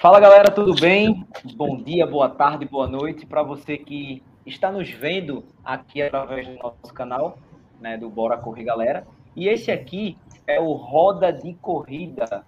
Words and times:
Fala 0.00 0.18
galera, 0.18 0.50
tudo 0.50 0.74
bem? 0.80 1.26
Bom 1.54 1.76
dia, 1.76 2.06
boa 2.06 2.30
tarde, 2.30 2.64
boa 2.64 2.88
noite 2.88 3.26
para 3.26 3.42
você 3.42 3.76
que 3.76 4.22
está 4.46 4.72
nos 4.72 4.90
vendo 4.90 5.44
aqui 5.62 6.00
através 6.00 6.48
do 6.48 6.54
nosso 6.54 6.94
canal, 6.94 7.38
né, 7.78 7.98
do 7.98 8.08
Bora 8.08 8.38
Correr 8.38 8.64
Galera. 8.64 9.06
E 9.36 9.46
esse 9.46 9.70
aqui 9.70 10.16
é 10.46 10.58
o 10.58 10.72
Roda 10.72 11.30
de 11.30 11.52
Corrida, 11.52 12.46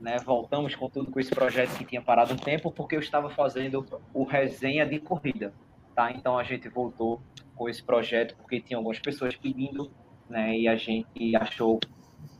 né? 0.00 0.16
Voltamos 0.24 0.74
com 0.74 0.88
tudo 0.88 1.10
com 1.10 1.20
esse 1.20 1.30
projeto 1.30 1.76
que 1.76 1.84
tinha 1.84 2.00
parado 2.00 2.32
um 2.32 2.38
tempo 2.38 2.70
porque 2.70 2.96
eu 2.96 3.00
estava 3.00 3.28
fazendo 3.28 3.84
o 4.14 4.24
resenha 4.24 4.86
de 4.86 4.98
corrida, 4.98 5.52
tá? 5.94 6.10
Então 6.10 6.38
a 6.38 6.42
gente 6.42 6.70
voltou 6.70 7.20
com 7.54 7.68
esse 7.68 7.82
projeto 7.82 8.34
porque 8.38 8.62
tinha 8.62 8.78
algumas 8.78 8.98
pessoas 8.98 9.36
pedindo, 9.36 9.90
né? 10.26 10.56
E 10.56 10.66
a 10.66 10.74
gente 10.74 11.36
achou 11.36 11.78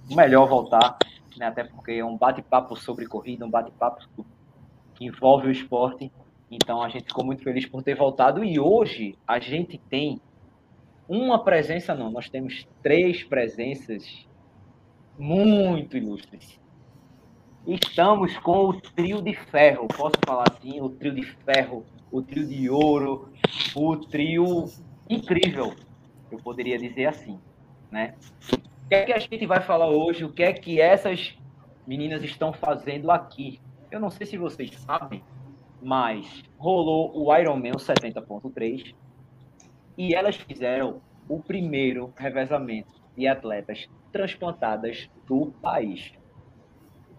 melhor 0.08 0.48
voltar, 0.48 0.96
né? 1.36 1.48
Até 1.48 1.64
porque 1.64 1.92
é 1.92 2.04
um 2.04 2.16
bate-papo 2.16 2.74
sobre 2.76 3.04
corrida, 3.04 3.44
um 3.44 3.50
bate-papo 3.50 4.02
envolve 5.04 5.48
o 5.48 5.50
esporte. 5.50 6.10
Então 6.50 6.82
a 6.82 6.88
gente 6.88 7.06
ficou 7.06 7.24
muito 7.24 7.42
feliz 7.42 7.66
por 7.66 7.82
ter 7.82 7.96
voltado 7.96 8.44
e 8.44 8.58
hoje 8.58 9.16
a 9.26 9.38
gente 9.38 9.78
tem 9.78 10.20
uma 11.08 11.42
presença, 11.42 11.94
não, 11.94 12.10
nós 12.10 12.28
temos 12.28 12.66
três 12.82 13.22
presenças 13.22 14.26
muito 15.18 15.96
ilustres. 15.96 16.58
Estamos 17.66 18.36
com 18.38 18.68
o 18.68 18.80
trio 18.80 19.22
de 19.22 19.34
ferro, 19.34 19.88
posso 19.88 20.16
falar 20.24 20.44
assim, 20.50 20.80
o 20.80 20.88
trio 20.88 21.14
de 21.14 21.22
ferro, 21.22 21.84
o 22.10 22.20
trio 22.20 22.46
de 22.46 22.68
ouro, 22.68 23.30
o 23.74 23.96
trio 23.96 24.66
incrível, 25.08 25.74
eu 26.30 26.38
poderia 26.38 26.78
dizer 26.78 27.06
assim, 27.06 27.38
né? 27.90 28.14
O 28.52 28.88
que 28.88 28.94
é 28.94 29.04
que 29.04 29.12
a 29.12 29.18
gente 29.18 29.46
vai 29.46 29.60
falar 29.60 29.88
hoje? 29.88 30.24
O 30.24 30.32
que 30.32 30.42
é 30.42 30.52
que 30.52 30.80
essas 30.80 31.34
meninas 31.86 32.22
estão 32.22 32.52
fazendo 32.52 33.10
aqui? 33.10 33.60
Eu 33.94 34.00
não 34.00 34.10
sei 34.10 34.26
se 34.26 34.36
vocês 34.36 34.72
sabem, 34.80 35.22
mas 35.80 36.42
rolou 36.58 37.16
o 37.16 37.32
Ironman 37.32 37.74
70.3 37.74 38.92
e 39.96 40.12
elas 40.12 40.34
fizeram 40.34 41.00
o 41.28 41.40
primeiro 41.40 42.12
revezamento 42.16 42.92
de 43.16 43.28
atletas 43.28 43.88
transplantadas 44.10 45.08
do 45.28 45.52
país. 45.62 46.12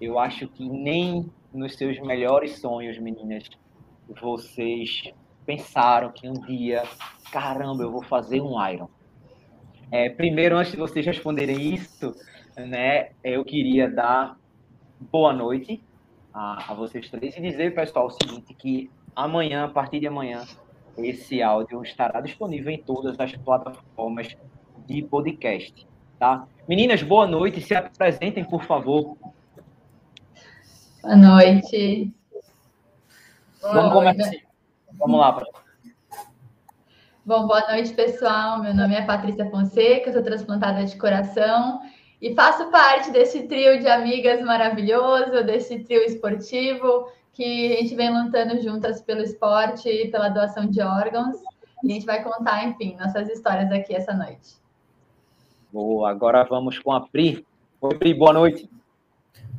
Eu 0.02 0.19
acho 0.19 0.50
que 0.50 0.67
nem 0.67 1.31
nos 1.53 1.77
seus 1.77 1.97
melhores 2.02 2.59
sonhos, 2.59 3.00
meninas, 3.00 3.50
vocês 4.09 5.13
pensaram 5.45 6.11
que 6.11 6.28
um 6.28 6.33
dia, 6.33 6.83
caramba, 7.31 7.83
eu 7.83 7.91
vou 7.94 8.03
fazer 8.03 8.41
um 8.41 8.61
Iron. 8.69 8.89
É, 9.89 10.09
primeiro, 10.09 10.57
antes 10.57 10.73
de 10.73 10.78
vocês 10.78 11.05
responderem 11.05 11.73
isso, 11.73 12.13
né, 12.57 13.11
eu 13.23 13.45
queria 13.45 13.89
dar 13.89 14.38
boa 15.00 15.31
noite 15.31 15.81
a, 16.36 16.72
a 16.72 16.73
vocês 16.73 17.09
três 17.09 17.36
e 17.38 17.41
dizer, 17.41 17.73
pessoal, 17.73 18.08
o 18.08 18.11
seguinte, 18.11 18.53
que 18.53 18.91
amanhã, 19.16 19.64
a 19.64 19.69
partir 19.69 20.02
de 20.02 20.08
amanhã, 20.08 20.45
esse 20.97 21.41
áudio 21.41 21.81
estará 21.81 22.19
disponível 22.19 22.72
em 22.72 22.78
todas 22.78 23.17
as 23.17 23.31
plataformas 23.38 24.36
de 24.86 25.02
podcast, 25.03 25.88
tá? 26.19 26.45
Meninas, 26.67 27.02
boa 27.02 27.25
noite, 27.25 27.61
se 27.61 27.73
apresentem, 27.73 28.44
por 28.44 28.63
favor. 28.63 29.17
Boa 31.02 31.16
noite. 31.16 32.13
Vamos 33.61 33.94
começar. 33.94 34.31
Vamos 34.94 35.19
lá, 35.19 35.44
Bom, 37.25 37.47
boa 37.47 37.61
noite, 37.72 37.94
pessoal. 37.94 38.61
Meu 38.61 38.73
nome 38.73 38.94
é 38.94 39.02
Patrícia 39.02 39.50
Fonseca, 39.50 40.11
sou 40.11 40.22
transplantada 40.22 40.86
de 40.86 40.95
coração 40.97 41.81
e 42.21 42.33
faço 42.33 42.69
parte 42.71 43.11
desse 43.11 43.44
trio 43.44 43.80
de 43.80 43.88
amigas 43.88 44.41
maravilhoso, 44.41 45.44
desse 45.44 45.80
trio 45.80 46.02
esportivo 46.03 47.11
que 47.33 47.73
a 47.73 47.81
gente 47.81 47.95
vem 47.95 48.09
lutando 48.09 48.61
juntas 48.61 49.02
pelo 49.02 49.22
esporte 49.22 49.89
e 49.89 50.09
pela 50.09 50.30
doação 50.30 50.66
de 50.66 50.81
órgãos. 50.81 51.35
E 51.83 51.91
a 51.91 51.94
gente 51.94 52.05
vai 52.05 52.23
contar, 52.23 52.63
enfim, 52.66 52.95
nossas 52.97 53.30
histórias 53.30 53.69
aqui 53.72 53.94
essa 53.94 54.13
noite. 54.13 54.56
Boa, 55.72 56.09
agora 56.09 56.44
vamos 56.45 56.79
com 56.79 56.94
a 56.94 57.01
Pri. 57.01 57.45
Oi, 57.81 57.97
Pri, 57.97 58.13
boa 58.13 58.31
noite. 58.31 58.69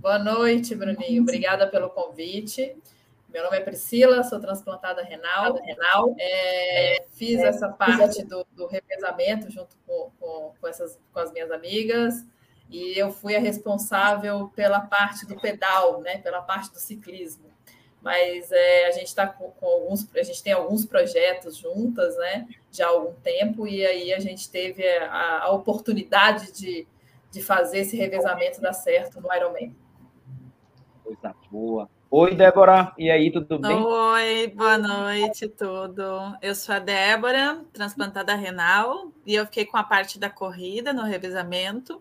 Boa 0.00 0.19
noite, 0.19 0.75
Bruninho. 0.75 1.22
Obrigada 1.22 1.66
pelo 1.66 1.91
convite. 1.91 2.75
Meu 3.28 3.44
nome 3.44 3.58
é 3.58 3.60
Priscila, 3.60 4.25
sou 4.25 4.41
transplantada 4.41 5.02
renal. 5.02 5.54
renal. 5.62 6.14
É, 6.19 7.04
fiz 7.10 7.38
essa 7.41 7.69
parte 7.69 8.25
do, 8.25 8.47
do 8.52 8.66
revezamento 8.66 9.50
junto 9.50 9.76
com, 9.86 10.10
com, 10.19 10.52
com, 10.58 10.66
essas, 10.66 10.98
com 11.12 11.20
as 11.20 11.31
minhas 11.31 11.50
amigas 11.50 12.25
e 12.71 12.99
eu 12.99 13.10
fui 13.10 13.37
a 13.37 13.41
responsável 13.41 14.50
pela 14.54 14.81
parte 14.81 15.27
do 15.27 15.37
pedal, 15.37 16.00
né, 16.00 16.19
pela 16.19 16.43
parte 16.43 16.72
do 16.72 16.78
ciclismo. 16.78 17.47
Mas 18.03 18.50
é, 18.53 18.87
a 18.87 18.93
gente 18.93 19.06
está 19.06 19.27
com, 19.27 19.50
com, 19.50 19.66
alguns, 19.66 20.09
a 20.15 20.22
gente 20.22 20.43
tem 20.43 20.53
alguns 20.53 20.84
projetos 20.84 21.56
juntas, 21.56 22.16
né, 22.16 22.47
já 22.71 22.87
há 22.87 22.91
algum 22.91 23.15
tempo, 23.15 23.66
e 23.66 23.84
aí 23.84 24.12
a 24.12 24.21
gente 24.21 24.50
teve 24.50 24.87
a, 24.99 25.44
a 25.44 25.50
oportunidade 25.50 26.53
de, 26.53 26.87
de 27.31 27.43
fazer 27.43 27.78
esse 27.78 27.97
revezamento 27.97 28.60
dar 28.60 28.72
certo 28.72 29.21
no 29.21 29.32
Ironman. 29.32 29.75
Coisa 31.03 31.34
boa. 31.50 31.88
Oi, 32.09 32.34
Débora. 32.37 32.93
E 32.97 33.10
aí, 33.10 33.32
tudo 33.32 33.59
bem? 33.59 33.76
Oi, 33.76 34.47
boa 34.55 34.78
noite, 34.78 35.49
tudo. 35.49 36.37
Eu 36.41 36.55
sou 36.55 36.76
a 36.76 36.78
Débora, 36.78 37.65
transplantada 37.72 38.34
renal, 38.37 39.12
e 39.26 39.34
eu 39.34 39.44
fiquei 39.47 39.65
com 39.65 39.76
a 39.76 39.82
parte 39.82 40.19
da 40.19 40.31
corrida 40.31 40.93
no 40.93 41.03
revezamento. 41.03 42.00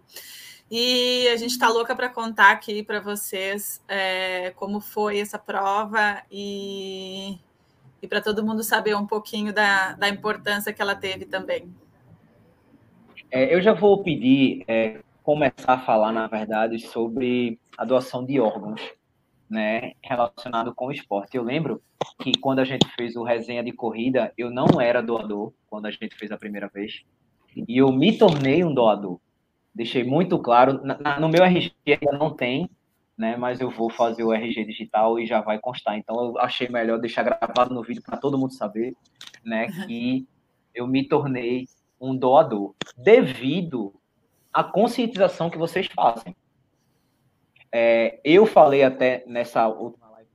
E 0.69 1.27
a 1.27 1.37
gente 1.37 1.51
está 1.51 1.69
louca 1.69 1.95
para 1.95 2.09
contar 2.09 2.51
aqui 2.51 2.81
para 2.81 2.99
vocês 2.99 3.83
é, 3.87 4.49
como 4.51 4.79
foi 4.79 5.19
essa 5.19 5.37
prova 5.37 6.23
e, 6.31 7.37
e 8.01 8.07
para 8.07 8.19
todo 8.19 8.43
mundo 8.43 8.63
saber 8.63 8.95
um 8.95 9.05
pouquinho 9.05 9.53
da, 9.53 9.93
da 9.93 10.09
importância 10.09 10.73
que 10.73 10.81
ela 10.81 10.95
teve 10.95 11.25
também. 11.25 11.71
É, 13.29 13.53
eu 13.53 13.61
já 13.61 13.73
vou 13.73 14.01
pedir, 14.01 14.63
é, 14.67 15.01
começar 15.21 15.73
a 15.73 15.79
falar, 15.79 16.11
na 16.11 16.25
verdade, 16.25 16.79
sobre 16.79 17.59
a 17.77 17.85
doação 17.85 18.25
de 18.25 18.39
órgãos 18.39 18.81
né, 19.47 19.93
relacionado 20.01 20.73
com 20.73 20.87
o 20.87 20.91
esporte. 20.91 21.37
Eu 21.37 21.43
lembro 21.43 21.81
que 22.19 22.31
quando 22.39 22.59
a 22.59 22.65
gente 22.65 22.87
fez 22.95 23.15
o 23.15 23.23
resenha 23.23 23.63
de 23.63 23.71
corrida, 23.71 24.33
eu 24.35 24.49
não 24.49 24.81
era 24.81 25.01
doador 25.01 25.53
quando 25.69 25.85
a 25.85 25.91
gente 25.91 26.15
fez 26.15 26.31
a 26.31 26.37
primeira 26.37 26.67
vez. 26.67 27.03
E 27.55 27.77
eu 27.77 27.91
me 27.91 28.17
tornei 28.17 28.63
um 28.63 28.73
doador 28.73 29.19
deixei 29.75 30.05
muito 30.05 30.39
claro. 30.39 30.81
Na, 30.83 31.19
no 31.19 31.27
meu 31.27 31.43
RG 31.43 31.73
ainda 31.85 32.17
não 32.17 32.33
tem, 32.33 32.69
né? 33.17 33.35
Mas 33.35 33.59
eu 33.59 33.69
vou 33.69 33.89
fazer 33.89 34.23
o 34.23 34.33
RG 34.33 34.63
digital 34.63 35.19
e 35.19 35.27
já 35.27 35.41
vai 35.41 35.59
constar. 35.59 35.97
Então 35.97 36.15
eu 36.23 36.39
achei 36.39 36.69
melhor 36.69 36.97
deixar 36.97 37.23
gravado 37.23 37.73
no 37.73 37.83
vídeo 37.83 38.01
para 38.01 38.17
todo 38.17 38.37
mundo 38.37 38.53
saber, 38.53 38.95
né? 39.43 39.67
Que 39.85 40.25
eu 40.73 40.87
me 40.87 41.03
tornei 41.03 41.67
um 41.99 42.15
doador 42.15 42.73
devido 42.97 43.93
à 44.53 44.63
conscientização 44.63 45.49
que 45.49 45.57
vocês 45.57 45.87
fazem. 45.87 46.35
É, 47.71 48.21
eu 48.23 48.45
falei 48.45 48.83
até 48.83 49.25
nessa 49.27 49.67
última 49.67 50.09
live 50.11 50.29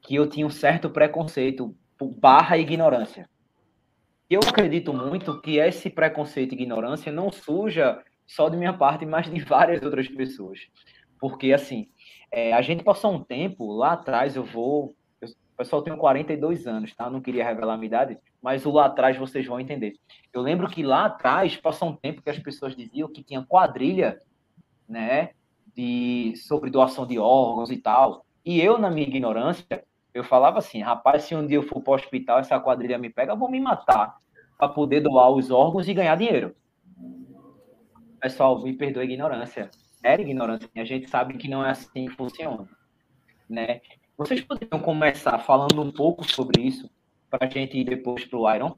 que 0.00 0.14
eu 0.14 0.28
tinha 0.28 0.46
um 0.46 0.50
certo 0.50 0.88
preconceito 0.88 1.74
barra 2.20 2.58
ignorância 2.58 3.28
eu 4.28 4.40
acredito 4.40 4.92
muito 4.92 5.40
que 5.40 5.58
esse 5.58 5.90
preconceito 5.90 6.52
e 6.52 6.54
ignorância 6.54 7.12
não 7.12 7.30
suja 7.30 8.02
só 8.26 8.48
de 8.48 8.56
minha 8.56 8.72
parte, 8.72 9.04
mas 9.04 9.30
de 9.30 9.40
várias 9.40 9.82
outras 9.82 10.08
pessoas. 10.08 10.60
Porque, 11.20 11.52
assim, 11.52 11.88
é, 12.30 12.52
a 12.52 12.62
gente 12.62 12.82
passou 12.82 13.12
um 13.12 13.22
tempo, 13.22 13.72
lá 13.72 13.92
atrás, 13.92 14.34
eu 14.36 14.44
vou. 14.44 14.94
Eu, 15.20 15.28
pessoal, 15.56 15.82
tenho 15.82 15.96
42 15.96 16.66
anos, 16.66 16.94
tá? 16.94 17.08
Não 17.10 17.20
queria 17.20 17.44
revelar 17.44 17.74
a 17.74 17.76
minha 17.76 17.86
idade, 17.86 18.18
mas 18.42 18.66
o 18.66 18.70
lá 18.70 18.86
atrás 18.86 19.16
vocês 19.16 19.46
vão 19.46 19.60
entender. 19.60 19.94
Eu 20.32 20.42
lembro 20.42 20.68
que 20.68 20.82
lá 20.82 21.06
atrás 21.06 21.56
passou 21.56 21.90
um 21.90 21.96
tempo 21.96 22.22
que 22.22 22.30
as 22.30 22.38
pessoas 22.38 22.74
diziam 22.74 23.12
que 23.12 23.22
tinha 23.22 23.44
quadrilha, 23.44 24.18
né? 24.88 25.30
De, 25.76 26.34
sobre 26.36 26.70
doação 26.70 27.06
de 27.06 27.18
órgãos 27.18 27.70
e 27.70 27.76
tal. 27.76 28.24
E 28.44 28.60
eu, 28.60 28.78
na 28.78 28.90
minha 28.90 29.06
ignorância, 29.06 29.84
eu 30.14 30.22
falava 30.22 30.58
assim, 30.58 30.80
rapaz, 30.80 31.24
se 31.24 31.34
um 31.34 31.44
dia 31.44 31.58
eu 31.58 31.62
for 31.64 31.82
para 31.82 31.90
o 31.90 31.94
hospital, 31.96 32.38
essa 32.38 32.58
quadrilha 32.60 32.96
me 32.96 33.10
pega, 33.10 33.32
eu 33.32 33.36
vou 33.36 33.50
me 33.50 33.60
matar 33.60 34.16
para 34.56 34.68
poder 34.68 35.00
doar 35.00 35.30
os 35.30 35.50
órgãos 35.50 35.88
e 35.88 35.92
ganhar 35.92 36.16
dinheiro. 36.16 36.54
Pessoal, 38.20 38.62
me 38.62 38.72
perdoe 38.72 39.02
a 39.02 39.04
ignorância. 39.04 39.70
Era 40.02 40.22
ignorância. 40.22 40.70
A 40.76 40.84
gente 40.84 41.10
sabe 41.10 41.34
que 41.34 41.48
não 41.48 41.64
é 41.64 41.70
assim 41.70 42.06
que 42.06 42.14
funciona. 42.14 42.68
Né? 43.50 43.80
Vocês 44.16 44.40
poderiam 44.40 44.80
começar 44.80 45.38
falando 45.40 45.82
um 45.82 45.90
pouco 45.90 46.24
sobre 46.24 46.62
isso 46.62 46.88
para 47.28 47.46
a 47.46 47.50
gente 47.50 47.76
ir 47.76 47.84
depois 47.84 48.24
para 48.24 48.38
o 48.38 48.54
Iron? 48.54 48.76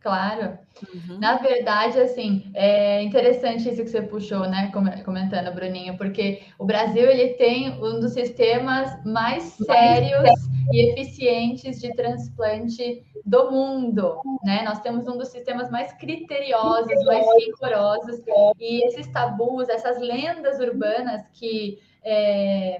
Claro. 0.00 0.58
Uhum. 0.94 1.18
Na 1.18 1.36
verdade, 1.38 1.98
assim, 1.98 2.50
é 2.54 3.02
interessante 3.02 3.68
isso 3.68 3.82
que 3.82 3.90
você 3.90 4.02
puxou, 4.02 4.48
né, 4.48 4.70
comentando, 5.04 5.52
Bruninho, 5.52 5.96
porque 5.98 6.42
o 6.58 6.64
Brasil 6.64 7.10
ele 7.10 7.30
tem 7.34 7.70
um 7.82 7.98
dos 7.98 8.12
sistemas 8.12 8.90
mais 9.04 9.42
sérios 9.42 10.30
e 10.72 10.90
eficientes 10.90 11.80
de 11.80 11.92
transplante 11.94 13.04
do 13.24 13.50
mundo, 13.50 14.20
né? 14.44 14.62
Nós 14.62 14.80
temos 14.80 15.06
um 15.08 15.18
dos 15.18 15.28
sistemas 15.28 15.70
mais 15.70 15.92
criteriosos, 15.94 17.04
mais 17.04 17.26
rigorosos, 17.44 18.22
e 18.60 18.86
esses 18.86 19.06
tabus, 19.08 19.68
essas 19.68 19.98
lendas 19.98 20.60
urbanas 20.60 21.26
que 21.32 21.80
é, 22.04 22.78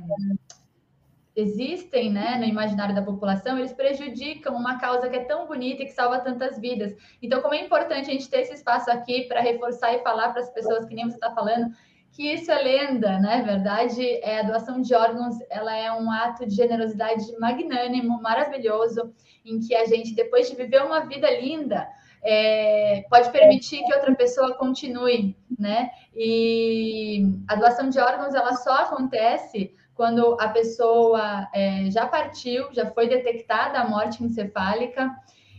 existem 1.41 2.11
né, 2.11 2.37
no 2.37 2.45
imaginário 2.45 2.95
da 2.95 3.03
população, 3.03 3.59
eles 3.59 3.73
prejudicam 3.73 4.57
uma 4.57 4.79
causa 4.79 5.09
que 5.09 5.17
é 5.17 5.25
tão 5.25 5.47
bonita 5.47 5.83
e 5.83 5.87
que 5.87 5.93
salva 5.93 6.19
tantas 6.19 6.59
vidas. 6.59 6.95
Então, 7.23 7.41
como 7.41 7.55
é 7.55 7.65
importante 7.65 8.11
a 8.11 8.13
gente 8.13 8.29
ter 8.29 8.41
esse 8.41 8.55
espaço 8.55 8.91
aqui 8.91 9.23
para 9.29 9.41
reforçar 9.41 9.95
e 9.95 10.03
falar 10.03 10.31
para 10.31 10.43
as 10.43 10.51
pessoas 10.51 10.85
que 10.85 10.95
nem 10.95 11.09
você 11.09 11.15
está 11.15 11.31
falando, 11.31 11.73
que 12.11 12.33
isso 12.33 12.51
é 12.51 12.61
lenda, 12.61 13.21
né? 13.21 13.43
Verdade, 13.43 14.05
é, 14.23 14.41
a 14.41 14.43
doação 14.43 14.81
de 14.81 14.93
órgãos 14.95 15.37
ela 15.49 15.77
é 15.77 15.93
um 15.93 16.11
ato 16.11 16.45
de 16.45 16.55
generosidade 16.55 17.25
magnânimo, 17.39 18.21
maravilhoso, 18.21 19.15
em 19.45 19.61
que 19.61 19.75
a 19.75 19.85
gente, 19.85 20.15
depois 20.15 20.51
de 20.51 20.57
viver 20.57 20.83
uma 20.83 21.07
vida 21.07 21.31
linda, 21.39 21.87
é, 22.25 23.05
pode 23.09 23.31
permitir 23.31 23.85
que 23.85 23.95
outra 23.95 24.13
pessoa 24.17 24.57
continue, 24.57 25.37
né? 25.57 25.91
E 26.13 27.23
a 27.47 27.55
doação 27.55 27.89
de 27.89 28.01
órgãos 28.01 28.35
ela 28.35 28.55
só 28.55 28.73
acontece 28.79 29.73
quando 29.99 30.37
a 30.39 30.49
pessoa 30.51 31.49
é, 31.53 31.91
já 31.91 32.07
partiu, 32.07 32.73
já 32.73 32.89
foi 32.93 33.09
detectada 33.09 33.81
a 33.81 33.89
morte 33.89 34.23
encefálica, 34.23 35.13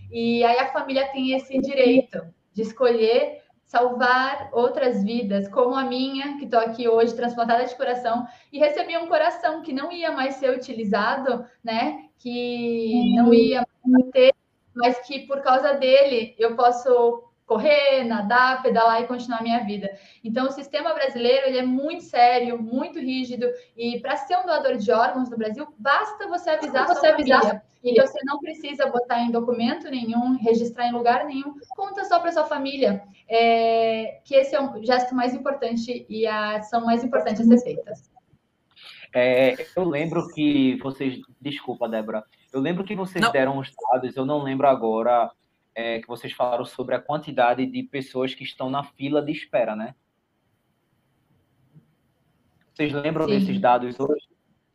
e 0.09 0.41
aí 0.45 0.57
a 0.59 0.71
família 0.71 1.09
tem 1.09 1.33
esse 1.33 1.59
direito 1.59 2.25
de 2.53 2.61
escolher 2.61 3.41
salvar 3.65 4.49
outras 4.53 5.03
vidas, 5.03 5.49
como 5.49 5.75
a 5.75 5.83
minha, 5.83 6.37
que 6.37 6.45
estou 6.45 6.61
aqui 6.61 6.87
hoje, 6.87 7.13
transplantada 7.17 7.65
de 7.65 7.75
coração, 7.75 8.25
e 8.49 8.57
recebi 8.57 8.97
um 8.97 9.07
coração 9.07 9.61
que 9.61 9.73
não 9.73 9.91
ia 9.91 10.09
mais 10.13 10.35
ser 10.35 10.55
utilizado, 10.55 11.45
né? 11.61 12.05
Que 12.17 13.13
não 13.17 13.33
ia 13.33 13.67
mais 13.85 14.09
ter, 14.11 14.33
mas 14.73 14.99
que 15.05 15.27
por 15.27 15.41
causa 15.41 15.73
dele 15.73 16.33
eu 16.39 16.55
posso 16.55 17.28
correr, 17.49 18.03
nadar, 18.03 18.61
pedalar 18.61 19.01
e 19.01 19.07
continuar 19.07 19.39
a 19.39 19.43
minha 19.43 19.63
vida. 19.63 19.89
Então, 20.23 20.45
o 20.45 20.51
sistema 20.51 20.93
brasileiro 20.93 21.47
ele 21.47 21.57
é 21.57 21.65
muito 21.65 22.03
sério, 22.03 22.61
muito 22.61 22.99
rígido, 22.99 23.47
e 23.75 23.99
para 23.99 24.15
ser 24.17 24.37
um 24.37 24.45
doador 24.45 24.77
de 24.77 24.91
órgãos 24.91 25.31
no 25.31 25.37
Brasil, 25.37 25.67
basta 25.79 26.27
você 26.27 26.51
avisar 26.51 26.85
você 26.85 26.99
sua 26.99 27.09
avisar. 27.09 27.41
família. 27.41 27.63
E 27.83 27.99
você 27.99 28.19
não 28.23 28.37
precisa 28.39 28.85
botar 28.87 29.21
em 29.21 29.31
documento 29.31 29.89
nenhum, 29.89 30.37
registrar 30.37 30.87
em 30.87 30.91
lugar 30.91 31.25
nenhum, 31.25 31.55
conta 31.69 32.05
só 32.05 32.19
para 32.19 32.31
sua 32.31 32.45
família, 32.45 33.01
é, 33.27 34.19
que 34.23 34.35
esse 34.35 34.53
é 34.53 34.61
o 34.61 34.83
gesto 34.83 35.15
mais 35.15 35.33
importante 35.33 36.05
e 36.07 36.27
a 36.27 36.57
ação 36.57 36.85
mais 36.85 37.03
importante 37.03 37.41
a 37.41 37.45
ser 37.45 37.57
feita. 37.61 37.93
É, 39.15 39.55
eu 39.75 39.85
lembro 39.85 40.27
que 40.27 40.77
vocês. 40.83 41.19
Desculpa, 41.41 41.89
Débora. 41.89 42.23
Eu 42.53 42.59
lembro 42.59 42.83
que 42.83 42.95
vocês 42.95 43.23
não. 43.23 43.31
deram 43.31 43.57
os 43.57 43.71
dados, 43.91 44.15
eu 44.15 44.25
não 44.25 44.43
lembro 44.43 44.67
agora 44.67 45.31
é, 45.79 45.99
que 45.99 46.07
vocês 46.07 46.33
falaram 46.33 46.65
sobre 46.65 46.93
a 46.93 46.99
quantidade 46.99 47.65
de 47.65 47.83
pessoas 47.83 48.35
que 48.35 48.43
estão 48.43 48.69
na 48.69 48.83
fila 48.83 49.21
de 49.21 49.31
espera, 49.31 49.77
né? 49.77 49.95
Vocês 52.73 52.91
lembram 52.91 53.25
Sim. 53.25 53.39
desses 53.39 53.59
dados 53.59 53.97
hoje? 53.97 54.27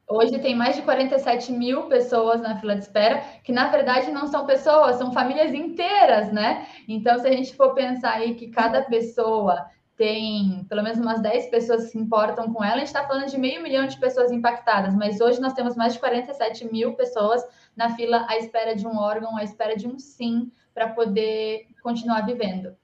Hoje 0.09 0.39
tem 0.39 0.55
mais 0.55 0.77
de 0.77 0.83
47 0.83 1.53
mil 1.53 1.85
pessoas 1.85 2.41
na 2.41 2.59
fila 2.59 2.75
de 2.75 2.85
espera, 2.85 3.23
que 3.43 3.53
na 3.53 3.69
verdade 3.69 4.11
não 4.11 4.27
são 4.27 4.47
pessoas, 4.47 4.97
são 4.97 5.13
famílias 5.13 5.53
inteiras, 5.53 6.33
né? 6.33 6.67
Então, 6.89 7.19
se 7.19 7.27
a 7.27 7.33
gente 7.33 7.55
for 7.55 7.75
pensar 7.75 8.15
aí 8.15 8.35
que 8.35 8.49
cada 8.49 8.83
pessoa 8.83 9.67
tem 9.97 10.65
pelo 10.69 10.83
menos 10.83 10.99
umas 10.99 11.21
10 11.21 11.51
pessoas 11.51 11.85
que 11.85 11.91
se 11.91 11.99
importam 11.99 12.53
com 12.53 12.65
ela, 12.65 12.77
a 12.77 12.79
gente 12.79 12.89
está 12.89 13.07
falando 13.07 13.31
de 13.31 13.39
meio 13.39 13.63
milhão 13.63 13.87
de 13.87 13.99
pessoas 13.99 14.33
impactadas, 14.33 14.95
mas 14.95 15.21
hoje 15.21 15.41
nós 15.41 15.53
temos 15.53 15.77
mais 15.77 15.95
de 15.95 16.01
47 16.01 16.71
mil 16.73 16.95
pessoas 16.95 17.43
na 17.77 17.91
fila 17.91 18.27
à 18.29 18.37
espera 18.37 18.75
de 18.75 18.87
um 18.87 18.97
órgão, 18.97 19.37
à 19.37 19.45
espera 19.45 19.77
de 19.77 19.87
um 19.87 19.99
sim, 19.99 20.51
para 20.75 20.89
poder 20.89 21.69
continuar 21.83 22.27
vivendo. 22.27 22.77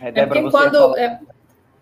É, 0.00 0.08
é 0.08 0.26
porque 0.26 0.50
quando 0.50 0.96
é, 0.96 1.20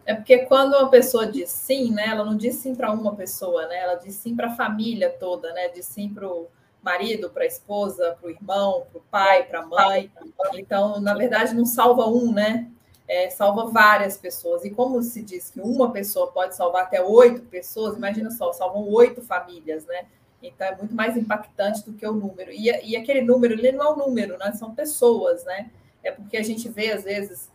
é, 0.06 0.14
porque 0.14 0.38
quando 0.46 0.74
uma 0.74 0.88
pessoa 0.88 1.26
diz 1.26 1.50
sim, 1.50 1.90
né, 1.92 2.06
ela 2.08 2.24
não 2.24 2.36
diz 2.36 2.54
sim 2.56 2.74
para 2.74 2.90
uma 2.92 3.14
pessoa, 3.14 3.66
né, 3.66 3.76
ela 3.76 3.94
diz 3.96 4.14
sim 4.14 4.34
para 4.34 4.46
a 4.46 4.56
família 4.56 5.10
toda, 5.10 5.52
né, 5.52 5.68
diz 5.68 5.84
sim 5.86 6.08
para 6.08 6.26
o 6.26 6.48
marido, 6.82 7.28
para 7.30 7.42
a 7.42 7.46
esposa, 7.46 8.16
para 8.18 8.28
o 8.28 8.30
irmão, 8.30 8.86
para 8.90 8.98
o 8.98 9.02
pai, 9.10 9.42
para 9.44 9.60
a 9.60 9.66
mãe. 9.66 10.10
Então, 10.54 11.00
na 11.00 11.14
verdade, 11.14 11.54
não 11.54 11.66
salva 11.66 12.06
um, 12.06 12.32
né? 12.32 12.70
É, 13.06 13.30
salva 13.30 13.66
várias 13.66 14.16
pessoas. 14.16 14.64
E 14.64 14.70
como 14.70 15.02
se 15.02 15.22
diz 15.22 15.50
que 15.50 15.60
uma 15.60 15.90
pessoa 15.90 16.28
pode 16.28 16.54
salvar 16.54 16.84
até 16.84 17.02
oito 17.02 17.42
pessoas, 17.42 17.96
imagina 17.96 18.30
só, 18.30 18.52
salvam 18.52 18.88
oito 18.88 19.22
famílias, 19.22 19.86
né? 19.86 20.06
Então 20.42 20.66
é 20.66 20.76
muito 20.76 20.94
mais 20.94 21.16
impactante 21.16 21.84
do 21.84 21.92
que 21.92 22.06
o 22.06 22.12
número. 22.12 22.50
E, 22.52 22.66
e 22.84 22.96
aquele 22.96 23.22
número, 23.22 23.54
ele 23.54 23.72
não 23.72 23.86
é 23.86 23.92
um 23.92 23.96
número, 23.96 24.38
né? 24.38 24.52
São 24.52 24.74
pessoas, 24.74 25.44
né? 25.44 25.70
É 26.02 26.12
porque 26.12 26.36
a 26.36 26.42
gente 26.42 26.68
vê, 26.68 26.92
às 26.92 27.04
vezes, 27.04 27.50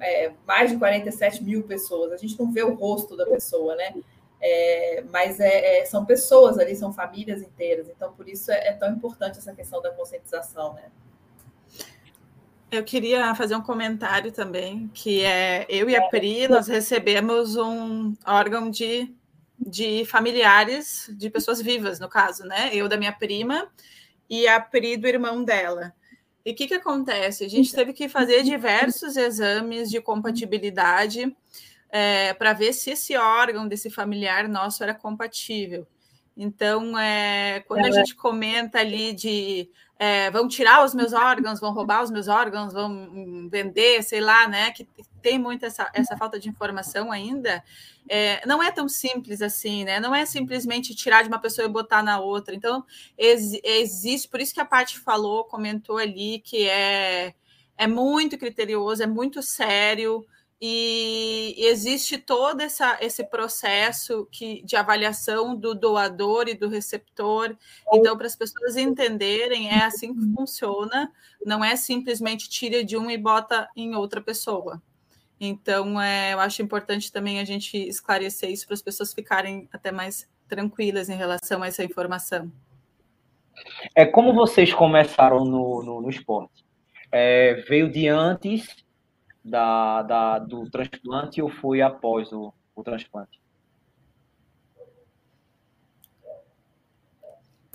é, 0.00 0.32
mais 0.46 0.70
de 0.70 0.78
47 0.78 1.42
mil 1.42 1.64
pessoas, 1.64 2.12
a 2.12 2.16
gente 2.16 2.38
não 2.38 2.52
vê 2.52 2.62
o 2.62 2.74
rosto 2.74 3.16
da 3.16 3.26
pessoa, 3.26 3.74
né? 3.74 3.94
É, 4.40 5.04
mas 5.10 5.38
é, 5.38 5.80
é, 5.80 5.84
são 5.84 6.04
pessoas 6.06 6.58
ali, 6.58 6.74
são 6.76 6.92
famílias 6.92 7.42
inteiras. 7.42 7.88
Então, 7.88 8.12
por 8.12 8.28
isso 8.28 8.50
é, 8.50 8.68
é, 8.68 8.72
tão 8.72 8.90
importante 8.90 9.38
essa 9.38 9.52
questão 9.52 9.82
da 9.82 9.90
conscientização, 9.90 10.72
né? 10.74 10.84
Eu 12.70 12.84
queria 12.84 13.34
fazer 13.34 13.56
um 13.56 13.60
comentário 13.60 14.30
também, 14.30 14.88
que 14.94 15.24
é 15.24 15.66
eu 15.68 15.90
e 15.90 15.96
a 15.96 16.06
Pri, 16.08 16.46
nós 16.46 16.68
recebemos 16.68 17.56
um 17.56 18.14
órgão 18.24 18.70
de 18.70 19.12
de 19.70 20.04
familiares 20.04 21.08
de 21.16 21.30
pessoas 21.30 21.62
vivas, 21.62 22.00
no 22.00 22.08
caso, 22.08 22.44
né? 22.44 22.70
Eu 22.74 22.88
da 22.88 22.96
minha 22.96 23.12
prima 23.12 23.70
e 24.28 24.46
a 24.46 24.60
Pri 24.60 24.96
do 24.96 25.06
irmão 25.06 25.44
dela. 25.44 25.94
E 26.44 26.52
o 26.52 26.54
que, 26.54 26.66
que 26.66 26.74
acontece? 26.74 27.44
A 27.44 27.48
gente 27.48 27.72
teve 27.72 27.92
que 27.92 28.08
fazer 28.08 28.42
diversos 28.42 29.16
exames 29.16 29.90
de 29.90 30.00
compatibilidade 30.00 31.34
é, 31.90 32.32
para 32.34 32.52
ver 32.52 32.72
se 32.72 32.90
esse 32.90 33.16
órgão 33.16 33.68
desse 33.68 33.90
familiar 33.90 34.48
nosso 34.48 34.82
era 34.82 34.94
compatível. 34.94 35.86
Então, 36.36 36.98
é, 36.98 37.60
quando 37.66 37.84
a 37.84 37.90
gente 37.90 38.14
comenta 38.14 38.78
ali 38.78 39.12
de 39.12 39.68
é, 40.02 40.30
vão 40.30 40.48
tirar 40.48 40.82
os 40.82 40.94
meus 40.94 41.12
órgãos, 41.12 41.60
vão 41.60 41.74
roubar 41.74 42.02
os 42.02 42.10
meus 42.10 42.26
órgãos, 42.26 42.72
vão 42.72 43.50
vender, 43.50 44.02
sei 44.02 44.18
lá, 44.18 44.48
né? 44.48 44.70
Que 44.70 44.88
tem 45.20 45.38
muita 45.38 45.66
essa, 45.66 45.90
essa 45.92 46.16
falta 46.16 46.40
de 46.40 46.48
informação 46.48 47.12
ainda. 47.12 47.62
É, 48.08 48.40
não 48.46 48.62
é 48.62 48.72
tão 48.72 48.88
simples 48.88 49.42
assim, 49.42 49.84
né? 49.84 50.00
Não 50.00 50.14
é 50.14 50.24
simplesmente 50.24 50.94
tirar 50.94 51.20
de 51.20 51.28
uma 51.28 51.38
pessoa 51.38 51.66
e 51.66 51.70
botar 51.70 52.02
na 52.02 52.18
outra. 52.18 52.54
Então, 52.54 52.82
ex, 53.18 53.52
existe, 53.62 54.26
por 54.26 54.40
isso 54.40 54.54
que 54.54 54.60
a 54.60 54.64
parte 54.64 54.98
falou, 54.98 55.44
comentou 55.44 55.98
ali 55.98 56.40
que 56.40 56.66
é, 56.66 57.34
é 57.76 57.86
muito 57.86 58.38
criterioso, 58.38 59.02
é 59.02 59.06
muito 59.06 59.42
sério. 59.42 60.24
E 60.62 61.54
existe 61.56 62.18
todo 62.18 62.60
essa, 62.60 62.98
esse 63.00 63.24
processo 63.24 64.28
que, 64.30 64.62
de 64.62 64.76
avaliação 64.76 65.56
do 65.56 65.74
doador 65.74 66.48
e 66.48 66.54
do 66.54 66.68
receptor. 66.68 67.56
Então, 67.94 68.14
para 68.14 68.26
as 68.26 68.36
pessoas 68.36 68.76
entenderem, 68.76 69.70
é 69.70 69.84
assim 69.84 70.14
que 70.14 70.34
funciona, 70.34 71.10
não 71.46 71.64
é 71.64 71.76
simplesmente 71.76 72.50
tira 72.50 72.84
de 72.84 72.94
um 72.94 73.10
e 73.10 73.16
bota 73.16 73.70
em 73.74 73.94
outra 73.94 74.20
pessoa. 74.20 74.82
Então, 75.40 75.98
é, 75.98 76.34
eu 76.34 76.40
acho 76.40 76.60
importante 76.60 77.10
também 77.10 77.40
a 77.40 77.44
gente 77.44 77.78
esclarecer 77.78 78.50
isso 78.50 78.66
para 78.66 78.74
as 78.74 78.82
pessoas 78.82 79.14
ficarem 79.14 79.66
até 79.72 79.90
mais 79.90 80.28
tranquilas 80.46 81.08
em 81.08 81.16
relação 81.16 81.62
a 81.62 81.68
essa 81.68 81.82
informação. 81.82 82.52
É 83.94 84.04
como 84.04 84.34
vocês 84.34 84.74
começaram 84.74 85.42
no, 85.42 85.82
no, 85.82 86.00
no 86.02 86.10
esporte? 86.10 86.62
É, 87.10 87.54
veio 87.66 87.90
de 87.90 88.06
antes 88.08 88.68
da, 89.44 90.02
da, 90.02 90.38
do 90.38 90.68
transplante 90.70 91.40
ou 91.40 91.48
foi 91.48 91.80
após 91.80 92.32
o, 92.32 92.52
o 92.74 92.82
transplante? 92.82 93.40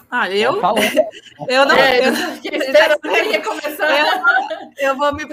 Ah, 0.10 0.29
eu? 0.29 0.62
eu 1.50 1.65
não. 1.65 1.75
É, 1.75 2.07
eu, 2.07 2.13
eu, 2.13 2.13
eu, 4.77 4.95
vou 4.95 5.13
me 5.13 5.25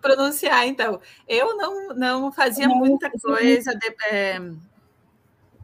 pronunciar, 0.00 0.66
então. 0.66 1.00
Eu 1.28 1.56
não, 1.56 1.94
não 1.94 2.32
fazia 2.32 2.66
muita 2.66 3.08
coisa. 3.10 3.72
De, 3.74 3.94
é, 4.10 4.40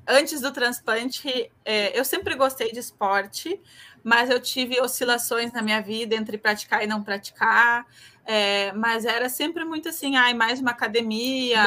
antes 0.07 0.41
do 0.41 0.53
transplante, 0.53 1.51
é, 1.65 1.99
eu 1.99 2.05
sempre 2.05 2.35
gostei 2.35 2.73
de 2.73 2.79
esporte, 2.79 3.61
mas 4.03 4.31
eu 4.31 4.41
tive 4.41 4.81
oscilações 4.81 5.53
na 5.53 5.63
minha 5.63 5.81
vida 5.81 6.15
entre 6.15 6.37
praticar 6.39 6.83
e 6.83 6.87
não 6.87 7.03
praticar. 7.03 7.87
É, 8.25 8.73
mas 8.73 9.05
era 9.05 9.29
sempre 9.29 9.65
muito 9.65 9.89
assim, 9.89 10.15
ai, 10.15 10.33
mais 10.33 10.61
uma 10.61 10.71
academia, 10.71 11.61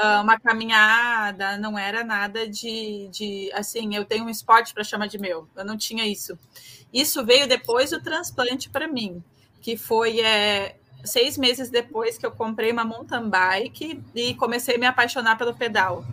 ah, 0.00 0.22
uma 0.22 0.40
caminhada, 0.40 1.58
não 1.58 1.78
era 1.78 2.02
nada 2.02 2.48
de, 2.48 3.08
de 3.10 3.50
assim, 3.52 3.94
eu 3.94 4.02
tenho 4.02 4.24
um 4.24 4.30
esporte 4.30 4.72
para 4.72 4.82
chamar 4.82 5.06
de 5.08 5.18
meu, 5.18 5.46
eu 5.54 5.64
não 5.66 5.76
tinha 5.76 6.06
isso. 6.06 6.38
Isso 6.90 7.22
veio 7.24 7.46
depois 7.46 7.90
do 7.90 8.02
transplante 8.02 8.70
para 8.70 8.88
mim, 8.88 9.22
que 9.60 9.76
foi 9.76 10.20
é, 10.20 10.76
seis 11.04 11.36
meses 11.36 11.68
depois 11.68 12.16
que 12.16 12.24
eu 12.24 12.32
comprei 12.32 12.72
uma 12.72 12.86
mountain 12.86 13.28
bike 13.28 14.02
e 14.14 14.34
comecei 14.34 14.76
a 14.76 14.78
me 14.78 14.86
apaixonar 14.86 15.36
pelo 15.36 15.54
pedal. 15.54 16.06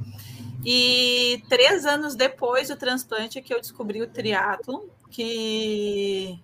E 0.66 1.42
três 1.50 1.86
anos 1.86 2.16
depois 2.16 2.68
do 2.68 2.76
transplante 2.76 3.42
que 3.42 3.54
eu 3.54 3.62
descobri 3.62 4.02
o 4.02 4.08
triatlo, 4.10 4.90
que 5.10 6.40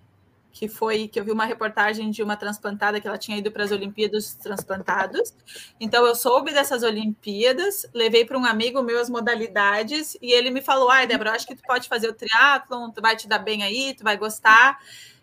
que 0.52 0.68
foi 0.68 1.06
que 1.06 1.20
eu 1.20 1.24
vi 1.24 1.30
uma 1.30 1.44
reportagem 1.44 2.10
de 2.10 2.22
uma 2.22 2.34
transplantada 2.34 2.98
que 2.98 3.06
ela 3.06 3.18
tinha 3.18 3.36
ido 3.36 3.52
para 3.52 3.64
as 3.64 3.72
Olimpíadas 3.72 4.34
transplantados. 4.34 5.34
Então 5.78 6.06
eu 6.06 6.14
soube 6.14 6.50
dessas 6.50 6.82
Olimpíadas, 6.82 7.86
levei 7.92 8.24
para 8.24 8.38
um 8.38 8.44
amigo 8.46 8.82
meu 8.82 8.98
as 8.98 9.10
modalidades 9.10 10.16
e 10.22 10.32
ele 10.32 10.50
me 10.50 10.62
falou: 10.62 10.90
"Ai, 10.90 11.06
Débora, 11.06 11.32
acho 11.32 11.46
que 11.46 11.54
tu 11.56 11.62
pode 11.62 11.88
fazer 11.88 12.08
o 12.08 12.14
triatlon, 12.14 12.90
tu 12.90 13.02
vai 13.02 13.14
te 13.16 13.28
dar 13.28 13.38
bem 13.38 13.62
aí, 13.62 13.94
tu 13.94 14.02
vai 14.02 14.16
gostar". 14.16 14.78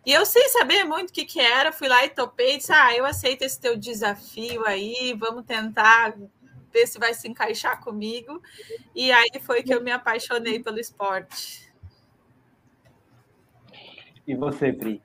E 0.06 0.12
eu 0.14 0.26
sem 0.26 0.50
saber 0.50 0.84
muito 0.84 1.10
o 1.10 1.14
que, 1.14 1.26
que 1.26 1.40
era, 1.40 1.72
fui 1.72 1.88
lá 1.88 2.06
e 2.06 2.10
topei, 2.10 2.58
disse: 2.58 2.72
"Ah, 2.72 2.96
eu 2.96 3.06
aceito 3.06 3.42
esse 3.44 3.60
teu 3.60 3.76
desafio 3.78 4.64
aí, 4.68 5.16
vamos 5.20 5.46
tentar 5.46 6.14
ver 6.74 6.88
se 6.88 7.00
vai 7.00 7.14
se 7.14 7.28
encaixar 7.28 7.82
comigo". 7.84 8.42
E 8.96 9.12
aí 9.12 9.40
foi 9.42 9.64
que 9.64 9.74
eu 9.74 9.82
me 9.82 9.92
apaixonei 9.92 10.60
pelo 10.60 10.80
esporte. 10.80 11.72
E 14.26 14.36
você, 14.36 14.74
Pri? 14.74 15.02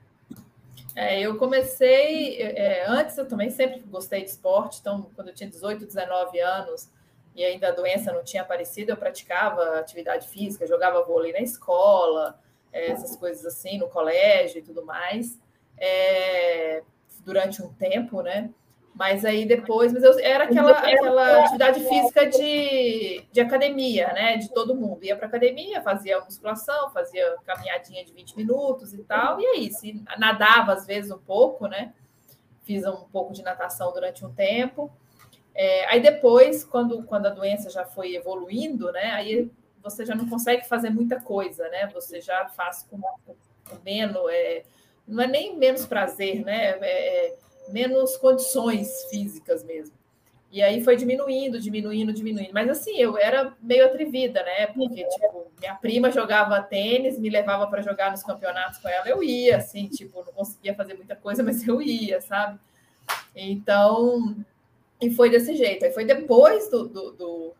É, 0.95 1.21
eu 1.21 1.37
comecei, 1.37 2.41
é, 2.41 2.85
antes 2.87 3.17
eu 3.17 3.27
também 3.27 3.49
sempre 3.49 3.79
gostei 3.81 4.23
de 4.23 4.29
esporte, 4.31 4.79
então 4.81 5.09
quando 5.15 5.29
eu 5.29 5.33
tinha 5.33 5.49
18, 5.49 5.85
19 5.85 6.39
anos 6.39 6.89
e 7.35 7.43
ainda 7.43 7.69
a 7.69 7.71
doença 7.71 8.11
não 8.11 8.23
tinha 8.23 8.41
aparecido, 8.41 8.91
eu 8.91 8.97
praticava 8.97 9.79
atividade 9.79 10.27
física, 10.27 10.67
jogava 10.67 11.03
vôlei 11.03 11.31
na 11.31 11.39
escola, 11.39 12.37
é, 12.73 12.91
essas 12.91 13.15
coisas 13.15 13.45
assim, 13.45 13.77
no 13.77 13.87
colégio 13.87 14.59
e 14.59 14.61
tudo 14.61 14.83
mais, 14.83 15.39
é, 15.77 16.83
durante 17.23 17.61
um 17.61 17.71
tempo, 17.73 18.21
né? 18.21 18.49
Mas 18.99 19.23
aí 19.23 19.45
depois, 19.45 19.93
mas 19.93 20.03
eu, 20.03 20.19
era 20.19 20.43
aquela, 20.43 20.71
aquela 20.71 21.39
atividade 21.39 21.79
física 21.87 22.27
de, 22.27 23.23
de 23.31 23.39
academia, 23.39 24.11
né? 24.11 24.35
De 24.35 24.49
todo 24.49 24.75
mundo. 24.75 25.05
Ia 25.05 25.15
para 25.15 25.25
academia, 25.25 25.81
fazia 25.81 26.19
musculação, 26.19 26.89
fazia 26.89 27.37
caminhadinha 27.45 28.03
de 28.03 28.11
20 28.11 28.35
minutos 28.35 28.93
e 28.93 29.01
tal, 29.03 29.39
e 29.39 29.45
é 29.45 29.57
isso. 29.59 29.85
E 29.85 30.03
nadava 30.17 30.73
às 30.73 30.85
vezes 30.85 31.11
um 31.11 31.17
pouco, 31.17 31.65
né? 31.65 31.93
Fiz 32.63 32.85
um 32.85 33.05
pouco 33.05 33.31
de 33.31 33.41
natação 33.41 33.93
durante 33.93 34.25
um 34.25 34.33
tempo. 34.33 34.91
É, 35.55 35.85
aí 35.85 36.01
depois, 36.01 36.65
quando, 36.65 37.01
quando 37.03 37.27
a 37.27 37.29
doença 37.29 37.69
já 37.69 37.85
foi 37.85 38.15
evoluindo, 38.15 38.91
né? 38.91 39.11
Aí 39.11 39.49
você 39.81 40.05
já 40.05 40.13
não 40.13 40.27
consegue 40.27 40.67
fazer 40.67 40.89
muita 40.89 41.21
coisa, 41.21 41.69
né? 41.69 41.87
Você 41.93 42.19
já 42.19 42.49
faz 42.49 42.83
com, 42.83 42.99
com 42.99 43.77
menos. 43.85 44.21
É, 44.29 44.65
não 45.07 45.23
é 45.23 45.27
nem 45.27 45.55
menos 45.55 45.85
prazer, 45.85 46.43
né? 46.43 46.77
É, 46.81 47.27
é 47.27 47.48
menos 47.71 48.17
condições 48.17 49.05
físicas 49.09 49.63
mesmo. 49.63 49.99
E 50.51 50.63
aí 50.63 50.83
foi 50.83 50.95
diminuindo, 50.95 51.59
diminuindo, 51.59 52.11
diminuindo. 52.11 52.51
Mas 52.53 52.67
assim, 52.69 52.97
eu 52.97 53.17
era 53.17 53.55
meio 53.61 53.85
atrevida, 53.85 54.41
né? 54.43 54.67
Porque, 54.67 55.03
tipo, 55.07 55.45
minha 55.59 55.75
prima 55.75 56.09
jogava 56.09 56.61
tênis, 56.61 57.19
me 57.19 57.29
levava 57.29 57.67
para 57.67 57.83
jogar 57.83 58.09
nos 58.09 58.23
campeonatos 58.23 58.79
com 58.79 58.89
ela, 58.89 59.07
eu 59.07 59.23
ia, 59.23 59.57
assim, 59.57 59.87
tipo, 59.87 60.23
não 60.25 60.33
conseguia 60.33 60.73
fazer 60.73 60.95
muita 60.95 61.15
coisa, 61.15 61.43
mas 61.43 61.67
eu 61.67 61.81
ia, 61.81 62.19
sabe? 62.19 62.59
Então, 63.35 64.35
e 64.99 65.11
foi 65.11 65.29
desse 65.29 65.55
jeito. 65.55 65.85
Aí 65.85 65.91
foi 65.91 66.03
depois 66.03 66.67
do, 66.69 66.87
do, 66.87 67.11
do, 67.11 67.53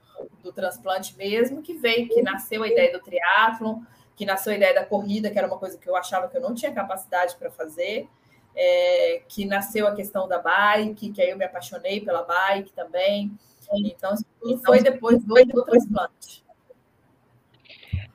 do 0.44 0.52
transplante 0.52 1.16
mesmo 1.16 1.62
que 1.62 1.74
veio, 1.76 2.10
que 2.10 2.24
nasceu 2.24 2.64
a 2.64 2.68
ideia 2.68 2.92
do 2.92 3.00
triatlon, 3.04 3.82
que 4.16 4.26
nasceu 4.26 4.52
a 4.52 4.56
ideia 4.56 4.74
da 4.74 4.86
corrida, 4.86 5.30
que 5.30 5.38
era 5.38 5.48
uma 5.48 5.60
coisa 5.60 5.78
que 5.78 5.88
eu 5.88 5.96
achava 5.96 6.28
que 6.28 6.36
eu 6.36 6.42
não 6.42 6.56
tinha 6.56 6.74
capacidade 6.74 7.36
para 7.36 7.52
fazer 7.52 8.10
é, 8.56 9.22
que 9.28 9.46
nasceu 9.46 9.88
a 9.88 9.96
questão 9.96 10.28
da 10.28 10.40
bike, 10.40 11.12
que 11.12 11.22
aí 11.22 11.30
eu 11.30 11.38
me 11.38 11.46
apaixonei 11.46 12.02
pela 12.02 12.24
bike 12.24 12.72
também. 12.74 13.32
Então, 13.72 14.14
isso 14.14 14.26
então, 14.44 14.62
foi 14.66 14.82
depois 14.82 15.24
do, 15.24 15.36
do 15.36 15.64
transplante. 15.64 16.44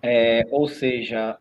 É, 0.03 0.47
ou 0.51 0.69
seja, 0.69 1.39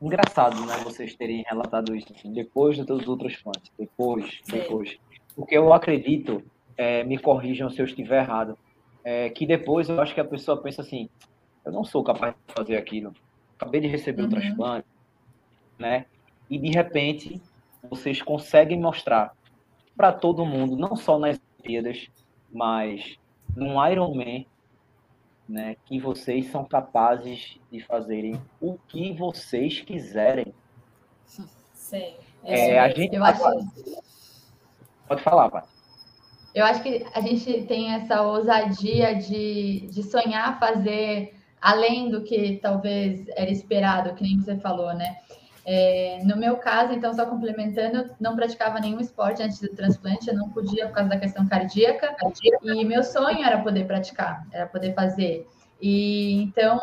engraçado, 0.00 0.64
né, 0.64 0.76
vocês 0.84 1.14
terem 1.14 1.44
relatado 1.46 1.94
isso 1.94 2.12
assim, 2.14 2.32
depois 2.32 2.78
dos 2.78 3.06
outros 3.06 3.32
transplantes, 3.32 3.70
depois, 3.78 4.40
Sim. 4.44 4.52
depois. 4.52 4.98
Porque 5.34 5.56
eu 5.56 5.72
acredito, 5.72 6.42
é, 6.76 7.04
me 7.04 7.18
corrijam 7.18 7.68
se 7.68 7.80
eu 7.80 7.84
estiver 7.84 8.22
errado, 8.22 8.56
é, 9.04 9.28
que 9.30 9.46
depois 9.46 9.88
eu 9.88 10.00
acho 10.00 10.14
que 10.14 10.20
a 10.20 10.24
pessoa 10.24 10.62
pensa 10.62 10.80
assim, 10.80 11.10
eu 11.64 11.72
não 11.72 11.84
sou 11.84 12.02
capaz 12.02 12.34
de 12.34 12.54
fazer 12.54 12.76
aquilo, 12.76 13.12
acabei 13.58 13.80
de 13.80 13.88
receber 13.88 14.22
uhum. 14.22 14.28
o 14.28 14.30
transplante, 14.30 14.88
né? 15.78 16.06
E 16.48 16.58
de 16.58 16.70
repente 16.70 17.40
vocês 17.88 18.20
conseguem 18.22 18.80
mostrar 18.80 19.34
para 19.96 20.12
todo 20.12 20.46
mundo, 20.46 20.76
não 20.76 20.96
só 20.96 21.18
nas 21.18 21.40
Olimpíadas, 21.58 22.08
mas 22.50 23.18
num 23.54 23.84
Ironman, 23.86 24.46
né, 25.48 25.76
que 25.84 25.98
vocês 25.98 26.46
são 26.46 26.64
capazes 26.64 27.58
de 27.70 27.80
fazerem 27.80 28.40
o 28.60 28.78
que 28.88 29.12
vocês 29.12 29.80
quiserem. 29.80 30.54
Sim. 31.72 32.14
É, 32.44 32.78
a 32.78 32.88
gente 32.88 33.14
eu 33.14 33.24
acho... 33.24 33.42
Pode 35.06 35.22
falar, 35.22 35.50
Paty. 35.50 35.68
Eu 36.54 36.64
acho 36.64 36.82
que 36.82 37.06
a 37.14 37.20
gente 37.20 37.64
tem 37.64 37.92
essa 37.92 38.22
ousadia 38.22 39.14
de, 39.14 39.86
de 39.88 40.02
sonhar 40.02 40.58
fazer 40.58 41.34
além 41.60 42.10
do 42.10 42.22
que 42.22 42.58
talvez 42.60 43.28
era 43.36 43.50
esperado, 43.50 44.14
que 44.14 44.22
nem 44.22 44.38
você 44.38 44.56
falou, 44.56 44.92
né? 44.94 45.16
É, 45.72 46.18
no 46.24 46.36
meu 46.36 46.56
caso, 46.56 46.92
então, 46.92 47.14
só 47.14 47.24
complementando, 47.26 47.98
eu 47.98 48.10
não 48.18 48.34
praticava 48.34 48.80
nenhum 48.80 48.98
esporte 48.98 49.40
antes 49.40 49.60
do 49.60 49.68
transplante, 49.68 50.28
eu 50.28 50.34
não 50.34 50.48
podia 50.48 50.88
por 50.88 50.94
causa 50.94 51.10
da 51.10 51.16
questão 51.16 51.46
cardíaca, 51.46 52.12
e 52.64 52.84
meu 52.84 53.04
sonho 53.04 53.44
era 53.44 53.62
poder 53.62 53.86
praticar, 53.86 54.44
era 54.50 54.66
poder 54.66 54.92
fazer. 54.94 55.46
E 55.80 56.42
então, 56.42 56.80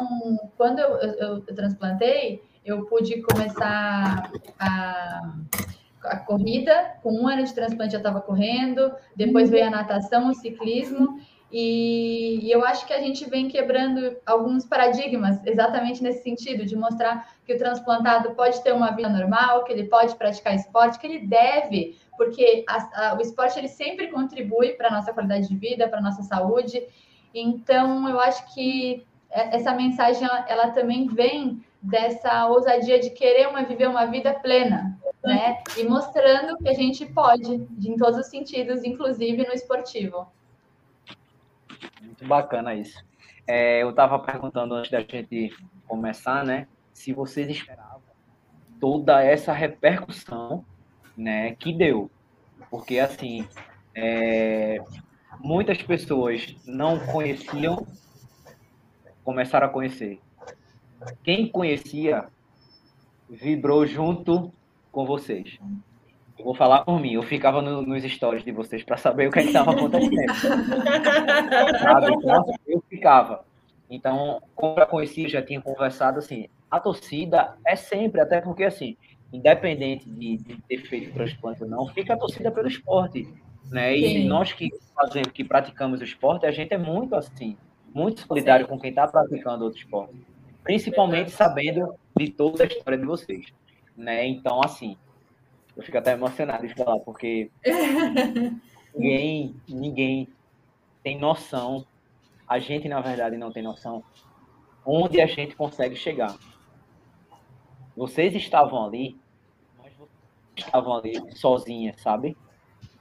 quando 0.56 0.80
eu, 0.80 0.96
eu, 1.00 1.44
eu 1.46 1.54
transplantei, 1.54 2.42
eu 2.64 2.86
pude 2.86 3.22
começar 3.24 4.32
a, 4.58 5.34
a 6.06 6.18
corrida, 6.20 6.94
com 7.04 7.12
um 7.12 7.28
ano 7.28 7.44
de 7.44 7.54
transplante 7.54 7.94
eu 7.94 8.00
estava 8.00 8.22
correndo, 8.22 8.94
depois 9.14 9.50
veio 9.50 9.68
a 9.68 9.70
natação, 9.70 10.30
o 10.30 10.34
ciclismo, 10.34 11.20
e, 11.52 12.40
e, 12.44 12.52
eu 12.52 12.66
acho 12.66 12.86
que 12.86 12.94
a 12.94 13.00
gente 13.00 13.30
vem 13.30 13.48
quebrando 13.48 14.18
alguns 14.26 14.66
paradigmas 14.66 15.40
exatamente 15.46 16.04
nesse 16.04 16.22
sentido, 16.22 16.66
de 16.66 16.76
mostrar 16.76 17.34
que 17.46 17.54
o 17.54 17.58
transplantado 17.58 18.36
pode 18.36 18.62
ter 18.62 18.74
uma 18.74 18.92
vida 18.92 19.08
normal, 19.08 19.64
que 19.64 19.72
ele 19.72 19.86
pode 19.86 20.16
praticar 20.16 20.56
esporte, 20.56 21.00
que 21.00 21.08
ele 21.08 21.26
deve, 21.26 21.98
porque 22.18 22.66
a, 22.68 23.12
a, 23.12 23.18
o 23.18 23.22
esporte 23.22 23.58
ele 23.58 23.70
sempre 23.70 24.08
contribui 24.08 24.74
para 24.74 24.90
a 24.90 24.92
nossa 24.92 25.14
qualidade 25.14 25.48
de 25.48 25.56
vida, 25.56 25.88
para 25.88 26.00
a 26.00 26.02
nossa 26.02 26.22
saúde. 26.24 26.86
Então, 27.34 28.10
eu 28.10 28.20
acho 28.20 28.54
que 28.54 29.06
essa 29.30 29.74
mensagem 29.74 30.28
ela, 30.48 30.72
também 30.72 31.08
vem 31.08 31.64
dessa 31.82 32.48
ousadia 32.48 33.00
de 33.00 33.12
querer 33.12 33.48
uma, 33.48 33.64
viver 33.64 33.88
uma 33.88 34.06
vida 34.06 34.34
plena, 34.34 34.98
né? 35.24 35.62
E 35.78 35.84
mostrando 35.84 36.58
que 36.58 36.68
a 36.68 36.74
gente 36.74 37.06
pode, 37.06 37.54
em 37.54 37.96
todos 37.96 38.20
os 38.20 38.28
sentidos, 38.28 38.84
inclusive 38.84 39.46
no 39.46 39.54
esportivo. 39.54 40.28
Muito 42.02 42.26
bacana 42.26 42.76
isso. 42.76 43.04
É, 43.46 43.82
eu 43.82 43.92
estava 43.92 44.20
perguntando 44.20 44.76
antes 44.76 44.92
da 44.92 45.00
gente 45.00 45.56
começar, 45.88 46.44
né, 46.44 46.68
se 46.94 47.14
vocês 47.14 47.50
esperavam 47.50 48.02
toda 48.80 49.24
essa 49.24 49.54
repercussão, 49.54 50.66
né, 51.16 51.56
que 51.56 51.74
deu, 51.74 52.12
porque 52.70 53.00
assim, 53.00 53.48
é, 53.96 54.80
muitas 55.40 55.82
pessoas 55.82 56.56
não 56.66 57.00
conheciam, 57.08 57.88
começaram 59.24 59.68
a 59.68 59.70
conhecer. 59.70 60.20
Quem 61.24 61.48
conhecia 61.48 62.28
vibrou 63.30 63.86
junto 63.86 64.54
com 64.92 65.06
vocês. 65.06 65.60
Eu 66.38 66.46
vou 66.46 66.54
falar 66.54 66.84
por 66.84 67.00
mim. 67.00 67.14
Eu 67.14 67.24
ficava 67.24 67.62
no, 67.62 67.82
nos 67.82 68.04
stories 68.04 68.44
de 68.44 68.52
vocês 68.52 68.84
para 68.84 68.98
saber 68.98 69.28
o 69.28 69.32
que 69.32 69.40
é 69.40 69.44
estava 69.44 69.72
acontecendo. 69.72 70.34
Sabe? 71.82 72.14
Então, 72.14 72.46
eu 72.68 72.84
ficava. 72.90 73.46
Então, 73.90 74.42
como 74.56 74.80
eu 74.80 74.88
conhecia, 74.88 75.30
já 75.30 75.42
tinha 75.42 75.62
conversado, 75.62 76.20
assim, 76.20 76.48
a 76.70 76.80
torcida 76.80 77.56
é 77.66 77.76
sempre, 77.76 78.22
até 78.22 78.42
porque, 78.42 78.66
assim, 78.66 78.98
independente 79.32 80.10
de, 80.10 80.38
de 80.38 80.62
ter 80.68 80.80
feito 80.80 81.14
transplante 81.14 81.64
ou 81.64 81.70
não, 81.70 81.88
fica 81.88 82.14
a 82.14 82.18
torcida 82.18 82.52
pelo 82.52 82.68
esporte, 82.68 83.28
né? 83.72 83.96
E 83.96 84.22
Sim. 84.22 84.28
nós 84.28 84.52
que 84.54 84.70
fazemos, 84.94 85.32
que 85.32 85.44
praticamos 85.44 86.02
o 86.02 86.04
esporte, 86.04 86.46
a 86.46 86.52
gente 86.52 86.74
é 86.74 86.78
muito, 86.78 87.16
assim, 87.16 87.58
muito 87.94 88.22
solidário 88.28 88.66
Sim. 88.66 88.72
com 88.72 88.80
quem 88.80 88.90
está 88.90 89.08
praticando 89.08 89.64
outro 89.64 89.80
esporte. 89.80 90.16
Principalmente 90.64 91.32
sabendo 91.32 91.96
de 92.18 92.30
toda 92.30 92.64
a 92.64 92.68
história 92.68 92.98
de 92.98 93.06
vocês, 93.06 93.46
né? 93.96 94.28
Então, 94.28 94.62
assim, 94.62 94.98
eu 95.78 95.84
fico 95.84 95.98
até 95.98 96.14
emocionado 96.14 96.68
de 96.68 96.74
falar, 96.74 97.00
porque 97.02 97.52
ninguém, 98.96 99.56
ninguém 99.70 100.28
tem 101.04 101.20
noção, 101.20 101.86
a 102.48 102.58
gente, 102.58 102.90
na 102.90 103.00
verdade, 103.00 103.38
não 103.38 103.52
tem 103.52 103.62
noção 103.62 104.04
onde 104.84 105.22
a 105.22 105.28
gente 105.28 105.56
consegue 105.56 105.96
chegar. 105.96 106.36
Vocês 107.96 108.34
estavam 108.34 108.86
ali, 108.86 109.20
mas 109.78 109.94
vocês 109.94 110.66
estavam 110.66 110.98
ali 110.98 111.36
sozinhas, 111.36 112.02
sabe? 112.02 112.36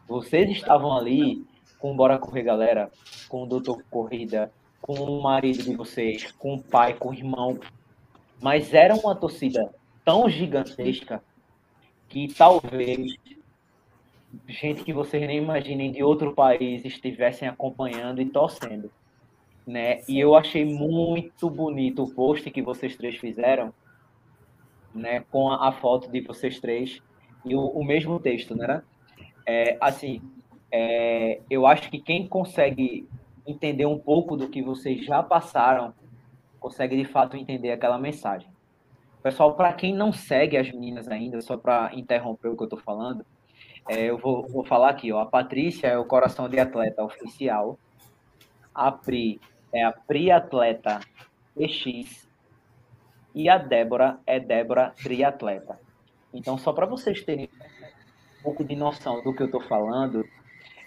Vocês 0.07 0.51
estavam 0.51 0.95
ali 0.95 1.47
com 1.79 1.97
Bora 1.97 2.19
Correr 2.19 2.43
Galera, 2.43 2.91
com 3.29 3.45
o 3.45 3.47
Doutor 3.47 3.83
Corrida, 3.91 4.53
com 4.83 4.95
o 4.95 5.23
marido 5.23 5.63
de 5.63 5.75
vocês, 5.75 6.31
com 6.33 6.55
o 6.55 6.63
pai, 6.63 6.93
com 6.95 7.09
o 7.09 7.15
irmão. 7.15 7.59
Mas 8.41 8.75
era 8.75 8.95
uma 8.95 9.15
torcida 9.15 9.75
tão 10.05 10.29
gigantesca 10.29 11.23
que 12.09 12.33
talvez 12.35 13.17
gente 14.49 14.85
que 14.85 14.93
vocês 14.93 15.27
nem 15.27 15.39
imaginem 15.39 15.91
de 15.91 16.03
outro 16.03 16.35
país 16.35 16.85
estivessem 16.85 17.49
acompanhando 17.49 18.21
e 18.21 18.27
torcendo, 18.27 18.91
né? 19.67 20.03
E 20.09 20.19
eu 20.19 20.35
achei 20.35 20.65
muito 20.65 21.49
bonito 21.51 22.05
o 22.05 22.11
post 22.11 22.51
que 22.51 22.63
vocês 22.63 22.97
três 22.97 23.17
fizeram, 23.17 23.73
né? 24.95 25.25
Com 25.31 25.51
a, 25.51 25.69
a 25.69 25.73
foto 25.73 26.11
de 26.11 26.21
vocês 26.21 26.61
três 26.61 27.03
e 27.45 27.55
o, 27.55 27.61
o 27.61 27.85
mesmo 27.85 28.19
texto, 28.21 28.55
né? 28.55 28.83
É, 29.45 29.77
assim, 29.81 30.21
é, 30.71 31.41
eu 31.49 31.67
acho 31.67 31.91
que 31.91 31.99
quem 31.99 32.27
consegue 32.27 33.09
entender 33.47 33.87
um 33.87 33.99
pouco 33.99 34.37
do 34.37 34.49
que 34.49 34.61
vocês 34.61 35.05
já 35.05 35.23
passaram, 35.23 35.95
consegue 36.59 36.97
de 36.97 37.05
fato 37.05 37.37
entender 37.37 37.71
aquela 37.71 37.99
mensagem. 37.99 38.49
Pessoal, 39.27 39.57
para 39.57 39.73
quem 39.73 39.93
não 39.93 40.13
segue 40.13 40.57
as 40.57 40.71
meninas 40.71 41.09
ainda, 41.09 41.41
só 41.41 41.57
para 41.57 41.91
interromper 41.93 42.47
o 42.47 42.57
que 42.57 42.63
eu 42.63 42.67
estou 42.67 42.79
falando, 42.79 43.27
é, 43.89 44.05
eu 44.05 44.17
vou, 44.17 44.47
vou, 44.47 44.65
falar 44.65 44.91
aqui, 44.91 45.11
ó. 45.11 45.19
A 45.19 45.27
Patrícia 45.27 45.89
é 45.89 45.99
o 45.99 46.05
coração 46.05 46.49
de 46.49 46.61
atleta 46.61 47.03
oficial. 47.03 47.77
A 48.73 48.93
Pri 48.93 49.41
é 49.73 49.83
a 49.83 49.91
Pri 49.91 50.31
Atleta 50.31 51.01
EX. 51.57 52.29
E 53.35 53.49
a 53.49 53.59
Débora 53.59 54.21
é 54.25 54.39
Débora 54.39 54.95
Triatleta. 55.03 55.77
Então, 56.33 56.57
só 56.57 56.73
para 56.73 56.87
vocês 56.87 57.25
terem 57.25 57.51
um 58.39 58.43
pouco 58.45 58.63
de 58.63 58.77
noção 58.77 59.25
do 59.25 59.35
que 59.35 59.43
eu 59.43 59.47
estou 59.47 59.61
falando, 59.63 60.25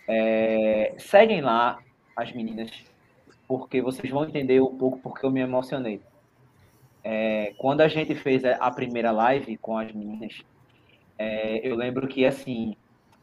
é, 0.07 0.95
seguem 0.97 1.41
lá 1.41 1.77
as 2.15 2.31
meninas, 2.31 2.71
porque 3.45 3.81
vocês 3.81 4.09
vão 4.09 4.23
entender 4.23 4.61
um 4.61 4.77
pouco 4.77 4.97
porque 4.99 5.25
eu 5.25 5.29
me 5.29 5.41
emocionei. 5.41 6.01
É, 7.03 7.53
quando 7.57 7.81
a 7.81 7.87
gente 7.87 8.13
fez 8.15 8.43
a 8.43 8.71
primeira 8.71 9.11
live 9.11 9.57
com 9.57 9.77
as 9.77 9.91
meninas, 9.91 10.43
é, 11.17 11.67
eu 11.67 11.75
lembro 11.75 12.07
que 12.07 12.25
assim, 12.25 12.75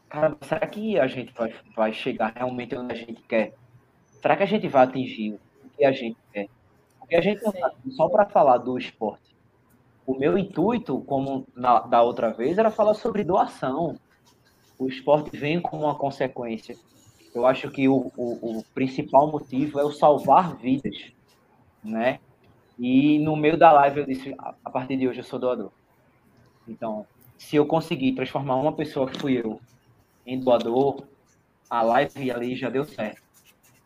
cara, 0.09 0.35
será 0.41 0.65
que 0.67 0.99
a 0.99 1.07
gente 1.07 1.33
vai, 1.33 1.53
vai 1.75 1.93
chegar 1.93 2.33
realmente 2.35 2.75
onde 2.75 2.93
a 2.93 2.95
gente 2.95 3.21
quer? 3.23 3.53
Será 4.21 4.35
que 4.35 4.43
a 4.43 4.47
gente 4.47 4.67
vai 4.67 4.83
atingir 4.83 5.33
o 5.33 5.69
que 5.75 5.85
a 5.85 5.91
gente 5.91 6.17
quer? 6.33 6.47
Porque 6.99 7.15
a 7.15 7.21
gente 7.21 7.43
não 7.43 7.51
tá 7.51 7.71
só 7.91 8.09
para 8.09 8.25
falar 8.25 8.57
do 8.57 8.77
esporte. 8.77 9.35
O 10.05 10.17
meu 10.17 10.37
intuito, 10.37 11.01
como 11.01 11.45
na, 11.55 11.79
da 11.81 12.01
outra 12.01 12.31
vez, 12.31 12.57
era 12.57 12.71
falar 12.71 12.93
sobre 12.93 13.23
doação. 13.23 13.97
O 14.79 14.87
esporte 14.87 15.35
vem 15.35 15.61
como 15.61 15.83
uma 15.83 15.95
consequência. 15.95 16.75
Eu 17.33 17.45
acho 17.45 17.69
que 17.69 17.87
o, 17.87 18.11
o, 18.17 18.59
o 18.59 18.63
principal 18.73 19.31
motivo 19.31 19.79
é 19.79 19.83
o 19.83 19.91
salvar 19.91 20.55
vidas, 20.55 21.11
né? 21.83 22.19
E 22.79 23.17
no 23.19 23.35
meio 23.35 23.57
da 23.57 23.71
live 23.71 24.01
eu 24.01 24.05
disse, 24.05 24.35
a 24.37 24.69
partir 24.69 24.97
de 24.97 25.07
hoje 25.07 25.19
eu 25.19 25.23
sou 25.23 25.39
doador. 25.39 25.71
Então, 26.67 27.05
se 27.37 27.55
eu 27.55 27.65
conseguir 27.65 28.13
transformar 28.13 28.55
uma 28.55 28.73
pessoa 28.73 29.09
que 29.09 29.19
fui 29.19 29.39
eu 29.39 29.59
em 30.25 30.39
doador, 30.39 31.03
a 31.69 31.81
live 31.81 32.31
ali 32.31 32.55
já 32.55 32.69
deu 32.69 32.85
certo. 32.85 33.21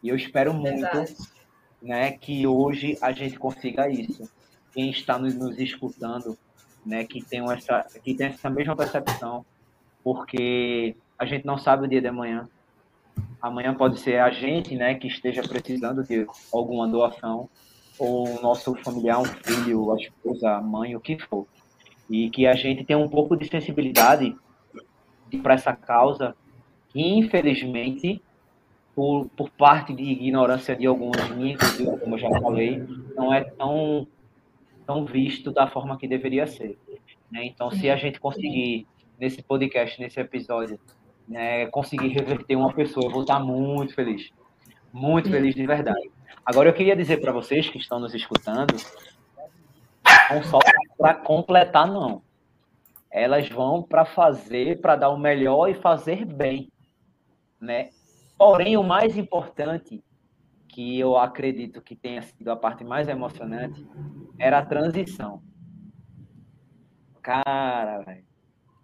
E 0.04 0.10
eu 0.10 0.16
espero 0.16 0.54
muito 0.54 0.88
né, 1.82 2.12
que 2.12 2.46
hoje 2.46 2.98
a 3.02 3.12
gente 3.12 3.38
consiga 3.38 3.90
isso. 3.90 4.30
Quem 4.74 4.90
está 4.90 5.18
nos, 5.18 5.36
nos 5.36 5.58
escutando, 5.60 6.38
né, 6.86 7.04
que 7.04 7.24
tem 7.24 7.42
essa, 7.52 7.86
que 8.04 8.14
tem 8.14 8.28
essa 8.28 8.50
mesma 8.50 8.76
percepção, 8.76 9.46
porque 10.04 10.96
a 11.18 11.26
gente 11.26 11.46
não 11.46 11.58
sabe 11.58 11.86
o 11.86 11.90
dia 11.90 12.02
de 12.02 12.08
amanhã. 12.08 12.50
Amanhã 13.42 13.74
pode 13.74 14.00
ser 14.00 14.20
a 14.20 14.30
gente, 14.32 14.76
né, 14.76 14.96
que 14.96 15.08
esteja 15.08 15.42
precisando 15.42 16.04
de 16.04 16.28
alguma 16.54 16.88
doação, 16.88 17.50
ou 18.02 18.28
o 18.28 18.42
nosso 18.42 18.74
familiar, 18.84 19.20
um 19.20 19.26
filho, 19.26 19.92
a 19.92 19.96
esposa, 19.96 20.56
a 20.56 20.60
mãe, 20.60 20.96
o 20.96 21.00
que 21.00 21.20
for. 21.20 21.46
E 22.10 22.32
que 22.32 22.48
a 22.48 22.56
gente 22.56 22.84
tenha 22.84 22.98
um 22.98 23.08
pouco 23.08 23.38
de 23.38 23.48
sensibilidade 23.48 24.36
para 25.44 25.54
essa 25.54 25.72
causa, 25.76 26.36
que 26.90 27.00
infelizmente, 27.00 28.20
por, 28.96 29.30
por 29.38 29.52
parte 29.52 29.94
de 29.94 30.02
ignorância 30.02 30.76
de 30.76 30.88
alguns, 30.88 31.16
inclusive, 31.38 32.00
como 32.00 32.16
eu 32.16 32.20
já 32.20 32.30
falei, 32.42 32.84
não 33.16 33.32
é 33.32 33.44
tão, 33.44 34.08
tão 34.88 35.06
visto 35.06 35.52
da 35.52 35.68
forma 35.68 35.96
que 35.96 36.08
deveria 36.08 36.48
ser. 36.48 36.80
Né? 37.32 37.46
Então, 37.46 37.70
se 37.70 37.88
a 37.88 37.96
gente 37.98 38.20
conseguir, 38.20 38.88
nesse 39.20 39.44
podcast, 39.44 40.02
nesse 40.02 40.20
episódio, 40.20 40.80
né, 41.28 41.68
conseguir 41.68 42.08
reverter 42.08 42.56
uma 42.56 42.74
pessoa, 42.74 43.06
eu 43.06 43.12
vou 43.12 43.22
estar 43.22 43.40
muito 43.40 43.94
feliz. 43.94 44.32
Muito 44.92 45.30
feliz 45.30 45.54
de 45.54 45.68
verdade. 45.68 46.10
Agora, 46.46 46.70
eu 46.70 46.74
queria 46.74 46.96
dizer 46.96 47.22
para 47.22 47.32
vocês 47.32 47.70
que 47.70 47.78
estão 47.78 48.00
nos 48.00 48.14
escutando, 48.14 48.76
não 50.30 50.44
só 50.44 50.60
para 50.98 51.14
completar, 51.16 51.88
não 51.88 52.22
elas 53.12 53.50
vão 53.50 53.84
para 53.84 54.06
fazer, 54.06 54.80
para 54.80 54.96
dar 54.96 55.10
o 55.10 55.18
melhor 55.18 55.68
e 55.70 55.74
fazer 55.74 56.26
bem, 56.26 56.72
né? 57.60 57.90
Porém, 58.38 58.78
o 58.78 58.84
mais 58.84 59.18
importante, 59.18 60.02
que 60.70 60.98
eu 60.98 61.18
acredito 61.18 61.82
que 61.82 61.96
tenha 61.96 62.22
sido 62.22 62.50
a 62.50 62.56
parte 62.56 62.86
mais 62.86 63.10
emocionante, 63.10 63.86
era 64.40 64.60
a 64.60 64.66
transição. 64.66 65.44
Cara, 67.22 68.24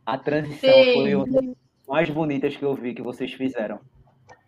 a 0.05 0.17
transição 0.17 0.73
Sim. 0.73 0.93
foi 0.93 1.15
uma 1.15 1.25
das 1.25 1.55
mais 1.87 2.09
bonitas 2.09 2.55
que 2.57 2.63
eu 2.63 2.75
vi 2.75 2.93
que 2.93 3.01
vocês 3.01 3.31
fizeram. 3.33 3.79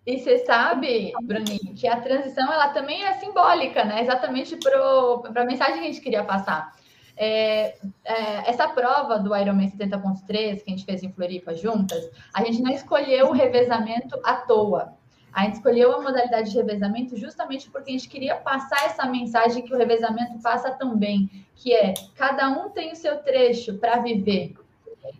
E 0.09 0.17
você 0.17 0.39
sabe, 0.39 1.13
Bruninho, 1.21 1.75
que 1.75 1.87
a 1.87 2.01
transição 2.01 2.51
ela 2.51 2.69
também 2.69 3.03
é 3.03 3.13
simbólica, 3.19 3.85
né? 3.85 4.01
Exatamente 4.01 4.57
para 4.57 5.43
a 5.43 5.45
mensagem 5.45 5.75
que 5.75 5.79
a 5.81 5.91
gente 5.91 6.01
queria 6.01 6.23
passar. 6.23 6.75
É, 7.15 7.75
é, 8.03 8.49
essa 8.49 8.67
prova 8.69 9.19
do 9.19 9.37
Ironman 9.37 9.69
70.3 9.69 10.63
que 10.63 10.63
a 10.65 10.69
gente 10.71 10.83
fez 10.83 11.03
em 11.03 11.11
Floripa 11.11 11.53
juntas, 11.53 12.09
a 12.33 12.43
gente 12.43 12.59
não 12.59 12.71
escolheu 12.71 13.27
o 13.27 13.33
revezamento 13.33 14.19
à 14.23 14.33
toa. 14.37 14.97
A 15.31 15.43
gente 15.43 15.57
escolheu 15.57 15.93
a 15.93 16.01
modalidade 16.01 16.49
de 16.49 16.57
revezamento 16.57 17.15
justamente 17.15 17.69
porque 17.69 17.91
a 17.91 17.93
gente 17.93 18.09
queria 18.09 18.35
passar 18.35 18.85
essa 18.85 19.05
mensagem 19.05 19.61
que 19.61 19.71
o 19.71 19.77
revezamento 19.77 20.41
passa 20.41 20.71
também, 20.71 21.29
que 21.53 21.71
é 21.71 21.93
cada 22.15 22.49
um 22.49 22.71
tem 22.71 22.93
o 22.93 22.95
seu 22.95 23.19
trecho 23.19 23.77
para 23.77 23.99
viver. 23.99 24.55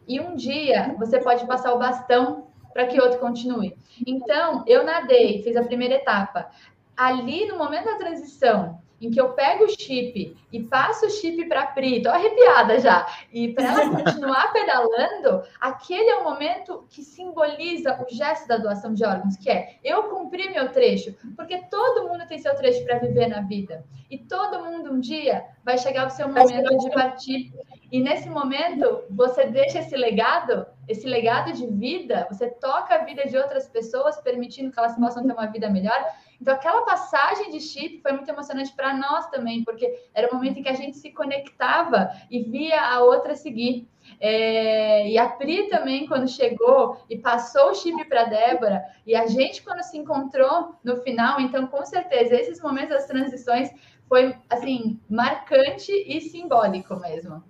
E 0.08 0.20
um 0.20 0.36
dia 0.36 0.96
você 0.98 1.20
pode 1.20 1.46
passar 1.46 1.76
o 1.76 1.78
bastão 1.78 2.49
para 2.80 2.88
que 2.88 3.02
outro 3.02 3.20
continue. 3.20 3.76
Então, 4.08 4.64
eu 4.66 4.86
nadei, 4.86 5.44
fiz 5.44 5.58
a 5.58 5.64
primeira 5.64 5.96
etapa. 5.96 6.50
Ali 6.96 7.46
no 7.46 7.58
momento 7.58 7.86
da 7.86 7.96
transição, 7.96 8.80
em 9.02 9.12
que 9.12 9.20
eu 9.20 9.34
pego 9.34 9.66
o 9.66 9.70
chip 9.70 10.38
e 10.50 10.64
passo 10.64 11.06
o 11.06 11.10
chip 11.10 11.44
para 11.50 11.64
a 11.64 11.68
Pri, 11.68 12.02
tô 12.02 12.10
arrepiada 12.10 12.80
já, 12.80 13.06
e 13.34 13.50
para 13.50 13.66
ela 13.66 13.90
continuar 14.02 14.54
pedalando, 14.54 15.44
aquele 15.60 16.10
é 16.10 16.16
o 16.20 16.24
momento 16.24 16.86
que 16.90 17.04
simboliza 17.04 18.02
o 18.02 18.14
gesto 18.14 18.48
da 18.48 18.56
doação 18.56 18.94
de 18.94 19.04
órgãos, 19.06 19.36
que 19.36 19.50
é 19.50 19.78
eu 19.84 20.04
cumpri 20.04 20.50
meu 20.50 20.72
trecho, 20.72 21.14
porque 21.36 21.58
todo 21.70 22.08
mundo 22.08 22.26
tem 22.28 22.40
seu 22.40 22.56
trecho 22.56 22.86
para 22.86 23.00
viver 23.00 23.28
na 23.28 23.42
vida, 23.42 23.84
e 24.10 24.18
todo 24.18 24.64
mundo 24.64 24.94
um 24.94 25.02
dia 25.02 25.46
vai 25.66 25.78
chegar 25.78 26.08
o 26.08 26.12
seu 26.12 26.30
momento 26.30 26.78
de 26.78 26.90
partir, 26.92 27.52
e 27.92 28.02
nesse 28.02 28.30
momento 28.30 29.04
você 29.10 29.48
deixa 29.48 29.80
esse 29.80 29.98
legado, 29.98 30.66
esse 30.90 31.08
legado 31.08 31.54
de 31.54 31.68
vida, 31.68 32.28
você 32.30 32.50
toca 32.50 32.96
a 32.96 33.06
vida 33.06 33.26
de 33.26 33.38
outras 33.38 33.70
pessoas, 33.70 34.20
permitindo 34.20 34.72
que 34.72 34.80
elas 34.80 34.96
possam 34.96 35.26
ter 35.26 35.32
uma 35.32 35.46
vida 35.46 35.70
melhor, 35.70 36.04
então, 36.42 36.54
aquela 36.54 36.84
passagem 36.84 37.52
de 37.52 37.60
chip 37.60 38.02
foi 38.02 38.14
muito 38.14 38.30
emocionante 38.30 38.74
para 38.74 38.94
nós 38.94 39.30
também, 39.30 39.64
porque 39.64 39.94
era 40.14 40.30
o 40.30 40.34
momento 40.34 40.60
em 40.60 40.64
que 40.64 40.70
a 40.70 40.74
gente 40.74 40.98
se 40.98 41.12
conectava 41.12 42.10
e 42.32 42.44
via 42.44 42.82
a 42.82 43.02
outra 43.02 43.36
seguir. 43.36 43.88
É, 44.22 45.08
e 45.10 45.18
a 45.18 45.28
Pri 45.28 45.68
também, 45.68 46.08
quando 46.08 46.30
chegou 46.30 46.98
e 47.10 47.18
passou 47.18 47.72
o 47.72 47.76
chip 47.76 48.06
para 48.06 48.24
Débora, 48.24 48.84
e 49.06 49.16
a 49.16 49.28
gente, 49.28 49.62
quando 49.62 49.84
se 49.84 49.98
encontrou 49.98 50.76
no 50.84 50.98
final, 50.98 51.42
então, 51.42 51.68
com 51.68 51.86
certeza, 51.86 52.36
esses 52.36 52.62
momentos 52.62 52.90
das 52.90 53.06
transições 53.06 53.70
foi, 54.08 54.34
assim, 54.50 55.00
marcante 55.10 55.92
e 55.92 56.22
simbólico 56.22 56.96
mesmo. 56.96 57.44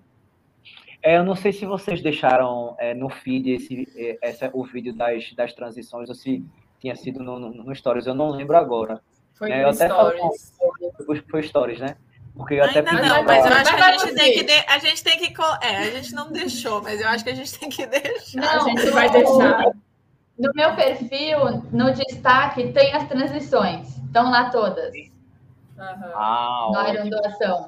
É, 1.01 1.17
eu 1.17 1.23
não 1.23 1.35
sei 1.35 1.53
se 1.53 1.65
vocês 1.65 2.01
deixaram 2.01 2.75
é, 2.77 2.93
no 2.93 3.09
feed 3.09 3.51
esse, 3.51 3.87
é, 3.95 4.17
essa, 4.21 4.49
o 4.53 4.63
vídeo 4.65 4.93
das, 4.93 5.31
das 5.33 5.53
transições, 5.53 6.09
ou 6.09 6.15
se 6.15 6.43
tinha 6.79 6.95
sido 6.95 7.23
no, 7.23 7.39
no, 7.39 7.49
no 7.51 7.75
Stories, 7.75 8.05
eu 8.05 8.13
não 8.13 8.29
lembro 8.31 8.57
agora. 8.57 9.01
Foi 9.33 9.51
é, 9.51 9.65
no 9.65 9.73
Stories. 9.73 10.53
Foi, 11.05 11.21
foi 11.21 11.43
Stories, 11.43 11.79
né? 11.79 11.95
Porque 12.35 12.53
eu 12.53 12.63
Ainda 12.63 12.79
até 12.79 12.91
não, 12.91 13.23
mas 13.23 13.45
eu 13.45 13.51
acho 13.51 13.75
que 13.75 13.81
a 13.81 13.91
gente 13.91 14.15
tem 14.15 14.33
que 14.33 14.43
de... 14.43 14.65
a 14.67 14.79
gente 14.79 15.03
tem 15.03 15.19
que 15.19 15.41
é, 15.61 15.77
a 15.77 15.91
gente 15.91 16.13
não 16.13 16.31
deixou, 16.31 16.81
mas 16.81 17.01
eu 17.01 17.07
acho 17.09 17.23
que 17.23 17.29
a 17.31 17.35
gente 17.35 17.59
tem 17.59 17.69
que 17.69 17.85
deixar. 17.85 18.39
Não, 18.39 18.65
a 18.65 18.69
gente 18.69 18.89
vai 18.91 19.09
deixar. 19.09 19.71
No 20.37 20.51
meu 20.55 20.73
perfil, 20.73 21.63
no 21.71 21.91
destaque, 21.93 22.71
tem 22.71 22.93
as 22.93 23.07
transições. 23.09 23.97
Estão 24.05 24.31
lá 24.31 24.49
todas. 24.49 24.95
Uhum. 24.95 26.11
Ah, 26.15 26.69
no 26.71 26.93
Iron 26.93 27.09
Doação. 27.09 27.67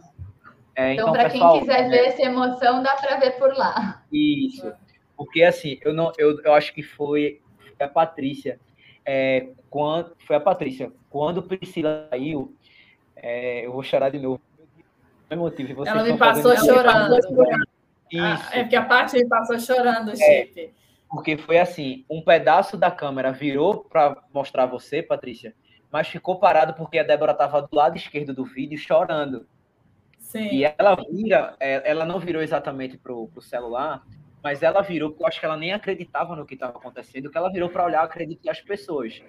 É, 0.82 0.94
então, 0.94 1.10
então 1.10 1.14
para 1.14 1.30
quem 1.30 1.60
quiser 1.60 1.86
é... 1.86 1.90
ver 1.90 2.08
essa 2.08 2.22
emoção, 2.24 2.82
dá 2.82 2.96
para 2.96 3.18
ver 3.18 3.32
por 3.38 3.56
lá. 3.56 4.04
Isso. 4.12 4.74
Porque 5.16 5.44
assim, 5.44 5.78
eu 5.84 5.94
não, 5.94 6.12
eu, 6.18 6.42
eu 6.42 6.54
acho 6.54 6.74
que 6.74 6.82
foi 6.82 7.40
a 7.80 7.88
Patrícia 7.88 8.60
é, 9.06 9.50
quando, 9.70 10.16
foi 10.26 10.36
a 10.36 10.40
Patrícia. 10.40 10.92
Quando 11.10 11.44
Priscila 11.44 12.08
saiu, 12.10 12.56
é, 13.16 13.66
eu 13.66 13.72
vou 13.72 13.84
chorar 13.84 14.10
de 14.10 14.20
novo. 14.20 14.42
Emotivo, 15.30 15.88
Ela 15.88 16.04
me 16.04 16.18
passou 16.18 16.56
chorando. 16.58 17.16
Ah, 18.20 18.50
é 18.52 18.64
porque 18.64 18.76
a 18.76 18.84
parte 18.84 19.16
me 19.16 19.26
passou 19.26 19.58
chorando 19.60 20.12
chip. 20.12 20.60
É, 20.60 20.70
porque 21.10 21.38
foi 21.38 21.58
assim, 21.58 22.04
um 22.10 22.22
pedaço 22.22 22.76
da 22.76 22.92
câmera 22.92 23.32
virou 23.32 23.86
para 23.86 24.18
mostrar 24.34 24.66
você, 24.66 25.02
Patrícia, 25.02 25.54
mas 25.90 26.10
ficou 26.10 26.38
parado 26.38 26.74
porque 26.74 27.00
a 27.00 27.04
Débora 27.04 27.32
estava 27.32 27.62
do 27.62 27.74
lado 27.74 27.96
esquerdo 27.96 28.34
do 28.34 28.44
vídeo 28.44 28.78
chorando. 28.78 29.46
Sim. 30.32 30.48
E 30.48 30.64
ela 30.64 30.96
vira, 31.12 31.58
é, 31.60 31.92
ela 31.92 32.06
não 32.06 32.18
virou 32.18 32.42
exatamente 32.42 32.98
pro, 32.98 33.28
pro 33.28 33.42
celular, 33.42 34.02
mas 34.42 34.64
ela 34.64 34.82
virou, 34.82 35.10
porque 35.10 35.24
eu 35.24 35.28
acho 35.28 35.40
que 35.42 35.46
ela 35.46 35.58
nem 35.58 35.74
acreditava 35.74 36.38
no 36.38 36.46
que 36.46 36.54
estava 36.54 36.78
acontecendo, 36.78 37.30
que 37.30 37.38
ela 37.38 37.52
virou 37.52 37.68
para 37.68 37.84
olhar, 37.84 38.02
acredito, 38.02 38.50
as 38.50 38.62
pessoas. 38.62 39.22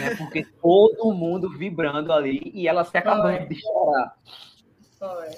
Né? 0.00 0.14
Porque 0.16 0.46
todo 0.62 1.12
mundo 1.12 1.50
vibrando 1.50 2.14
ali 2.14 2.50
e 2.54 2.66
ela 2.66 2.82
se 2.82 2.96
acabando 2.96 3.46
de 3.46 3.60
chorar. 3.60 4.16
Foi. 4.98 5.28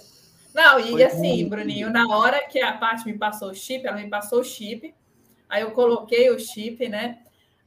Não, 0.54 0.78
e 0.78 0.92
Foi 0.92 1.02
assim, 1.02 1.38
muito... 1.38 1.50
Bruninho, 1.50 1.90
na 1.90 2.06
hora 2.16 2.46
que 2.46 2.60
a 2.62 2.72
parte 2.78 3.04
me 3.04 3.18
passou 3.18 3.50
o 3.50 3.54
chip, 3.54 3.84
ela 3.84 3.96
me 3.96 4.08
passou 4.08 4.40
o 4.40 4.44
chip, 4.44 4.94
aí 5.48 5.62
eu 5.62 5.72
coloquei 5.72 6.30
o 6.30 6.38
chip, 6.38 6.88
né? 6.88 7.18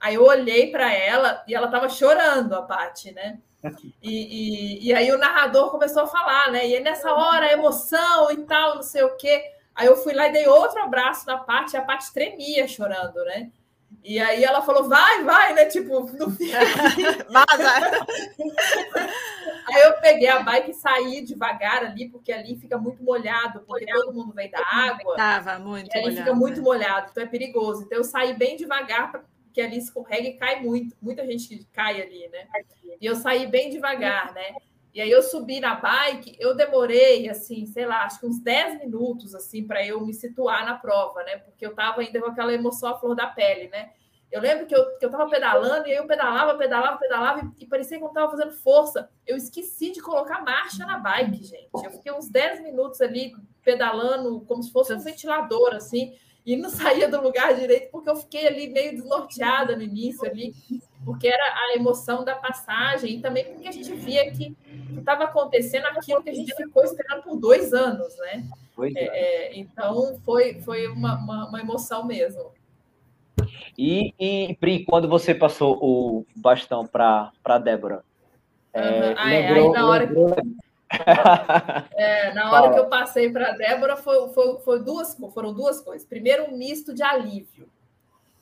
Aí 0.04 0.16
eu 0.16 0.26
olhei 0.26 0.70
para 0.70 0.92
ela 0.94 1.42
e 1.48 1.56
ela 1.56 1.68
estava 1.68 1.88
chorando, 1.88 2.54
a 2.54 2.63
parte, 2.63 3.13
né? 3.13 3.39
E, 4.02 4.12
e, 4.12 4.89
e, 4.89 4.94
aí 4.94 5.10
o 5.13 5.18
narrador 5.18 5.72
começou 5.72 6.04
a 6.04 6.08
falar, 6.08 6.52
né? 6.52 6.68
E 6.68 6.78
nessa 6.82 7.13
hora, 7.13 7.46
a 7.46 7.54
emoção 7.54 8.30
e 8.30 8.44
tal, 8.44 8.76
não 8.76 8.84
sei 8.84 9.02
o 9.04 9.16
quê. 9.16 9.42
Aí 9.74 9.88
eu 9.88 9.96
fui 9.96 10.13
lá 10.13 10.28
e 10.28 10.34
dei 10.34 10.46
outro 10.46 10.82
abraço 10.82 11.26
na 11.26 11.38
parte, 11.38 11.76
e 11.76 11.78
a 11.78 11.84
parte 11.84 12.12
tremia 12.12 12.68
chorando, 12.68 13.24
né? 13.24 13.50
E 14.04 14.20
aí 14.20 14.44
ela 14.44 14.62
falou, 14.62 14.89
vai, 14.89 15.24
vai, 15.24 15.54
né? 15.54 15.68
Tipo, 15.68 16.02
no 16.02 16.30
fim. 16.32 16.52
aí 19.74 19.84
eu 19.84 19.94
peguei 20.02 20.28
a 20.28 20.44
bike 20.44 20.72
e 20.72 20.74
saí 20.74 21.24
devagar 21.24 21.86
ali, 21.86 22.10
porque 22.10 22.34
ali 22.34 22.58
fica 22.58 22.78
muito 22.78 23.02
molhado, 23.02 23.62
porque 23.62 23.86
molhado. 23.86 24.02
todo 24.02 24.13
mundo 24.13 24.34
vem 24.34 24.52
da 24.52 24.60
água. 24.60 25.16
Tava 25.16 25.58
muito 25.60 25.88
e 25.88 25.98
ali 25.98 26.08
molhado. 26.08 26.18
fica 26.18 26.36
muito 26.36 26.62
molhado, 26.62 27.08
então 27.10 27.24
é 27.24 27.28
perigoso. 27.28 27.84
Então 27.84 28.00
eu 28.00 28.04
saí 28.04 28.34
bem 28.34 28.58
devagar, 28.58 29.24
porque 29.54 29.62
ali 29.62 29.78
escorrega 29.78 30.28
e 30.28 30.34
cai 30.34 30.62
muito. 30.62 30.98
Muita 31.00 31.24
gente 31.28 31.63
cai 31.72 32.02
ali, 32.02 32.28
né? 32.30 32.48
E 33.00 33.06
eu 33.06 33.16
saí 33.16 33.46
bem 33.46 33.70
devagar, 33.70 34.34
né? 34.34 34.56
E 34.92 35.00
aí 35.00 35.10
eu 35.10 35.22
subi 35.22 35.60
na 35.60 35.76
bike, 35.76 36.36
eu 36.39 36.56
demorei, 36.56 37.30
assim, 37.30 37.66
sei 37.66 37.86
lá, 37.86 38.04
acho 38.04 38.20
que 38.20 38.26
uns 38.26 38.39
10 38.39 38.80
minutos, 38.80 39.34
assim, 39.34 39.66
para 39.66 39.86
eu 39.86 40.04
me 40.04 40.13
situar 40.13 40.66
na 40.66 40.76
prova, 40.76 41.24
né? 41.24 41.38
Porque 41.38 41.66
eu 41.66 41.70
estava 41.70 42.02
ainda 42.02 42.20
com 42.20 42.28
aquela 42.28 42.54
emoção 42.54 42.89
à 42.89 43.00
flor 43.00 43.16
da 43.16 43.28
pele, 43.28 43.70
né? 43.70 43.92
Eu 44.32 44.42
lembro 44.42 44.66
que 44.66 44.76
eu, 44.76 44.98
que 44.98 45.06
eu 45.06 45.12
tava 45.12 45.30
pedalando, 45.30 45.88
e 45.88 45.92
aí 45.92 45.98
eu 45.98 46.08
pedalava, 46.08 46.58
pedalava, 46.58 46.98
pedalava, 46.98 47.52
e, 47.60 47.63
e 47.63 47.68
parecia 47.68 47.98
que 47.98 48.04
eu 48.04 48.08
estava 48.08 48.32
fazendo 48.32 48.52
força. 48.52 49.10
Eu 49.26 49.38
esqueci 49.38 49.92
de 49.92 50.02
colocar 50.02 50.44
marcha 50.44 50.86
na 50.86 50.98
bike, 50.98 51.44
gente. 51.44 51.70
Eu 51.74 51.92
fiquei 51.92 52.12
uns 52.12 52.28
10 52.30 52.62
minutos 52.63 53.02
ali 53.02 53.36
pedalando, 53.63 54.42
como 54.42 54.63
se 54.63 54.72
fosse 54.72 54.94
um 54.94 55.00
ventilador, 55.00 55.76
assim, 55.76 56.16
e 56.45 56.56
não 56.56 56.69
saía 56.69 57.08
do 57.08 57.21
lugar 57.21 57.56
direito, 57.56 57.89
porque 57.91 58.10
eu 58.10 58.15
fiquei 58.15 58.47
ali 58.47 58.67
meio 58.69 58.91
desnorteada 58.91 59.75
no 59.75 59.82
início 59.82 60.25
ali 60.29 60.53
porque 61.06 61.27
era 61.27 61.43
a 61.43 61.75
emoção 61.75 62.23
da 62.23 62.36
passagem 62.36 63.15
e 63.15 63.19
também 63.19 63.45
porque 63.45 63.67
a 63.67 63.71
gente 63.71 63.93
via 63.93 64.32
que 64.32 64.56
estava 64.97 65.25
acontecendo 65.25 65.86
aquilo 65.88 66.23
que 66.23 66.29
a 66.29 66.34
gente 66.34 66.56
ficou 66.56 66.84
esperando 66.84 67.23
por 67.23 67.38
dois 67.38 67.73
anos, 67.73 68.15
né? 68.17 68.45
É, 68.95 69.03
é, 69.03 69.60
então 69.60 70.17
foi, 70.25 70.62
foi 70.62 70.88
uma, 70.88 71.17
uma, 71.17 71.49
uma 71.49 71.60
emoção 71.60 72.06
mesmo. 72.06 72.51
E, 73.77 74.13
e, 74.19 74.56
Pri, 74.60 74.86
quando 74.86 75.08
você 75.08 75.34
passou 75.34 75.77
o 75.82 76.25
bastão 76.36 76.88
para 76.88 77.32
a 77.43 77.58
Débora? 77.58 78.03
É, 78.73 79.13
ah, 79.17 79.32
é, 79.32 79.41
lembrou, 79.41 79.67
aí 79.67 79.79
na 79.79 79.88
hora 79.88 80.06
lembrou... 80.06 80.36
É, 81.95 82.34
na 82.34 82.51
hora 82.51 82.73
que 82.73 82.79
eu 82.79 82.88
passei 82.88 83.32
para 83.32 83.49
a 83.49 83.51
Débora 83.51 83.95
foi, 83.95 84.29
foi, 84.34 84.60
foi 84.60 84.84
duas, 84.84 85.17
foram 85.34 85.53
duas 85.53 85.82
coisas. 85.82 86.08
Primeiro, 86.08 86.45
um 86.45 86.58
misto 86.58 86.93
de 86.93 87.03
alívio 87.03 87.69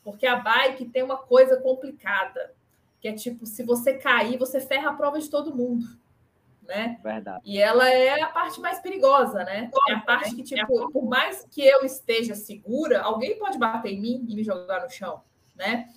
porque 0.03 0.25
a 0.25 0.35
bike 0.37 0.85
tem 0.85 1.03
uma 1.03 1.17
coisa 1.17 1.57
complicada, 1.57 2.53
que 2.99 3.07
é 3.07 3.13
tipo, 3.13 3.45
se 3.45 3.63
você 3.63 3.95
cair, 3.95 4.37
você 4.37 4.59
ferra 4.59 4.91
a 4.91 4.93
prova 4.93 5.19
de 5.19 5.29
todo 5.29 5.55
mundo. 5.55 5.85
Né? 6.63 6.99
Verdade. 7.03 7.41
E 7.43 7.59
ela 7.59 7.89
é 7.89 8.21
a 8.21 8.29
parte 8.29 8.61
mais 8.61 8.79
perigosa, 8.79 9.43
né? 9.43 9.69
É 9.89 9.93
a 9.93 9.99
parte 9.99 10.33
que, 10.33 10.43
tipo, 10.43 10.89
por 10.91 11.05
mais 11.05 11.45
que 11.51 11.65
eu 11.65 11.83
esteja 11.83 12.33
segura, 12.33 13.01
alguém 13.01 13.37
pode 13.37 13.57
bater 13.57 13.91
em 13.91 13.99
mim 13.99 14.25
e 14.29 14.35
me 14.35 14.43
jogar 14.43 14.81
no 14.81 14.89
chão, 14.89 15.21
né? 15.55 15.89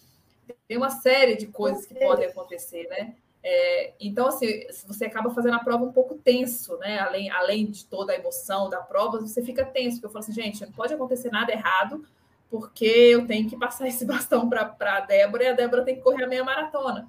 Tem 0.66 0.76
uma 0.76 0.90
série 0.90 1.36
de 1.36 1.46
coisas 1.46 1.86
que 1.86 1.94
podem 1.94 2.26
acontecer, 2.26 2.88
né? 2.88 3.14
É, 3.46 3.92
então, 4.00 4.28
assim, 4.28 4.46
você 4.86 5.04
acaba 5.04 5.28
fazendo 5.28 5.52
a 5.52 5.58
prova 5.58 5.84
um 5.84 5.92
pouco 5.92 6.14
tenso, 6.14 6.78
né? 6.78 6.98
Além, 7.00 7.30
além 7.30 7.66
de 7.66 7.84
toda 7.84 8.14
a 8.14 8.16
emoção 8.16 8.70
da 8.70 8.78
prova, 8.78 9.20
você 9.20 9.42
fica 9.42 9.66
tenso, 9.66 9.96
porque 9.96 10.06
eu 10.06 10.10
falo 10.10 10.24
assim, 10.24 10.32
gente, 10.32 10.64
não 10.64 10.72
pode 10.72 10.94
acontecer 10.94 11.30
nada 11.30 11.52
errado, 11.52 12.02
porque 12.48 12.86
eu 12.86 13.26
tenho 13.26 13.46
que 13.46 13.54
passar 13.58 13.86
esse 13.88 14.06
bastão 14.06 14.48
para 14.48 14.74
a 14.80 15.00
Débora 15.00 15.44
e 15.44 15.48
a 15.48 15.52
Débora 15.52 15.84
tem 15.84 15.96
que 15.96 16.00
correr 16.00 16.24
a 16.24 16.26
meia 16.26 16.42
maratona. 16.42 17.06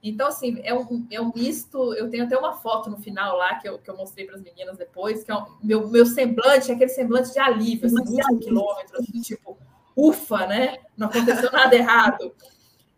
Então, 0.00 0.28
assim, 0.28 0.60
é 0.62 0.72
um, 0.72 1.06
é 1.10 1.20
um 1.20 1.32
misto. 1.34 1.92
Eu 1.94 2.08
tenho 2.08 2.24
até 2.24 2.38
uma 2.38 2.52
foto 2.52 2.88
no 2.88 2.98
final 2.98 3.36
lá 3.36 3.56
que 3.56 3.68
eu, 3.68 3.78
que 3.78 3.90
eu 3.90 3.96
mostrei 3.96 4.26
para 4.26 4.36
as 4.36 4.42
meninas 4.42 4.76
depois, 4.76 5.24
que 5.24 5.32
é 5.32 5.34
um, 5.34 5.44
meu, 5.60 5.88
meu 5.88 6.06
semblante, 6.06 6.70
aquele 6.70 6.90
semblante 6.90 7.32
de 7.32 7.38
alívio, 7.40 7.86
assim, 7.86 8.14
último 8.14 8.38
quilômetro, 8.38 8.98
assim, 8.98 9.20
tipo, 9.22 9.58
ufa, 9.96 10.46
né? 10.46 10.76
Não 10.96 11.08
aconteceu 11.08 11.50
nada 11.50 11.74
errado. 11.74 12.32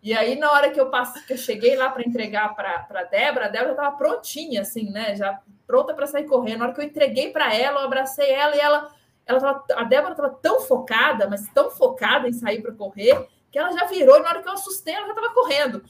E 0.07 0.15
aí, 0.15 0.39
na 0.39 0.53
hora 0.53 0.71
que 0.71 0.81
eu 0.81 0.89
passei, 0.89 1.21
que 1.23 1.33
eu 1.33 1.37
cheguei 1.37 1.75
lá 1.75 1.91
para 1.91 2.07
entregar 2.07 2.55
para 2.55 2.87
a 2.89 3.03
Débora, 3.03 3.47
a 3.47 3.49
Débora 3.49 3.73
estava 3.73 3.97
prontinha, 3.97 4.61
assim, 4.61 4.89
né? 4.89 5.17
Já 5.17 5.41
pronta 5.67 5.93
para 5.95 6.07
sair 6.07 6.27
correndo. 6.27 6.61
Na 6.61 6.67
hora 6.67 6.75
que 6.75 6.81
eu 6.81 6.85
entreguei 6.85 7.33
para 7.33 7.53
ela, 7.53 7.81
eu 7.81 7.87
abracei 7.87 8.31
ela 8.31 8.55
e 8.55 8.61
ela 8.61 8.95
ela 9.27 9.41
tava, 9.41 9.65
a 9.75 9.83
Débora 9.83 10.13
estava 10.13 10.31
tão 10.41 10.61
focada, 10.61 11.29
mas 11.29 11.49
tão 11.53 11.73
focada 11.73 12.29
em 12.29 12.33
sair 12.33 12.63
para 12.63 12.71
correr, 12.73 13.27
que 13.51 13.59
ela 13.59 13.73
já 13.73 13.87
virou 13.87 14.17
e 14.17 14.23
na 14.23 14.29
hora 14.29 14.43
que 14.43 14.49
eu 14.49 14.53
assustei, 14.53 14.95
ela 14.95 15.09
já 15.09 15.13
estava 15.13 15.35
correndo. 15.35 15.83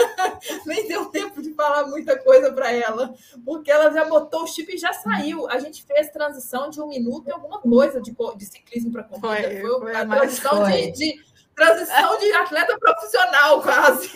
Nem 0.64 0.88
deu 0.88 1.10
tempo 1.10 1.42
de 1.42 1.52
falar 1.52 1.86
muita 1.86 2.18
coisa 2.18 2.50
para 2.54 2.72
ela, 2.72 3.14
porque 3.44 3.70
ela 3.70 3.90
já 3.90 4.06
botou 4.06 4.44
o 4.44 4.46
chip 4.46 4.74
e 4.74 4.78
já 4.78 4.94
saiu. 4.94 5.46
A 5.50 5.58
gente 5.58 5.84
fez 5.84 6.08
transição 6.08 6.70
de 6.70 6.80
um 6.80 6.88
minuto 6.88 7.28
e 7.28 7.30
alguma 7.30 7.58
coisa 7.58 8.00
de, 8.00 8.16
de 8.36 8.46
ciclismo 8.46 8.90
para 8.90 9.02
corrida. 9.02 9.50
Foi, 9.50 9.60
foi, 9.60 9.80
foi 9.80 9.96
a 9.96 10.06
transição 10.06 10.64
de, 10.64 10.92
de, 10.92 11.29
transição 11.60 12.18
de 12.18 12.32
atleta 12.32 12.78
profissional, 12.78 13.60
quase. 13.60 14.10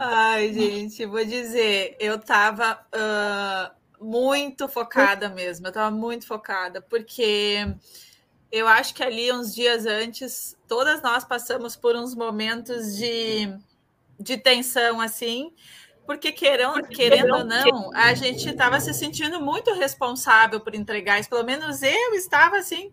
Ai, 0.00 0.52
gente, 0.52 1.06
vou 1.06 1.24
dizer, 1.24 1.96
eu 2.00 2.16
estava 2.16 2.80
uh, 2.94 4.04
muito 4.04 4.68
focada 4.68 5.28
mesmo, 5.28 5.66
eu 5.66 5.70
estava 5.70 5.94
muito 5.94 6.26
focada, 6.26 6.82
porque 6.82 7.72
eu 8.50 8.66
acho 8.66 8.94
que 8.94 9.02
ali, 9.02 9.32
uns 9.32 9.54
dias 9.54 9.86
antes, 9.86 10.56
todas 10.66 11.00
nós 11.02 11.24
passamos 11.24 11.76
por 11.76 11.94
uns 11.94 12.14
momentos 12.14 12.96
de, 12.96 13.56
de 14.18 14.36
tensão, 14.36 15.00
assim, 15.00 15.54
porque 16.04 16.32
querendo, 16.32 16.82
querendo 16.88 17.32
ou 17.32 17.44
não, 17.44 17.94
a 17.94 18.12
gente 18.14 18.48
estava 18.48 18.80
se 18.80 18.92
sentindo 18.92 19.40
muito 19.40 19.72
responsável 19.72 20.58
por 20.60 20.74
entregar 20.74 21.20
isso, 21.20 21.30
pelo 21.30 21.44
menos 21.44 21.80
eu 21.82 22.14
estava 22.14 22.56
assim 22.56 22.92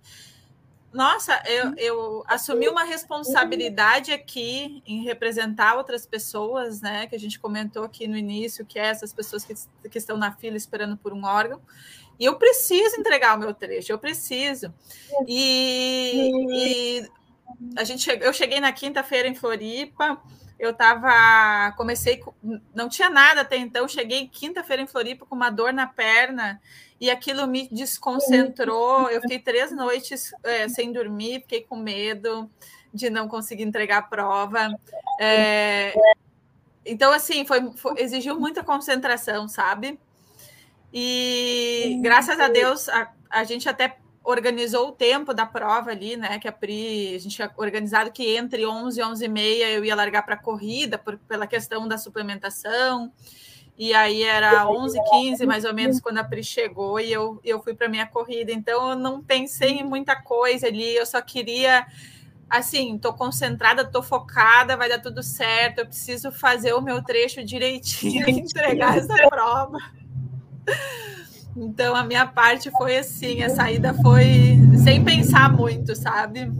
nossa, 0.95 1.43
eu, 1.45 1.73
eu 1.75 2.23
assumi 2.25 2.69
uma 2.69 2.85
responsabilidade 2.85 4.13
aqui 4.13 4.81
em 4.85 5.03
representar 5.03 5.75
outras 5.75 6.05
pessoas, 6.05 6.79
né? 6.79 7.05
Que 7.05 7.17
a 7.17 7.19
gente 7.19 7.37
comentou 7.37 7.83
aqui 7.83 8.07
no 8.07 8.15
início, 8.15 8.65
que 8.65 8.79
é 8.79 8.85
essas 8.85 9.11
pessoas 9.11 9.43
que, 9.43 9.53
que 9.89 9.97
estão 9.97 10.15
na 10.15 10.31
fila 10.31 10.55
esperando 10.55 10.95
por 10.95 11.11
um 11.11 11.25
órgão. 11.25 11.61
E 12.17 12.23
eu 12.23 12.37
preciso 12.37 12.97
entregar 12.97 13.35
o 13.35 13.39
meu 13.39 13.53
trecho, 13.53 13.91
eu 13.91 13.99
preciso. 13.99 14.73
E, 15.27 16.31
e 16.49 17.09
a 17.75 17.83
gente, 17.83 18.09
eu 18.09 18.31
cheguei 18.31 18.61
na 18.61 18.71
quinta-feira 18.71 19.27
em 19.27 19.35
Floripa, 19.35 20.21
eu 20.57 20.69
estava, 20.69 21.73
comecei, 21.75 22.23
não 22.73 22.87
tinha 22.87 23.09
nada 23.09 23.41
até 23.41 23.57
então, 23.57 23.85
cheguei 23.85 24.29
quinta-feira 24.29 24.81
em 24.81 24.87
Floripa 24.87 25.25
com 25.25 25.35
uma 25.35 25.49
dor 25.49 25.73
na 25.73 25.87
perna 25.87 26.61
e 27.05 27.09
aquilo 27.11 27.45
me 27.45 27.69
desconcentrou. 27.71 29.07
Eu 29.11 29.21
fiquei 29.21 29.37
três 29.37 29.71
noites 29.71 30.33
é, 30.43 30.67
sem 30.67 30.91
dormir, 30.91 31.41
fiquei 31.41 31.61
com 31.61 31.75
medo 31.75 32.49
de 32.91 33.11
não 33.11 33.27
conseguir 33.27 33.61
entregar 33.61 33.99
a 33.99 34.01
prova. 34.01 34.75
É, 35.19 35.93
então, 36.83 37.11
assim, 37.11 37.45
foi, 37.45 37.71
foi, 37.77 38.01
exigiu 38.01 38.39
muita 38.39 38.63
concentração, 38.63 39.47
sabe? 39.47 39.99
E 40.91 41.99
graças 42.01 42.39
a 42.39 42.47
Deus, 42.47 42.89
a, 42.89 43.11
a 43.29 43.43
gente 43.43 43.69
até 43.69 43.97
organizou 44.23 44.87
o 44.87 44.91
tempo 44.91 45.31
da 45.31 45.45
prova 45.45 45.91
ali, 45.91 46.17
né? 46.17 46.39
Que 46.39 46.47
a 46.47 46.51
Pri, 46.51 47.13
a 47.15 47.19
gente 47.19 47.35
tinha 47.35 47.51
organizado 47.55 48.11
que 48.11 48.35
entre 48.35 48.65
11 48.65 48.99
e 48.99 49.03
11 49.03 49.25
e 49.25 49.27
meia 49.27 49.69
eu 49.69 49.85
ia 49.85 49.95
largar 49.95 50.23
para 50.25 50.33
a 50.33 50.41
corrida 50.41 50.97
por, 50.97 51.19
pela 51.19 51.45
questão 51.45 51.87
da 51.87 51.99
suplementação. 51.99 53.13
E 53.77 53.93
aí 53.93 54.23
era 54.23 54.69
11, 54.69 54.97
15 55.09 55.45
mais 55.45 55.65
ou 55.65 55.73
menos 55.73 55.99
quando 55.99 56.17
a 56.19 56.23
Pri 56.23 56.43
chegou 56.43 56.97
e 56.99 57.11
eu, 57.11 57.41
eu 57.43 57.61
fui 57.61 57.73
para 57.73 57.89
minha 57.89 58.07
corrida. 58.07 58.51
Então 58.51 58.91
eu 58.91 58.95
não 58.95 59.21
pensei 59.21 59.79
em 59.79 59.83
muita 59.83 60.15
coisa 60.15 60.67
ali, 60.67 60.95
eu 60.95 61.05
só 61.05 61.21
queria 61.21 61.85
assim, 62.49 62.97
tô 62.97 63.13
concentrada, 63.13 63.83
tô 63.83 64.01
focada, 64.01 64.77
vai 64.77 64.87
dar 64.87 65.01
tudo 65.01 65.21
certo, 65.21 65.79
eu 65.79 65.85
preciso 65.85 66.31
fazer 66.31 66.73
o 66.73 66.81
meu 66.81 67.03
trecho 67.03 67.43
direitinho 67.43 68.29
e 68.29 68.39
entregar 68.39 68.97
essa 68.97 69.15
prova. 69.27 69.77
Então 71.55 71.95
a 71.95 72.03
minha 72.03 72.27
parte 72.27 72.69
foi 72.71 72.97
assim, 72.97 73.41
a 73.41 73.49
saída 73.49 73.93
foi 73.95 74.57
sem 74.83 75.03
pensar 75.03 75.51
muito, 75.51 75.95
sabe? 75.95 76.51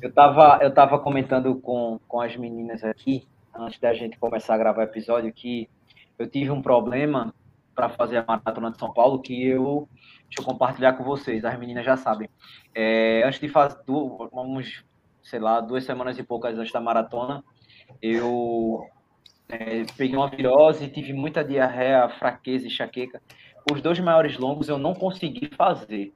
Eu 0.00 0.08
estava 0.08 0.58
eu 0.62 0.72
tava 0.72 0.98
comentando 0.98 1.54
com, 1.56 1.98
com 2.06 2.20
as 2.20 2.36
meninas 2.36 2.84
aqui, 2.84 3.26
antes 3.56 3.78
da 3.78 3.94
gente 3.94 4.18
começar 4.18 4.54
a 4.54 4.58
gravar 4.58 4.80
o 4.80 4.84
episódio, 4.84 5.32
que 5.32 5.68
eu 6.18 6.28
tive 6.28 6.50
um 6.50 6.62
problema 6.62 7.34
para 7.74 7.88
fazer 7.88 8.18
a 8.18 8.24
maratona 8.26 8.70
de 8.70 8.78
São 8.78 8.92
Paulo 8.92 9.20
que 9.20 9.46
eu 9.46 9.88
deixa 10.26 10.40
eu 10.40 10.44
compartilhar 10.44 10.94
com 10.94 11.04
vocês, 11.04 11.44
as 11.44 11.58
meninas 11.58 11.84
já 11.84 11.96
sabem. 11.96 12.28
É, 12.74 13.22
antes 13.24 13.38
de 13.38 13.48
fazer, 13.48 13.78
vamos, 14.32 14.84
sei 15.22 15.38
lá, 15.38 15.60
duas 15.60 15.84
semanas 15.84 16.18
e 16.18 16.22
poucas 16.22 16.58
antes 16.58 16.72
da 16.72 16.80
maratona, 16.80 17.44
eu 18.02 18.84
é, 19.48 19.84
peguei 19.96 20.16
uma 20.16 20.28
virose, 20.28 20.88
tive 20.88 21.12
muita 21.12 21.44
diarreia, 21.44 22.08
fraqueza 22.08 22.66
enxaqueca. 22.66 23.22
Os 23.70 23.80
dois 23.80 23.98
maiores 24.00 24.36
longos 24.36 24.68
eu 24.68 24.78
não 24.78 24.94
consegui 24.94 25.48
fazer. 25.56 26.12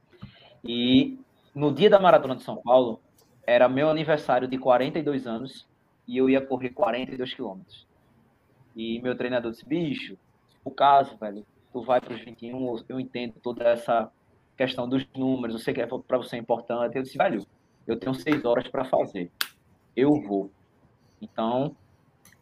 E 0.65 1.19
no 1.55 1.73
dia 1.73 1.89
da 1.89 2.01
maratona 2.01 2.35
de 2.35 2.43
São 2.43 2.57
Paulo, 2.57 3.01
era 3.47 3.69
meu 3.69 3.89
aniversário 3.89 4.49
de 4.49 4.59
42 4.59 5.27
anos 5.27 5.67
e 6.09 6.17
eu 6.17 6.31
ia 6.31 6.41
correr 6.41 6.71
42 6.71 7.35
quilômetros. 7.35 7.87
E 8.75 8.99
meu 9.03 9.15
treinador 9.15 9.53
disse: 9.53 9.69
bicho, 9.69 10.17
o 10.65 10.71
caso, 10.71 11.17
velho, 11.19 11.45
tu 11.73 11.83
vai 11.83 12.01
para 12.01 12.15
os 12.15 12.21
21, 12.21 12.83
eu 12.89 12.99
entendo 12.99 13.35
toda 13.43 13.65
essa 13.65 14.11
questão 14.57 14.89
dos 14.89 15.07
números, 15.15 15.57
eu 15.57 15.61
sei 15.61 15.75
que 15.75 15.83
é 15.83 15.87
para 15.87 16.17
você 16.17 16.37
é 16.37 16.39
importante. 16.39 16.97
Eu 16.97 17.03
disse: 17.03 17.19
velho, 17.19 17.47
eu 17.87 17.99
tenho 17.99 18.15
seis 18.15 18.45
horas 18.45 18.67
para 18.67 18.85
fazer, 18.85 19.31
eu 19.95 20.21
vou. 20.23 20.51
Então, 21.21 21.77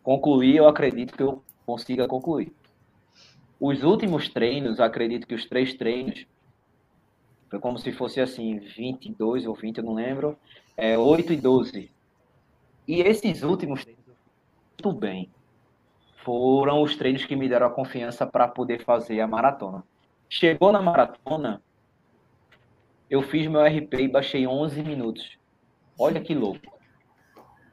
concluir, 0.02 0.56
eu 0.56 0.68
acredito 0.68 1.16
que 1.16 1.22
eu 1.22 1.42
consiga 1.64 2.06
concluir. 2.06 2.52
Os 3.58 3.82
últimos 3.82 4.28
treinos, 4.28 4.78
acredito 4.78 5.26
que 5.26 5.34
os 5.34 5.46
três 5.46 5.74
treinos, 5.74 6.26
foi 7.48 7.58
como 7.58 7.78
se 7.78 7.90
fosse 7.90 8.20
assim, 8.20 8.58
22 8.58 9.46
ou 9.46 9.54
20, 9.54 9.78
eu 9.78 9.84
não 9.84 9.94
lembro, 9.94 10.38
é 10.76 10.98
8 10.98 11.32
e 11.32 11.36
12. 11.36 11.95
E 12.86 13.00
esses 13.00 13.42
últimos 13.42 13.84
treinos, 13.84 14.04
muito 14.72 14.98
bem 14.98 15.30
foram 16.26 16.82
os 16.82 16.96
treinos 16.96 17.24
que 17.24 17.36
me 17.36 17.48
deram 17.48 17.68
a 17.68 17.70
confiança 17.70 18.26
para 18.26 18.48
poder 18.48 18.84
fazer 18.84 19.20
a 19.20 19.28
maratona. 19.28 19.84
Chegou 20.28 20.72
na 20.72 20.82
maratona, 20.82 21.62
eu 23.08 23.22
fiz 23.22 23.46
meu 23.46 23.64
RP 23.64 23.94
e 23.94 24.08
baixei 24.08 24.44
11 24.44 24.82
minutos. 24.82 25.38
Olha 25.96 26.20
que 26.20 26.34
louco. 26.34 26.76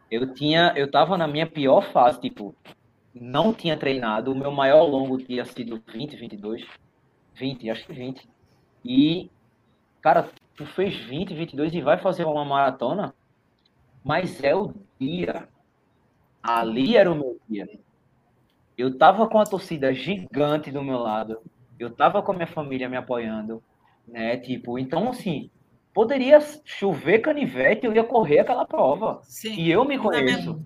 Eu 0.10 0.36
tinha, 0.36 0.72
eu 0.76 0.90
tava 0.90 1.18
na 1.18 1.28
minha 1.28 1.48
pior 1.48 1.82
fase, 1.92 2.22
tipo, 2.22 2.56
não 3.12 3.52
tinha 3.52 3.76
treinado, 3.76 4.32
o 4.32 4.36
meu 4.36 4.52
maior 4.52 4.84
longo 4.84 5.18
tinha 5.18 5.44
sido 5.46 5.82
20, 5.92 6.16
22, 6.16 6.64
20, 7.34 7.70
acho 7.72 7.88
que 7.88 7.94
20. 7.94 8.30
E 8.86 9.32
cara, 10.00 10.30
tu 10.56 10.66
fez 10.68 10.96
20, 10.96 11.34
22 11.34 11.74
e 11.74 11.82
vai 11.82 11.98
fazer 11.98 12.26
uma 12.26 12.46
maratona? 12.46 13.16
Mas 14.04 14.44
é 14.44 14.56
o 14.56 14.74
dia. 15.06 15.48
Ali 16.42 16.98
era 16.98 17.12
o 17.12 17.16
meu 17.16 17.40
dia. 17.50 17.68
Eu 18.78 18.98
tava 18.98 19.28
com 19.28 19.40
a 19.40 19.46
torcida 19.46 19.94
gigante 19.94 20.72
do 20.72 20.84
meu 20.84 20.98
lado. 20.98 21.42
Eu 21.80 21.90
tava 21.92 22.22
com 22.22 22.32
a 22.32 22.36
minha 22.36 22.48
família 22.48 22.90
me 22.90 22.98
apoiando, 22.98 23.62
né? 24.08 24.38
Tipo, 24.38 24.80
então 24.80 25.10
assim, 25.10 25.50
poderia 25.94 26.40
chover 26.66 27.20
canivete, 27.20 27.86
eu 27.86 27.94
ia 27.94 28.04
correr 28.04 28.40
aquela 28.40 28.66
prova. 28.66 29.20
Sim, 29.24 29.54
e 29.56 29.72
eu 29.72 29.86
me 29.86 29.98
conheço. 29.98 30.60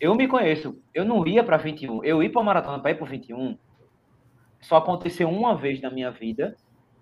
Eu 0.00 0.14
me 0.14 0.26
conheço. 0.26 0.76
Eu 0.92 1.04
não 1.04 1.26
ia 1.26 1.44
para 1.44 1.56
21. 1.56 2.04
Eu 2.04 2.22
ia 2.22 2.30
para 2.30 2.42
maratona 2.42 2.80
para 2.80 2.90
ir 2.90 2.96
para 2.96 3.06
21. 3.06 3.56
Só 4.60 4.76
aconteceu 4.76 5.28
uma 5.28 5.54
vez 5.54 5.80
na 5.80 5.90
minha 5.90 6.10
vida, 6.10 6.56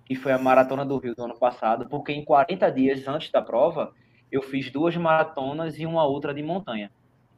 que 0.05 0.14
foi 0.14 0.33
a 0.33 0.38
maratona 0.38 0.85
do 0.85 0.98
Rio 0.98 1.14
do 1.14 1.24
ano 1.24 1.38
passado, 1.38 1.88
porque 1.88 2.12
em 2.12 2.24
40 2.24 2.70
dias 2.70 3.09
antes 3.09 3.31
da 3.31 3.40
prova, 3.40 3.94
eu 4.32 4.40
fiz 4.42 4.70
duas 4.70 4.96
maratonas 4.96 5.78
e 5.78 5.84
uma 5.84 6.04
outra 6.04 6.32
de 6.32 6.42
montanha. 6.42 6.90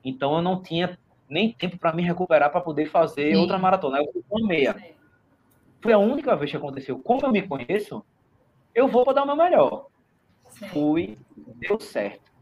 Então 0.05 0.37
eu 0.37 0.43
não 0.43 0.63
tinha 0.63 0.97
nem 1.29 1.53
tempo 1.53 1.77
para 1.77 1.93
me 1.93 2.03
recuperar 2.03 2.53
para 2.53 2.61
poder 2.61 2.87
fazer 2.87 3.35
Sim. 3.35 3.41
outra 3.41 3.59
maratona. 3.59 3.99
Eu 3.99 4.13
fui 4.13 4.23
uma 4.31 4.47
meia. 4.47 4.77
Foi 5.81 5.93
a 5.93 5.99
única 5.99 6.37
vez 6.37 6.53
que 6.53 6.57
aconteceu. 6.57 6.99
Como 7.01 7.27
eu 7.27 7.33
me 7.33 7.43
conheço, 7.43 8.05
eu 8.73 8.87
vou 8.87 9.05
para 9.05 9.15
dar 9.15 9.23
o 9.25 9.27
meu 9.27 9.37
melhor. 9.37 9.89
Sim. 10.51 10.69
Fui, 10.69 11.19
deu 11.59 11.81
certo. 11.81 12.33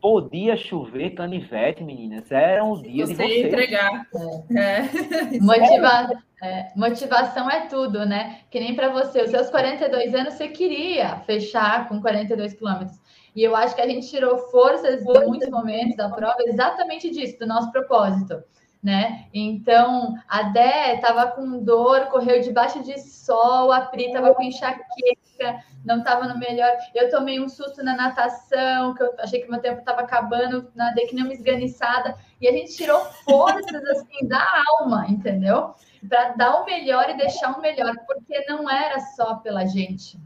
Podia 0.00 0.56
chover 0.56 1.10
canivete, 1.10 1.84
meninas. 1.84 2.32
Era 2.32 2.64
um 2.64 2.80
dia 2.80 3.06
você 3.06 3.14
de 3.14 3.22
você. 3.22 3.46
entregar. 3.46 4.06
É. 4.50 4.58
É. 4.58 4.82
Motiva... 5.40 6.22
É. 6.42 6.72
motivação 6.74 7.50
é 7.50 7.66
tudo, 7.66 8.06
né? 8.06 8.40
Que 8.50 8.58
nem 8.58 8.74
para 8.74 8.88
você, 8.88 9.22
os 9.22 9.30
seus 9.30 9.50
42 9.50 10.14
anos, 10.14 10.34
você 10.34 10.48
queria 10.48 11.18
fechar 11.20 11.86
com 11.86 12.00
42 12.00 12.54
quilômetros. 12.54 12.98
E 13.34 13.42
eu 13.42 13.54
acho 13.54 13.74
que 13.74 13.80
a 13.80 13.88
gente 13.88 14.08
tirou 14.08 14.38
forças 14.50 15.02
em 15.02 15.26
muitos 15.26 15.48
momentos 15.48 15.96
da 15.96 16.08
prova 16.08 16.36
exatamente 16.40 17.10
disso, 17.10 17.38
do 17.38 17.46
nosso 17.46 17.70
propósito, 17.70 18.42
né? 18.82 19.26
Então, 19.32 20.14
a 20.28 20.44
Dé 20.44 20.94
estava 20.94 21.28
com 21.28 21.62
dor, 21.62 22.06
correu 22.06 22.40
debaixo 22.40 22.82
de 22.82 22.98
sol, 22.98 23.70
a 23.70 23.82
Pri 23.82 24.06
estava 24.06 24.34
com 24.34 24.42
enxaqueca, 24.42 25.62
não 25.84 25.98
estava 25.98 26.26
no 26.26 26.38
melhor. 26.38 26.70
Eu 26.94 27.10
tomei 27.10 27.40
um 27.40 27.48
susto 27.48 27.82
na 27.82 27.94
natação, 27.94 28.94
que 28.94 29.02
eu 29.02 29.14
achei 29.18 29.40
que 29.40 29.50
meu 29.50 29.60
tempo 29.60 29.80
estava 29.80 30.00
acabando, 30.00 30.70
nadei 30.74 31.06
que 31.06 31.14
nem 31.14 31.24
uma 31.24 31.32
esganiçada, 31.32 32.16
e 32.40 32.48
a 32.48 32.52
gente 32.52 32.74
tirou 32.74 33.00
forças 33.24 33.84
assim 33.84 34.26
da 34.26 34.44
alma, 34.80 35.06
entendeu? 35.08 35.74
Para 36.08 36.30
dar 36.30 36.62
o 36.62 36.64
melhor 36.64 37.10
e 37.10 37.16
deixar 37.16 37.56
o 37.56 37.60
melhor, 37.60 37.94
porque 38.06 38.44
não 38.46 38.68
era 38.68 38.98
só 39.00 39.36
pela 39.36 39.66
gente, 39.66 40.18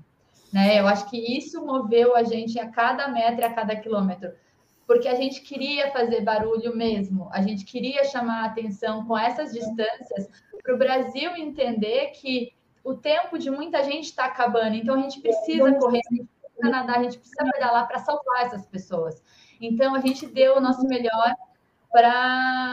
né? 0.55 0.79
Eu 0.79 0.87
acho 0.87 1.11
que 1.11 1.19
isso 1.37 1.67
moveu 1.67 2.15
a 2.15 2.23
gente 2.23 2.61
a 2.61 2.69
cada 2.69 3.09
metro 3.09 3.41
e 3.41 3.45
a 3.45 3.53
cada 3.53 3.75
quilômetro, 3.75 4.33
porque 4.87 5.09
a 5.09 5.17
gente 5.17 5.41
queria 5.41 5.91
fazer 5.91 6.21
barulho 6.21 6.77
mesmo, 6.77 7.29
a 7.33 7.43
gente 7.43 7.65
queria 7.65 8.05
chamar 8.05 8.43
a 8.43 8.47
atenção 8.47 9.05
com 9.05 9.19
essas 9.19 9.53
distâncias 9.53 10.31
para 10.63 10.73
o 10.73 10.79
Brasil 10.79 11.35
entender 11.35 12.13
que 12.13 12.53
o 12.85 12.95
tempo 12.95 13.37
de 13.37 13.51
muita 13.51 13.83
gente 13.83 14.05
está 14.05 14.27
acabando, 14.27 14.77
então 14.77 14.95
a 14.95 15.01
gente 15.01 15.21
precisa 15.21 15.75
correr, 15.75 16.01
a 16.09 16.15
gente 16.15 16.29
precisa 16.41 16.71
nadar, 16.71 16.99
a 16.99 17.03
gente 17.03 17.19
precisa 17.19 17.51
pedalar 17.51 17.89
para 17.89 17.99
salvar 17.99 18.47
essas 18.47 18.65
pessoas. 18.65 19.21
Então 19.61 19.93
a 19.93 19.99
gente 19.99 20.25
deu 20.25 20.59
o 20.59 20.61
nosso 20.61 20.87
melhor 20.87 21.35
para 21.91 22.71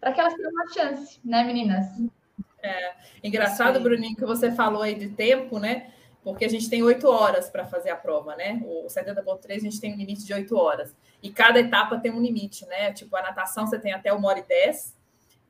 para 0.00 0.12
que 0.12 0.20
elas 0.20 0.34
tenham 0.34 0.50
uma 0.50 0.72
chance, 0.72 1.20
né, 1.22 1.44
meninas? 1.44 1.86
É 2.62 2.94
engraçado, 3.22 3.80
Bruninho, 3.80 4.16
que 4.16 4.24
você 4.24 4.50
falou 4.52 4.82
aí 4.82 4.94
de 4.94 5.10
tempo, 5.10 5.58
né? 5.58 5.90
Porque 6.24 6.46
a 6.46 6.48
gente 6.48 6.70
tem 6.70 6.82
oito 6.82 7.06
horas 7.06 7.50
para 7.50 7.66
fazer 7.66 7.90
a 7.90 7.96
prova, 7.96 8.34
né? 8.34 8.62
O 8.64 8.86
70.3 8.86 9.56
a 9.56 9.58
gente 9.58 9.78
tem 9.78 9.92
um 9.92 9.96
limite 9.96 10.24
de 10.24 10.32
oito 10.32 10.56
horas. 10.56 10.96
E 11.22 11.30
cada 11.30 11.60
etapa 11.60 11.98
tem 11.98 12.10
um 12.10 12.20
limite, 12.20 12.64
né? 12.64 12.92
Tipo, 12.94 13.14
a 13.16 13.22
natação 13.22 13.66
você 13.66 13.78
tem 13.78 13.92
até 13.92 14.10
uma 14.10 14.28
hora 14.28 14.38
e 14.38 14.42
dez, 14.42 14.96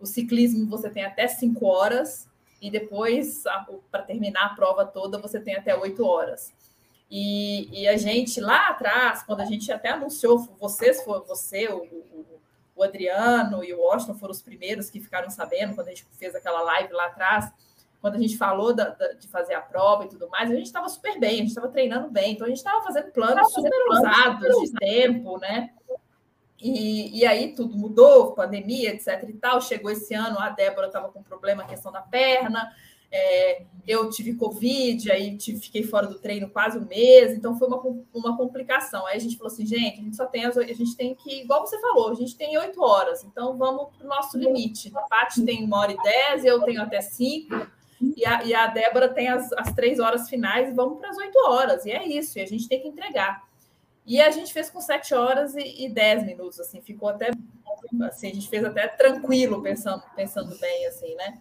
o 0.00 0.04
ciclismo 0.04 0.66
você 0.66 0.90
tem 0.90 1.04
até 1.04 1.28
cinco 1.28 1.66
horas, 1.66 2.28
e 2.60 2.70
depois, 2.70 3.44
para 3.90 4.02
terminar 4.02 4.46
a 4.46 4.48
prova 4.50 4.84
toda, 4.84 5.18
você 5.18 5.38
tem 5.38 5.54
até 5.54 5.76
oito 5.76 6.04
horas. 6.04 6.52
E, 7.10 7.82
e, 7.82 7.86
a 7.86 7.96
gente 7.96 8.40
lá 8.40 8.70
atrás, 8.70 9.22
quando 9.22 9.42
a 9.42 9.44
gente 9.44 9.70
até 9.70 9.90
anunciou, 9.90 10.38
vocês, 10.58 11.04
você, 11.04 11.68
o, 11.68 11.82
o, 11.82 12.40
o 12.74 12.82
Adriano 12.82 13.62
e 13.62 13.72
o 13.72 13.80
Washington 13.80 14.14
foram 14.14 14.32
os 14.32 14.42
primeiros 14.42 14.90
que 14.90 14.98
ficaram 14.98 15.30
sabendo 15.30 15.74
quando 15.74 15.88
a 15.88 15.90
gente 15.90 16.06
fez 16.18 16.34
aquela 16.34 16.62
live 16.62 16.92
lá 16.92 17.06
atrás 17.06 17.52
quando 18.04 18.16
a 18.16 18.18
gente 18.18 18.36
falou 18.36 18.74
da, 18.74 18.90
da, 18.90 19.14
de 19.14 19.26
fazer 19.28 19.54
a 19.54 19.62
prova 19.62 20.04
e 20.04 20.08
tudo 20.10 20.28
mais, 20.28 20.50
a 20.50 20.54
gente 20.54 20.66
estava 20.66 20.86
super 20.90 21.18
bem, 21.18 21.36
a 21.36 21.36
gente 21.36 21.48
estava 21.48 21.68
treinando 21.68 22.10
bem, 22.10 22.32
então 22.32 22.44
a 22.44 22.50
gente 22.50 22.58
estava 22.58 22.84
fazendo 22.84 23.10
planos 23.12 23.50
super 23.50 23.70
usados 23.88 24.60
de 24.60 24.72
tempo, 24.74 25.38
né? 25.38 25.70
E, 26.60 27.18
e 27.18 27.24
aí 27.24 27.54
tudo 27.54 27.74
mudou, 27.78 28.32
pandemia, 28.32 28.90
etc 28.90 29.24
e 29.26 29.32
tal. 29.32 29.58
Chegou 29.58 29.90
esse 29.90 30.12
ano, 30.12 30.38
a 30.38 30.50
Débora 30.50 30.88
estava 30.88 31.08
com 31.08 31.22
problema, 31.22 31.64
questão 31.64 31.90
da 31.90 32.02
perna, 32.02 32.70
é, 33.10 33.62
eu 33.88 34.10
tive 34.10 34.34
Covid, 34.34 35.10
aí 35.10 35.38
tive, 35.38 35.58
fiquei 35.58 35.82
fora 35.82 36.06
do 36.06 36.18
treino 36.18 36.50
quase 36.50 36.76
um 36.76 36.84
mês, 36.84 37.32
então 37.32 37.58
foi 37.58 37.68
uma, 37.68 37.80
uma 38.12 38.36
complicação. 38.36 39.06
Aí 39.06 39.16
a 39.16 39.20
gente 39.20 39.38
falou 39.38 39.50
assim, 39.50 39.64
gente, 39.64 39.98
a 39.98 40.04
gente 40.04 40.16
só 40.16 40.26
tem 40.26 40.44
as, 40.44 40.58
a 40.58 40.62
gente 40.64 40.94
tem 40.94 41.14
que, 41.14 41.40
igual 41.40 41.66
você 41.66 41.80
falou, 41.80 42.10
a 42.10 42.14
gente 42.14 42.36
tem 42.36 42.58
oito 42.58 42.82
horas, 42.82 43.24
então 43.24 43.56
vamos 43.56 43.96
para 43.96 44.04
o 44.04 44.10
nosso 44.10 44.36
limite. 44.36 44.92
A 44.94 45.00
Paty 45.00 45.42
tem 45.42 45.64
uma 45.64 45.78
hora 45.78 45.92
e 45.92 45.96
dez, 45.96 46.44
eu 46.44 46.60
tenho 46.64 46.82
até 46.82 47.00
cinco. 47.00 47.66
E 48.00 48.26
a, 48.26 48.44
e 48.44 48.54
a 48.54 48.66
Débora 48.66 49.08
tem 49.08 49.28
as, 49.28 49.52
as 49.52 49.72
três 49.72 49.98
horas 49.98 50.28
finais 50.28 50.68
e 50.68 50.72
vamos 50.72 50.98
para 50.98 51.10
as 51.10 51.16
oito 51.16 51.38
horas. 51.48 51.86
E 51.86 51.90
é 51.90 52.06
isso, 52.06 52.38
e 52.38 52.42
a 52.42 52.46
gente 52.46 52.68
tem 52.68 52.80
que 52.80 52.88
entregar. 52.88 53.42
E 54.06 54.20
a 54.20 54.30
gente 54.30 54.52
fez 54.52 54.68
com 54.68 54.80
sete 54.80 55.14
horas 55.14 55.54
e, 55.54 55.84
e 55.84 55.88
dez 55.88 56.24
minutos, 56.24 56.60
assim, 56.60 56.82
ficou 56.82 57.08
até 57.08 57.30
assim, 58.02 58.30
a 58.30 58.34
gente 58.34 58.48
fez 58.48 58.64
até 58.64 58.88
tranquilo, 58.88 59.62
pensando, 59.62 60.02
pensando 60.16 60.58
bem, 60.58 60.86
assim, 60.86 61.14
né? 61.14 61.38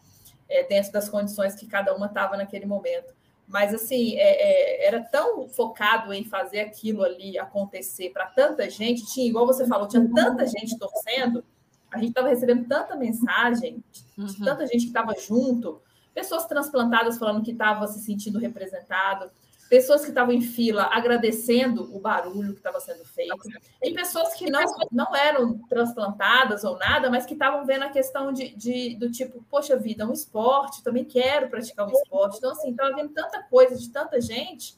É, 0.49 0.63
dentro 0.63 0.91
das 0.91 1.09
condições 1.09 1.55
que 1.55 1.65
cada 1.65 1.95
uma 1.95 2.07
estava 2.07 2.37
naquele 2.37 2.65
momento. 2.65 3.13
Mas, 3.47 3.73
assim, 3.73 4.15
é, 4.17 4.83
é, 4.83 4.87
era 4.87 5.01
tão 5.01 5.47
focado 5.49 6.13
em 6.13 6.23
fazer 6.23 6.61
aquilo 6.61 7.03
ali 7.03 7.37
acontecer 7.37 8.11
para 8.11 8.27
tanta 8.27 8.69
gente, 8.69 9.05
tinha, 9.13 9.27
igual 9.27 9.45
você 9.45 9.67
falou, 9.67 9.87
tinha 9.87 10.07
tanta 10.13 10.45
gente 10.45 10.77
torcendo, 10.77 11.43
a 11.91 11.97
gente 11.97 12.09
estava 12.09 12.29
recebendo 12.29 12.67
tanta 12.67 12.95
mensagem, 12.95 13.83
de, 13.91 14.21
uhum. 14.21 14.45
tanta 14.45 14.65
gente 14.65 14.83
que 14.83 14.87
estava 14.87 15.13
junto, 15.19 15.81
pessoas 16.13 16.45
transplantadas 16.45 17.17
falando 17.17 17.43
que 17.43 17.51
estavam 17.51 17.87
se 17.87 17.99
sentindo 17.99 18.39
representado, 18.39 19.31
pessoas 19.69 20.01
que 20.01 20.09
estavam 20.09 20.33
em 20.33 20.41
fila 20.41 20.89
agradecendo 20.91 21.95
o 21.95 21.99
barulho 21.99 22.53
que 22.53 22.59
estava 22.59 22.79
sendo 22.79 23.03
feito, 23.05 23.49
e 23.81 23.91
pessoas 23.91 24.35
que 24.35 24.49
não, 24.49 24.63
não 24.91 25.15
eram 25.15 25.57
transplantadas 25.67 26.63
ou 26.63 26.77
nada, 26.77 27.09
mas 27.09 27.25
que 27.25 27.33
estavam 27.33 27.65
vendo 27.65 27.83
a 27.83 27.89
questão 27.89 28.31
de, 28.31 28.55
de, 28.55 28.95
do 28.95 29.09
tipo, 29.09 29.43
poxa 29.49 29.75
vida, 29.75 30.03
é 30.03 30.05
um 30.05 30.13
esporte, 30.13 30.83
também 30.83 31.03
quero 31.03 31.49
praticar 31.49 31.87
um 31.87 31.91
esporte. 31.91 32.37
Então, 32.37 32.51
assim, 32.51 32.69
estava 32.69 32.95
vendo 32.95 33.13
tanta 33.13 33.41
coisa 33.43 33.75
de 33.75 33.89
tanta 33.89 34.21
gente 34.21 34.77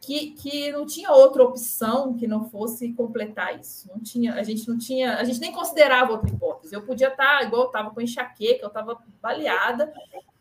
que, 0.00 0.32
que 0.32 0.72
não 0.72 0.86
tinha 0.86 1.12
outra 1.12 1.42
opção 1.42 2.14
que 2.14 2.26
não 2.26 2.48
fosse 2.48 2.92
completar 2.94 3.60
isso. 3.60 3.88
Não 3.88 4.00
tinha, 4.00 4.34
a 4.34 4.42
gente 4.42 4.66
não 4.68 4.78
tinha, 4.78 5.16
a 5.16 5.24
gente 5.24 5.40
nem 5.40 5.52
considerava 5.52 6.12
outra 6.12 6.30
hipótese. 6.30 6.74
Eu 6.74 6.82
podia 6.82 7.08
estar 7.08 7.38
tá, 7.38 7.42
igual 7.44 7.62
eu 7.62 7.66
estava 7.66 7.90
com 7.90 8.00
enxaqueca, 8.00 8.62
eu 8.62 8.68
estava 8.68 8.98
baleada, 9.20 9.92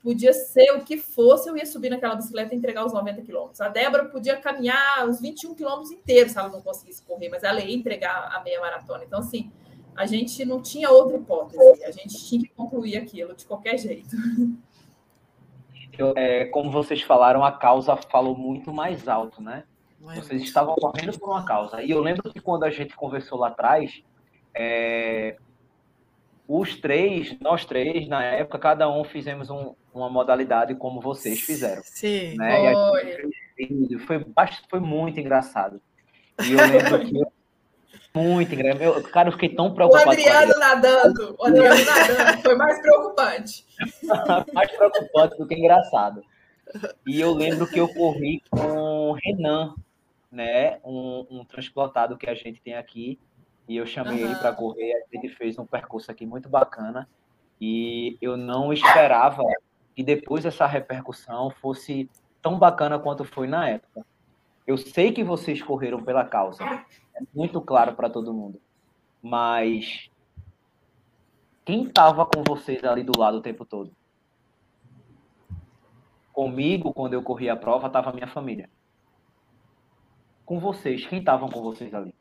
podia 0.02 0.34
ser 0.34 0.72
o 0.72 0.84
que 0.84 0.98
fosse, 0.98 1.50
eu 1.50 1.58
ia 1.58 1.66
subir 1.66 1.90
naquela 1.90 2.16
bicicleta 2.16 2.54
e 2.54 2.58
entregar 2.58 2.86
os 2.86 2.94
90 2.94 3.22
quilômetros. 3.22 3.62
A 3.62 3.70
Débora 3.70 4.06
podia 4.06 4.38
caminhar 4.38 5.08
os 5.08 5.20
21 5.20 5.54
quilômetros 5.56 5.92
inteiros 5.92 6.32
se 6.32 6.40
ela 6.40 6.50
não 6.50 6.62
conseguisse 6.62 7.04
correr, 7.04 7.30
mas 7.30 7.44
ela 7.44 7.60
ia 7.60 7.76
entregar 7.76 8.32
a 8.34 8.42
meia 8.42 8.60
maratona. 8.62 9.04
Então, 9.04 9.20
assim, 9.20 9.52
a 9.96 10.06
gente 10.06 10.46
não 10.46 10.62
tinha 10.62 10.90
outra 10.90 11.18
hipótese, 11.18 11.84
a 11.84 11.92
gente 11.92 12.26
tinha 12.26 12.42
que 12.42 12.50
concluir 12.56 12.98
aquilo 12.98 13.36
de 13.36 13.46
qualquer 13.46 13.78
jeito. 13.78 14.16
Eu, 15.98 16.14
é, 16.16 16.46
como 16.46 16.72
vocês 16.72 17.02
falaram, 17.02 17.44
a 17.44 17.52
causa 17.52 17.98
falou 17.98 18.38
muito 18.38 18.72
mais 18.72 19.06
alto, 19.10 19.42
né? 19.42 19.66
Vocês 20.00 20.42
estavam 20.42 20.74
correndo 20.76 21.20
por 21.20 21.30
uma 21.30 21.44
causa. 21.44 21.84
E 21.84 21.92
eu 21.92 22.00
lembro 22.00 22.32
que 22.32 22.40
quando 22.40 22.64
a 22.64 22.70
gente 22.70 22.96
conversou 22.96 23.38
lá 23.38 23.50
atrás, 23.50 24.02
é, 24.56 25.36
os 26.52 26.76
três, 26.76 27.40
nós 27.40 27.64
três, 27.64 28.08
na 28.08 28.24
época, 28.24 28.58
cada 28.58 28.90
um 28.90 29.04
fizemos 29.04 29.52
um, 29.52 29.76
uma 29.94 30.10
modalidade 30.10 30.74
como 30.74 31.00
vocês 31.00 31.40
fizeram. 31.42 31.84
Sim. 31.86 32.36
Né? 32.36 32.74
Foi. 32.74 34.00
foi, 34.00 34.26
foi 34.68 34.80
muito 34.80 35.20
engraçado. 35.20 35.80
E 36.44 36.54
eu 36.54 36.58
lembro 36.58 37.06
que 37.06 37.22
muito 38.16 38.56
engraçado. 38.56 38.82
Eu, 38.82 39.04
cara, 39.04 39.30
eu 39.30 39.34
fiquei 39.34 39.50
tão 39.50 39.72
preocupado. 39.76 40.10
O 40.10 40.12
Adriano 40.12 40.54
nadando. 40.58 41.36
O 41.38 41.46
Adriano 41.46 41.86
nadando. 41.86 42.42
Foi 42.42 42.56
mais 42.56 42.82
preocupante. 42.82 43.66
mais 44.52 44.72
preocupante 44.72 45.38
do 45.38 45.48
que 45.48 45.54
engraçado. 45.54 46.24
E 47.06 47.22
eu 47.22 47.32
lembro 47.32 47.68
que 47.68 47.80
eu 47.80 47.88
corri 47.94 48.42
com 48.50 49.12
o 49.12 49.12
Renan, 49.14 49.76
né? 50.32 50.80
Um, 50.84 51.28
um 51.30 51.46
transplantado 51.46 52.18
que 52.18 52.28
a 52.28 52.34
gente 52.34 52.60
tem 52.60 52.74
aqui. 52.74 53.20
E 53.70 53.78
eu 53.78 53.86
chamei 53.86 54.24
uhum. 54.24 54.32
ele 54.32 54.40
para 54.40 54.52
correr. 54.52 54.94
A 54.94 55.16
gente 55.16 55.30
fez 55.30 55.60
um 55.60 55.66
percurso 55.66 56.10
aqui 56.10 56.26
muito 56.26 56.50
bacana. 56.50 57.08
E 57.62 58.18
eu 58.20 58.36
não 58.36 58.74
esperava 58.74 59.44
que 59.96 60.02
depois 60.02 60.44
essa 60.44 60.66
repercussão 60.66 61.52
fosse 61.52 62.10
tão 62.42 62.58
bacana 62.58 62.98
quanto 62.98 63.24
foi 63.24 63.48
na 63.48 63.70
época. 63.70 64.04
Eu 64.66 64.76
sei 64.76 65.12
que 65.12 65.24
vocês 65.24 65.62
correram 65.62 66.02
pela 66.02 66.26
causa, 66.26 66.64
é 66.64 67.22
muito 67.34 67.62
claro 67.62 67.94
para 67.96 68.10
todo 68.10 68.34
mundo, 68.34 68.62
mas 69.22 70.10
quem 71.66 71.84
estava 71.84 72.26
com 72.26 72.44
vocês 72.44 72.84
ali 72.84 73.04
do 73.04 73.20
lado 73.20 73.38
o 73.38 73.42
tempo 73.42 73.66
todo? 73.66 73.92
Comigo, 76.32 76.94
quando 76.94 77.14
eu 77.14 77.24
corri 77.24 77.50
a 77.50 77.56
prova, 77.56 77.88
estava 77.88 78.14
minha 78.14 78.28
família. 78.28 78.70
Com 80.46 80.60
vocês, 80.60 81.06
quem 81.08 81.20
estavam 81.20 81.50
com 81.50 81.62
vocês 81.62 81.94
ali? 81.94 82.14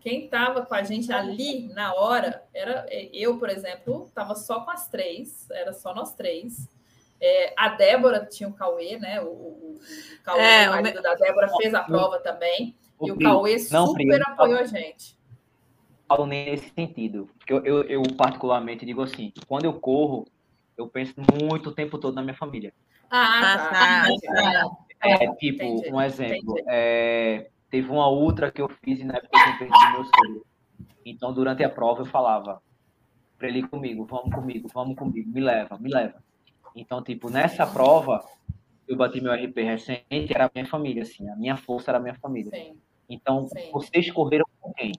Quem 0.00 0.24
estava 0.24 0.64
com 0.64 0.74
a 0.74 0.82
gente 0.82 1.12
ali 1.12 1.68
na 1.74 1.94
hora 1.94 2.42
era 2.54 2.86
eu, 3.12 3.38
por 3.38 3.50
exemplo, 3.50 4.04
estava 4.06 4.34
só 4.34 4.60
com 4.60 4.70
as 4.70 4.88
três, 4.88 5.48
era 5.50 5.72
só 5.72 5.94
nós 5.94 6.14
três. 6.14 6.68
É, 7.20 7.52
a 7.54 7.68
Débora 7.68 8.24
tinha 8.24 8.48
o 8.48 8.54
Cauê, 8.54 8.98
né? 8.98 9.20
O, 9.20 9.26
o, 9.26 9.74
o 9.74 10.24
Cauê, 10.24 10.40
é, 10.40 10.68
o 10.68 10.72
marido 10.72 11.02
da 11.02 11.14
Débora, 11.14 11.50
fez 11.58 11.74
a 11.74 11.82
prova 11.82 12.18
também. 12.18 12.74
O 12.98 13.08
e 13.08 13.12
o 13.12 13.18
Cauê 13.18 13.56
não, 13.70 13.88
super 13.88 14.22
apoiou 14.26 14.58
a 14.58 14.64
gente. 14.64 15.18
Falo 16.08 16.26
nesse 16.26 16.70
sentido. 16.70 17.28
Porque 17.38 17.52
eu, 17.52 17.64
eu, 17.64 17.82
eu, 17.82 18.02
particularmente, 18.16 18.86
digo 18.86 19.02
assim: 19.02 19.32
quando 19.46 19.66
eu 19.66 19.74
corro, 19.74 20.26
eu 20.78 20.88
penso 20.88 21.14
muito 21.40 21.68
o 21.68 21.72
tempo 21.72 21.98
todo 21.98 22.14
na 22.14 22.22
minha 22.22 22.34
família. 22.34 22.72
Ah, 23.10 23.54
ah 23.54 23.58
tá. 23.70 24.70
É, 25.02 25.24
é, 25.24 25.34
tipo, 25.34 25.62
entendi, 25.62 25.92
um 25.92 26.00
exemplo. 26.00 26.54
É, 26.66 27.50
teve 27.70 27.88
uma 27.90 28.08
ultra 28.10 28.50
que 28.50 28.60
eu 28.60 28.68
fiz 28.68 29.00
e 29.00 29.04
na 29.04 29.16
época 29.16 29.38
eu 29.38 29.58
perdi 29.58 29.92
meu 29.92 30.04
filho. 30.04 30.46
Então, 31.04 31.32
durante 31.32 31.62
a 31.62 31.70
prova, 31.70 32.02
eu 32.02 32.06
falava 32.06 32.60
para 33.38 33.48
ele 33.48 33.66
comigo, 33.66 34.04
vamos 34.04 34.34
comigo, 34.34 34.68
vamos 34.72 34.96
comigo, 34.96 35.30
me 35.30 35.40
leva, 35.40 35.78
me 35.78 35.88
leva. 35.88 36.22
Então, 36.76 37.02
tipo, 37.02 37.30
nessa 37.30 37.66
prova, 37.66 38.22
eu 38.86 38.96
bati 38.96 39.20
meu 39.20 39.32
RP 39.32 39.56
recente, 39.62 40.34
era 40.34 40.46
a 40.46 40.50
minha 40.54 40.66
família, 40.66 41.02
assim, 41.02 41.28
a 41.28 41.36
minha 41.36 41.56
força 41.56 41.90
era 41.90 41.98
a 41.98 42.02
minha 42.02 42.14
família. 42.16 42.50
Sim. 42.50 42.78
Então, 43.08 43.48
Sim. 43.48 43.70
vocês 43.72 44.10
correram 44.10 44.44
com 44.60 44.72
quem? 44.74 44.92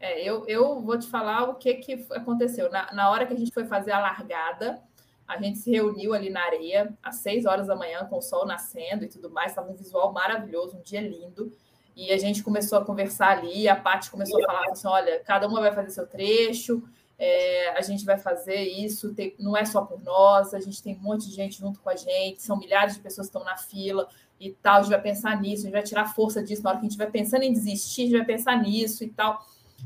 É, 0.00 0.22
eu, 0.22 0.46
eu 0.46 0.80
vou 0.80 0.98
te 0.98 1.06
falar 1.08 1.48
o 1.48 1.56
que, 1.56 1.74
que 1.74 2.06
aconteceu. 2.12 2.70
Na, 2.70 2.92
na 2.92 3.10
hora 3.10 3.26
que 3.26 3.34
a 3.34 3.36
gente 3.36 3.52
foi 3.52 3.64
fazer 3.64 3.92
a 3.92 3.98
largada, 3.98 4.82
a 5.28 5.36
gente 5.36 5.58
se 5.58 5.70
reuniu 5.70 6.14
ali 6.14 6.30
na 6.30 6.42
areia, 6.42 6.96
às 7.02 7.16
seis 7.16 7.44
horas 7.44 7.66
da 7.66 7.76
manhã, 7.76 8.06
com 8.06 8.16
o 8.16 8.22
sol 8.22 8.46
nascendo 8.46 9.04
e 9.04 9.08
tudo 9.08 9.28
mais. 9.30 9.52
Estava 9.52 9.70
um 9.70 9.74
visual 9.74 10.10
maravilhoso, 10.10 10.78
um 10.78 10.80
dia 10.80 11.02
lindo. 11.02 11.52
E 11.94 12.10
a 12.10 12.16
gente 12.16 12.42
começou 12.42 12.78
a 12.78 12.84
conversar 12.84 13.36
ali. 13.36 13.68
A 13.68 13.76
Paty 13.76 14.10
começou 14.10 14.42
a 14.42 14.46
falar 14.46 14.70
assim: 14.70 14.88
olha, 14.88 15.20
cada 15.20 15.46
uma 15.46 15.60
vai 15.60 15.74
fazer 15.74 15.90
seu 15.90 16.06
trecho, 16.06 16.82
é, 17.18 17.76
a 17.76 17.82
gente 17.82 18.06
vai 18.06 18.16
fazer 18.16 18.62
isso. 18.62 19.14
Tem, 19.14 19.34
não 19.38 19.54
é 19.54 19.66
só 19.66 19.82
por 19.82 20.02
nós, 20.02 20.54
a 20.54 20.60
gente 20.60 20.82
tem 20.82 20.96
um 20.96 21.00
monte 21.00 21.28
de 21.28 21.34
gente 21.34 21.58
junto 21.58 21.78
com 21.80 21.90
a 21.90 21.96
gente, 21.96 22.42
são 22.42 22.56
milhares 22.56 22.94
de 22.94 23.00
pessoas 23.00 23.26
que 23.26 23.36
estão 23.36 23.44
na 23.44 23.58
fila 23.58 24.08
e 24.40 24.52
tal. 24.52 24.76
A 24.76 24.82
gente 24.82 24.90
vai 24.90 25.02
pensar 25.02 25.38
nisso, 25.38 25.62
a 25.62 25.64
gente 25.64 25.72
vai 25.72 25.82
tirar 25.82 26.06
força 26.14 26.42
disso. 26.42 26.62
Na 26.62 26.70
hora 26.70 26.78
que 26.78 26.86
a 26.86 26.88
gente 26.88 26.98
vai 26.98 27.10
pensando 27.10 27.42
em 27.42 27.52
desistir, 27.52 28.02
a 28.02 28.06
gente 28.06 28.16
vai 28.16 28.26
pensar 28.26 28.56
nisso 28.62 29.04
e 29.04 29.10
tal. 29.10 29.44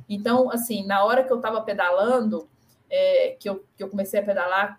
Então, 0.08 0.52
assim, 0.52 0.86
na 0.86 1.04
hora 1.04 1.24
que 1.24 1.32
eu 1.32 1.38
estava 1.38 1.60
pedalando, 1.62 2.48
é, 2.88 3.36
que, 3.40 3.48
eu, 3.48 3.64
que 3.76 3.82
eu 3.82 3.88
comecei 3.88 4.20
a 4.20 4.22
pedalar 4.22 4.78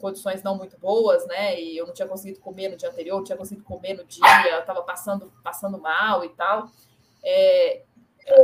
condições 0.00 0.42
não 0.42 0.56
muito 0.56 0.78
boas, 0.78 1.26
né? 1.26 1.60
E 1.60 1.76
eu 1.76 1.86
não 1.86 1.94
tinha 1.94 2.08
conseguido 2.08 2.40
comer 2.40 2.68
no 2.68 2.76
dia 2.76 2.88
anterior, 2.88 3.16
não 3.16 3.24
tinha 3.24 3.36
conseguido 3.36 3.64
comer 3.64 3.94
no 3.94 4.04
dia, 4.04 4.58
estava 4.58 4.82
passando, 4.82 5.32
passando 5.42 5.78
mal 5.80 6.24
e 6.24 6.28
tal. 6.30 6.70
É, 7.24 7.82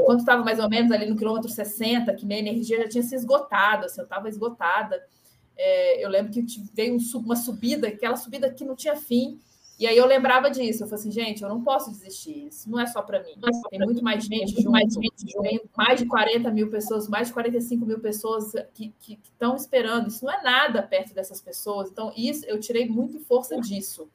quando 0.04 0.20
estava 0.20 0.42
mais 0.44 0.58
ou 0.58 0.68
menos 0.68 0.90
ali 0.92 1.06
no 1.06 1.16
quilômetro 1.16 1.48
60, 1.48 2.14
que 2.14 2.26
minha 2.26 2.38
energia 2.38 2.78
já 2.82 2.88
tinha 2.88 3.02
se 3.02 3.14
esgotado, 3.14 3.87
assim, 3.87 4.00
eu 4.00 4.04
estava 4.04 4.28
esgotada. 4.28 5.02
É, 5.56 6.04
eu 6.04 6.08
lembro 6.08 6.32
que 6.32 6.44
veio 6.72 6.96
um, 6.96 7.18
uma 7.18 7.37
subida, 7.37 7.88
aquela 7.88 8.16
subida 8.16 8.50
que 8.50 8.64
não 8.64 8.76
tinha 8.76 8.96
fim, 8.96 9.40
e 9.78 9.86
aí 9.86 9.96
eu 9.96 10.06
lembrava 10.06 10.50
disso. 10.50 10.82
Eu 10.82 10.88
falei 10.88 11.00
assim, 11.00 11.12
gente, 11.12 11.42
eu 11.42 11.48
não 11.48 11.62
posso 11.62 11.90
desistir. 11.92 12.48
Isso 12.48 12.68
não 12.68 12.80
é 12.80 12.86
só 12.86 13.00
para 13.00 13.22
mim. 13.22 13.38
Tem 13.70 13.78
muito 13.78 14.02
mais 14.02 14.24
gente 14.24 14.56
junto. 14.56 14.72
Mais, 14.72 14.92
gente, 14.92 15.70
mais 15.76 16.00
de 16.00 16.06
40 16.06 16.50
mil 16.50 16.68
pessoas, 16.68 17.08
mais 17.08 17.28
de 17.28 17.34
45 17.34 17.86
mil 17.86 18.00
pessoas 18.00 18.52
que 18.74 18.92
estão 19.08 19.54
esperando. 19.54 20.08
Isso 20.08 20.24
não 20.24 20.32
é 20.32 20.42
nada 20.42 20.82
perto 20.82 21.14
dessas 21.14 21.40
pessoas. 21.40 21.90
Então, 21.90 22.12
isso 22.16 22.44
eu 22.46 22.58
tirei 22.58 22.88
muito 22.88 23.20
força 23.20 23.60
disso. 23.60 24.10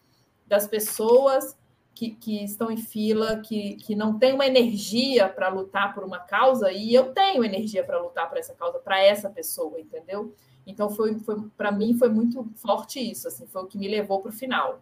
Das 0.45 0.67
pessoas 0.67 1.57
que, 1.95 2.09
que 2.09 2.43
estão 2.43 2.69
em 2.69 2.77
fila, 2.77 3.39
que, 3.39 3.75
que 3.75 3.95
não 3.95 4.19
têm 4.19 4.33
uma 4.33 4.45
energia 4.45 5.29
para 5.29 5.47
lutar 5.47 5.93
por 5.93 6.03
uma 6.03 6.19
causa, 6.19 6.73
e 6.73 6.93
eu 6.93 7.13
tenho 7.13 7.43
energia 7.43 7.85
para 7.85 8.01
lutar 8.01 8.27
por 8.27 8.37
essa 8.37 8.53
causa, 8.53 8.79
para 8.79 9.01
essa 9.01 9.29
pessoa, 9.29 9.79
entendeu? 9.79 10.35
Então, 10.67 10.89
foi, 10.89 11.17
foi 11.19 11.41
para 11.55 11.71
mim, 11.71 11.97
foi 11.97 12.09
muito 12.09 12.45
forte 12.55 12.99
isso. 12.99 13.29
Assim, 13.29 13.45
foi 13.47 13.61
o 13.63 13.67
que 13.67 13.77
me 13.77 13.87
levou 13.87 14.19
para 14.19 14.29
o 14.29 14.33
final. 14.33 14.81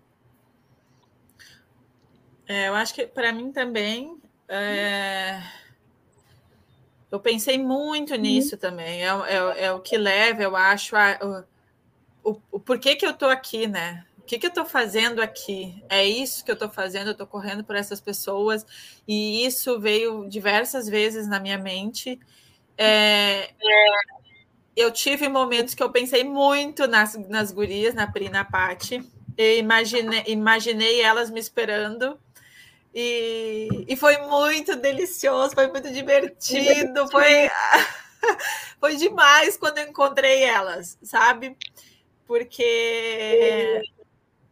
É, 2.51 2.67
eu 2.67 2.75
acho 2.75 2.93
que 2.93 3.07
para 3.07 3.31
mim 3.31 3.49
também. 3.53 4.17
É... 4.49 5.41
Eu 7.09 7.19
pensei 7.19 7.57
muito 7.57 8.13
nisso 8.15 8.55
uhum. 8.55 8.59
também. 8.59 9.03
É, 9.03 9.07
é, 9.07 9.63
é, 9.65 9.71
o 9.71 9.79
que 9.79 9.97
leva, 9.97 10.43
eu 10.43 10.55
acho, 10.55 10.95
a, 10.95 11.45
o, 12.23 12.31
o, 12.31 12.41
o 12.51 12.59
porquê 12.59 12.95
que 12.95 13.05
eu 13.05 13.11
estou 13.11 13.29
aqui, 13.29 13.67
né? 13.67 14.05
O 14.17 14.21
que, 14.23 14.37
que 14.37 14.45
eu 14.45 14.49
estou 14.49 14.65
fazendo 14.65 15.21
aqui? 15.21 15.81
É 15.89 16.05
isso 16.05 16.43
que 16.43 16.51
eu 16.51 16.53
estou 16.53 16.69
fazendo, 16.69 17.07
eu 17.07 17.11
estou 17.11 17.27
correndo 17.27 17.63
por 17.65 17.75
essas 17.75 17.99
pessoas, 17.99 18.65
e 19.05 19.45
isso 19.45 19.77
veio 19.79 20.27
diversas 20.29 20.87
vezes 20.87 21.27
na 21.27 21.39
minha 21.39 21.57
mente. 21.57 22.17
É, 22.77 23.49
eu 24.75 24.89
tive 24.91 25.27
momentos 25.27 25.73
que 25.73 25.83
eu 25.83 25.91
pensei 25.91 26.23
muito 26.23 26.87
nas, 26.87 27.15
nas 27.27 27.51
gurias, 27.51 27.93
na 27.93 28.07
Pri 28.07 28.29
na 28.29 28.45
Pati. 28.45 29.03
imaginei, 29.37 30.23
imaginei 30.27 31.01
elas 31.01 31.29
me 31.29 31.41
esperando 31.41 32.17
e, 32.93 33.85
e 33.87 33.95
foi 33.95 34.17
muito 34.17 34.75
delicioso, 34.75 35.53
foi 35.53 35.67
muito 35.67 35.91
divertido, 35.91 37.07
foi, 37.09 37.49
foi 38.79 38.95
demais 38.97 39.55
quando 39.55 39.77
eu 39.77 39.87
encontrei 39.87 40.43
elas, 40.43 40.97
sabe? 41.01 41.55
Porque 42.27 42.63
é, 42.63 43.81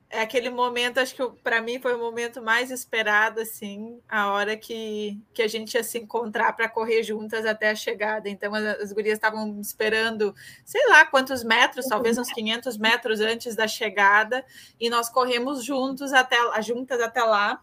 é 0.09 0.21
aquele 0.21 0.49
momento, 0.49 0.99
acho 0.99 1.13
que 1.13 1.23
para 1.43 1.61
mim 1.61 1.79
foi 1.79 1.93
o 1.93 1.99
momento 1.99 2.41
mais 2.41 2.71
esperado, 2.71 3.41
assim, 3.41 3.99
a 4.07 4.31
hora 4.31 4.55
que, 4.55 5.21
que 5.33 5.41
a 5.41 5.47
gente 5.47 5.75
ia 5.75 5.83
se 5.83 5.99
encontrar 5.99 6.53
para 6.53 6.67
correr 6.67 7.03
juntas 7.03 7.45
até 7.45 7.69
a 7.69 7.75
chegada. 7.75 8.29
Então, 8.29 8.55
as, 8.55 8.63
as 8.81 8.93
gurias 8.93 9.17
estavam 9.17 9.59
esperando, 9.59 10.33
sei 10.65 10.87
lá 10.87 11.05
quantos 11.05 11.43
metros, 11.43 11.85
talvez 11.87 12.17
uns 12.17 12.31
500 12.31 12.77
metros 12.77 13.19
antes 13.19 13.55
da 13.55 13.67
chegada, 13.67 14.45
e 14.79 14.89
nós 14.89 15.09
corremos 15.09 15.63
juntos 15.63 16.13
até, 16.13 16.37
juntas 16.61 16.99
até 17.01 17.21
lá. 17.21 17.61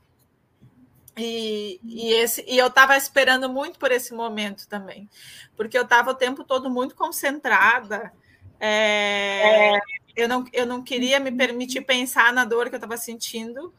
E, 1.17 1.81
e, 1.83 2.13
esse, 2.13 2.45
e 2.47 2.59
eu 2.59 2.67
estava 2.67 2.97
esperando 2.97 3.49
muito 3.49 3.79
por 3.79 3.91
esse 3.91 4.13
momento 4.13 4.69
também, 4.69 5.09
porque 5.57 5.77
eu 5.77 5.83
estava 5.83 6.11
o 6.11 6.15
tempo 6.15 6.45
todo 6.45 6.69
muito 6.69 6.95
concentrada. 6.95 8.13
É, 8.61 9.77
é 9.77 9.81
eu 10.15 10.29
não, 10.29 10.45
eu 10.53 10.67
não 10.67 10.83
queria 10.83 11.19
me 11.21 11.31
permitir 11.31 11.83
pensar 11.83 12.33
na 12.33 12.45
dor 12.45 12.69
que 12.69 12.75
eu 12.75 12.79
estava 12.79 12.97
sentindo, 12.97 13.73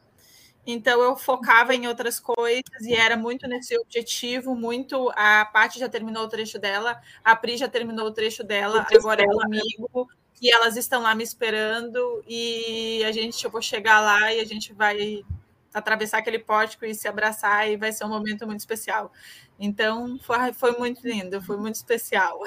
então 0.65 1.01
eu 1.01 1.15
focava 1.15 1.73
em 1.73 1.87
outras 1.87 2.19
coisas 2.19 2.81
e 2.81 2.93
era 2.93 3.15
muito 3.15 3.47
nesse 3.47 3.77
objetivo, 3.77 4.55
muito 4.55 5.11
a 5.15 5.45
parte 5.45 5.79
já 5.79 5.87
terminou 5.87 6.23
o 6.23 6.29
trecho 6.29 6.59
dela, 6.59 7.01
a 7.23 7.35
Pri 7.35 7.57
já 7.57 7.67
terminou 7.67 8.07
o 8.07 8.11
trecho 8.11 8.43
dela, 8.43 8.85
agora 8.93 9.23
é 9.23 9.25
comigo 9.25 10.07
e 10.41 10.51
elas 10.51 10.75
estão 10.75 11.01
lá 11.01 11.15
me 11.15 11.23
esperando 11.23 12.23
e 12.27 13.03
a 13.03 13.11
gente 13.11 13.43
eu 13.43 13.49
vou 13.49 13.61
chegar 13.61 13.99
lá 14.01 14.31
e 14.33 14.39
a 14.39 14.45
gente 14.45 14.73
vai 14.73 15.23
atravessar 15.73 16.19
aquele 16.19 16.39
pórtico 16.39 16.85
e 16.85 16.93
se 16.93 17.07
abraçar 17.07 17.69
e 17.69 17.77
vai 17.77 17.91
ser 17.91 18.05
um 18.05 18.09
momento 18.09 18.45
muito 18.45 18.59
especial. 18.59 19.11
Então 19.59 20.17
foi, 20.19 20.53
foi 20.53 20.71
muito 20.77 21.07
lindo, 21.07 21.41
foi 21.41 21.57
muito 21.57 21.75
especial. 21.75 22.39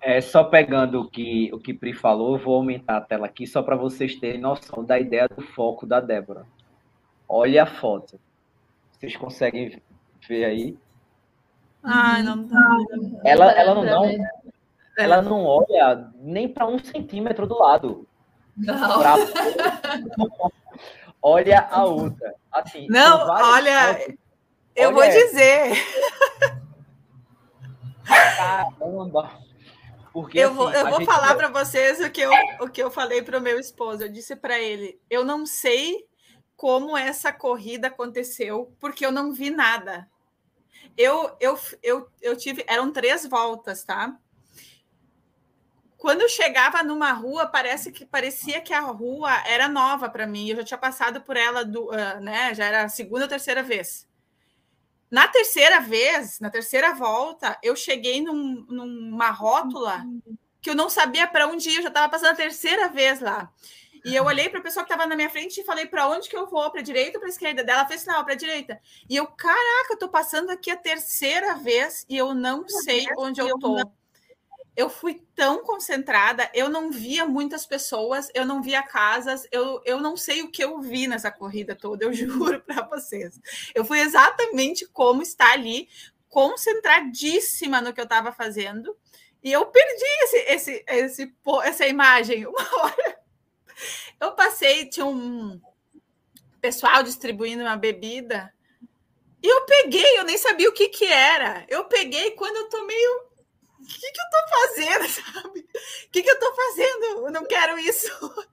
É, 0.00 0.20
só 0.20 0.44
pegando 0.44 1.00
o 1.00 1.10
que 1.10 1.50
o 1.52 1.58
que 1.58 1.74
Pri 1.74 1.92
falou, 1.92 2.38
vou 2.38 2.56
aumentar 2.56 2.98
a 2.98 3.00
tela 3.00 3.26
aqui 3.26 3.46
só 3.46 3.62
para 3.62 3.76
vocês 3.76 4.14
terem 4.16 4.40
noção 4.40 4.84
da 4.84 4.98
ideia 5.00 5.28
do 5.28 5.42
foco 5.42 5.86
da 5.86 6.00
Débora. 6.00 6.46
Olha 7.28 7.64
a 7.64 7.66
foto. 7.66 8.20
Vocês 8.92 9.16
conseguem 9.16 9.82
ver 10.28 10.44
aí? 10.44 10.78
Ai, 11.82 12.22
não 12.22 12.46
tá. 12.46 12.78
Ela, 13.24 13.50
ela 13.52 13.74
não, 13.74 13.84
não 13.84 14.26
ela 14.96 15.22
não 15.22 15.44
olha 15.44 16.08
nem 16.16 16.48
para 16.48 16.66
um 16.66 16.78
centímetro 16.78 17.46
do 17.46 17.58
lado. 17.58 18.06
Não. 18.56 18.98
Pra... 18.98 19.16
olha 21.26 21.66
a 21.70 21.84
outra. 21.84 22.34
Assim, 22.52 22.86
não, 22.88 23.28
olha, 23.28 23.94
fotos. 23.94 24.14
eu 24.76 24.88
olha 24.88 24.94
vou 24.94 25.02
essa. 25.02 25.26
dizer. 25.26 25.86
Caramba. 28.04 29.46
Porque, 30.12 30.38
eu 30.38 30.54
vou, 30.54 30.68
assim, 30.68 30.78
eu 30.78 30.90
vou 30.90 31.04
falar 31.04 31.34
para 31.34 31.48
vocês 31.48 32.00
o 32.00 32.08
que 32.08 32.20
eu, 32.22 32.30
o 32.60 32.68
que 32.70 32.82
eu 32.82 32.90
falei 32.90 33.22
para 33.22 33.38
o 33.38 33.40
meu 33.40 33.58
esposo. 33.58 34.04
Eu 34.04 34.08
disse 34.08 34.36
para 34.36 34.58
ele: 34.58 35.00
eu 35.10 35.24
não 35.24 35.44
sei 35.44 36.06
como 36.56 36.96
essa 36.96 37.32
corrida 37.32 37.88
aconteceu, 37.88 38.72
porque 38.78 39.04
eu 39.04 39.10
não 39.10 39.32
vi 39.32 39.50
nada. 39.50 40.08
Eu, 40.96 41.36
eu, 41.40 41.58
eu, 41.82 42.08
eu 42.22 42.36
tive. 42.36 42.64
Eram 42.68 42.92
três 42.92 43.26
voltas, 43.26 43.84
tá? 43.84 44.16
Quando 46.06 46.20
eu 46.20 46.28
chegava 46.28 46.84
numa 46.84 47.10
rua, 47.10 47.46
parece 47.48 47.90
que 47.90 48.06
parecia 48.06 48.60
que 48.60 48.72
a 48.72 48.78
rua 48.78 49.42
era 49.44 49.66
nova 49.66 50.08
para 50.08 50.24
mim. 50.24 50.48
Eu 50.48 50.58
já 50.58 50.62
tinha 50.62 50.78
passado 50.78 51.20
por 51.20 51.36
ela, 51.36 51.64
do, 51.64 51.86
uh, 51.86 52.20
né? 52.20 52.54
Já 52.54 52.64
era 52.64 52.84
a 52.84 52.88
segunda 52.88 53.24
ou 53.24 53.28
terceira 53.28 53.60
vez. 53.60 54.06
Na 55.10 55.26
terceira 55.26 55.80
vez, 55.80 56.38
na 56.38 56.48
terceira 56.48 56.94
volta, 56.94 57.58
eu 57.60 57.74
cheguei 57.74 58.20
num, 58.20 58.64
numa 58.68 59.30
rótula 59.30 60.06
que 60.62 60.70
eu 60.70 60.76
não 60.76 60.88
sabia 60.88 61.26
para 61.26 61.48
onde 61.48 61.70
ir, 61.70 61.78
eu 61.78 61.82
já 61.82 61.88
estava 61.88 62.08
passando 62.08 62.34
a 62.34 62.36
terceira 62.36 62.88
vez 62.88 63.18
lá. 63.18 63.52
E 64.04 64.14
eu 64.14 64.26
olhei 64.26 64.48
para 64.48 64.60
a 64.60 64.62
pessoa 64.62 64.86
que 64.86 64.92
estava 64.92 65.08
na 65.08 65.16
minha 65.16 65.28
frente 65.28 65.60
e 65.60 65.64
falei 65.64 65.86
para 65.86 66.08
onde 66.08 66.28
que 66.28 66.36
eu 66.36 66.46
vou, 66.46 66.70
para 66.70 66.82
a 66.82 66.84
direita 66.84 67.18
ou 67.18 67.20
para 67.20 67.28
a 67.28 67.32
esquerda? 67.32 67.64
Dela 67.64 67.84
fez 67.84 68.02
sinal 68.02 68.22
para 68.22 68.34
a 68.34 68.36
direita. 68.36 68.80
E 69.10 69.16
eu, 69.16 69.26
caraca, 69.26 69.88
eu 69.90 69.94
estou 69.94 70.08
passando 70.08 70.50
aqui 70.50 70.70
a 70.70 70.76
terceira 70.76 71.56
vez 71.56 72.06
e 72.08 72.16
eu 72.16 72.32
não 72.32 72.68
sei 72.68 73.06
onde 73.18 73.40
eu 73.40 73.48
estou 73.48 73.80
eu 74.76 74.90
fui 74.90 75.22
tão 75.34 75.64
concentrada, 75.64 76.50
eu 76.52 76.68
não 76.68 76.90
via 76.90 77.24
muitas 77.24 77.64
pessoas, 77.64 78.28
eu 78.34 78.44
não 78.44 78.62
via 78.62 78.82
casas, 78.82 79.48
eu, 79.50 79.80
eu 79.86 80.00
não 80.00 80.16
sei 80.16 80.42
o 80.42 80.50
que 80.50 80.62
eu 80.62 80.80
vi 80.80 81.06
nessa 81.06 81.30
corrida 81.30 81.74
toda, 81.74 82.04
eu 82.04 82.12
juro 82.14 82.60
para 82.60 82.82
vocês. 82.82 83.40
Eu 83.74 83.84
fui 83.84 84.00
exatamente 84.00 84.86
como 84.86 85.22
está 85.22 85.52
ali, 85.52 85.88
concentradíssima 86.28 87.80
no 87.80 87.94
que 87.94 88.00
eu 88.00 88.04
estava 88.04 88.30
fazendo, 88.32 88.94
e 89.42 89.50
eu 89.50 89.64
perdi 89.66 90.04
esse, 90.24 90.36
esse, 90.36 90.84
esse, 90.86 91.34
essa 91.64 91.86
imagem. 91.86 92.44
Uma 92.46 92.82
hora 92.82 93.18
eu 94.20 94.32
passei, 94.32 94.86
tinha 94.86 95.06
um 95.06 95.60
pessoal 96.60 97.02
distribuindo 97.02 97.62
uma 97.62 97.76
bebida, 97.76 98.52
e 99.42 99.48
eu 99.48 99.64
peguei, 99.64 100.18
eu 100.18 100.24
nem 100.24 100.36
sabia 100.36 100.68
o 100.68 100.72
que, 100.72 100.88
que 100.88 101.04
era. 101.04 101.64
Eu 101.68 101.84
peguei 101.84 102.32
quando 102.32 102.56
eu 102.56 102.68
tomei 102.68 103.06
o 103.08 103.25
que, 103.86 104.12
que 104.12 104.20
eu 104.20 104.30
tô 104.30 104.48
fazendo, 104.50 105.08
sabe? 105.42 105.60
O 105.60 106.10
que, 106.10 106.22
que 106.22 106.30
eu 106.30 106.40
tô 106.40 106.54
fazendo? 106.54 107.26
Eu 107.26 107.30
não 107.32 107.46
quero 107.46 107.78
isso. 107.78 108.08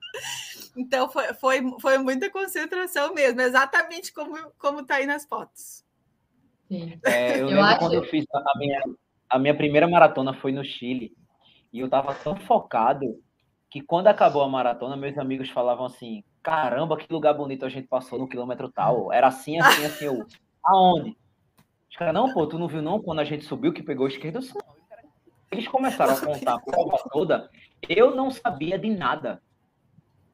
Então 0.76 1.08
foi, 1.08 1.32
foi, 1.34 1.62
foi 1.80 1.98
muita 1.98 2.28
concentração 2.28 3.14
mesmo, 3.14 3.40
exatamente 3.40 4.12
como, 4.12 4.36
como 4.58 4.84
tá 4.84 4.96
aí 4.96 5.06
nas 5.06 5.24
fotos. 5.24 5.84
Sim. 6.66 6.98
É, 7.04 7.34
eu, 7.34 7.42
eu 7.42 7.46
lembro 7.46 7.62
acho... 7.62 7.78
quando 7.78 7.94
eu 7.94 8.04
fiz 8.06 8.24
a 8.32 8.58
minha, 8.58 8.82
a 9.30 9.38
minha 9.38 9.56
primeira 9.56 9.86
maratona 9.86 10.34
foi 10.34 10.50
no 10.50 10.64
Chile, 10.64 11.16
e 11.72 11.78
eu 11.78 11.88
tava 11.88 12.12
tão 12.14 12.36
focado 12.36 13.20
que 13.68 13.80
quando 13.80 14.06
acabou 14.06 14.42
a 14.42 14.48
maratona, 14.48 14.96
meus 14.96 15.18
amigos 15.18 15.50
falavam 15.50 15.86
assim: 15.86 16.22
caramba, 16.40 16.96
que 16.96 17.12
lugar 17.12 17.34
bonito 17.34 17.64
a 17.64 17.68
gente 17.68 17.88
passou 17.88 18.16
no 18.16 18.28
quilômetro 18.28 18.70
tal. 18.70 19.12
Era 19.12 19.26
assim, 19.26 19.58
assim, 19.58 19.84
assim, 19.84 20.04
eu. 20.04 20.24
Aonde? 20.64 21.16
Os 21.90 21.96
caras, 21.96 22.14
não, 22.14 22.32
pô, 22.32 22.46
tu 22.46 22.58
não 22.58 22.68
viu 22.68 22.80
não 22.80 23.02
quando 23.02 23.18
a 23.18 23.24
gente 23.24 23.44
subiu 23.44 23.72
que 23.72 23.82
pegou 23.82 24.06
a 24.06 24.08
esquerda? 24.08 24.38
Eu 24.38 24.42
eles 25.54 25.68
começaram 25.68 26.14
a 26.14 26.20
contar 26.20 26.54
a 26.54 26.60
prova 26.60 26.98
toda, 27.10 27.50
eu 27.88 28.14
não 28.14 28.30
sabia 28.30 28.78
de 28.78 28.90
nada. 28.90 29.40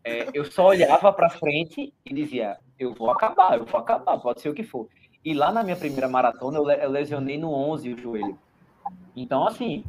É, 0.03 0.29
eu 0.33 0.45
só 0.45 0.69
olhava 0.69 1.13
para 1.13 1.29
frente 1.29 1.93
e 2.05 2.15
dizia: 2.15 2.59
eu 2.79 2.95
vou 2.95 3.11
acabar, 3.11 3.59
eu 3.59 3.67
vou 3.67 3.79
acabar, 3.79 4.19
pode 4.19 4.41
ser 4.41 4.49
o 4.49 4.55
que 4.55 4.63
for. 4.63 4.89
E 5.23 5.35
lá 5.35 5.53
na 5.53 5.63
minha 5.63 5.77
primeira 5.77 6.09
maratona, 6.09 6.59
eu 6.59 6.91
lesionei 6.91 7.37
no 7.37 7.53
11 7.53 7.93
o 7.93 7.99
joelho. 7.99 8.39
Então, 9.15 9.47
assim, 9.47 9.85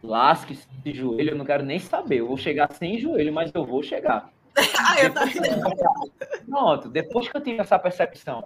lasque-se 0.00 0.68
de 0.84 0.92
joelho, 0.92 1.30
eu 1.30 1.36
não 1.36 1.44
quero 1.44 1.64
nem 1.64 1.80
saber. 1.80 2.20
Eu 2.20 2.28
vou 2.28 2.36
chegar 2.36 2.72
sem 2.72 2.98
joelho, 2.98 3.32
mas 3.32 3.50
eu 3.52 3.64
vou 3.64 3.82
chegar. 3.82 4.32
ah, 4.56 5.02
eu 5.02 5.12
depois, 5.12 6.44
Pronto, 6.46 6.88
depois 6.88 7.28
que 7.28 7.36
eu 7.36 7.40
tive 7.40 7.60
essa 7.60 7.78
percepção 7.78 8.44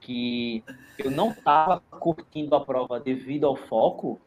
que 0.00 0.62
eu 0.98 1.10
não 1.10 1.30
estava 1.30 1.80
curtindo 1.90 2.54
a 2.54 2.60
prova 2.60 3.00
devido 3.00 3.46
ao 3.46 3.56
foco, 3.56 4.20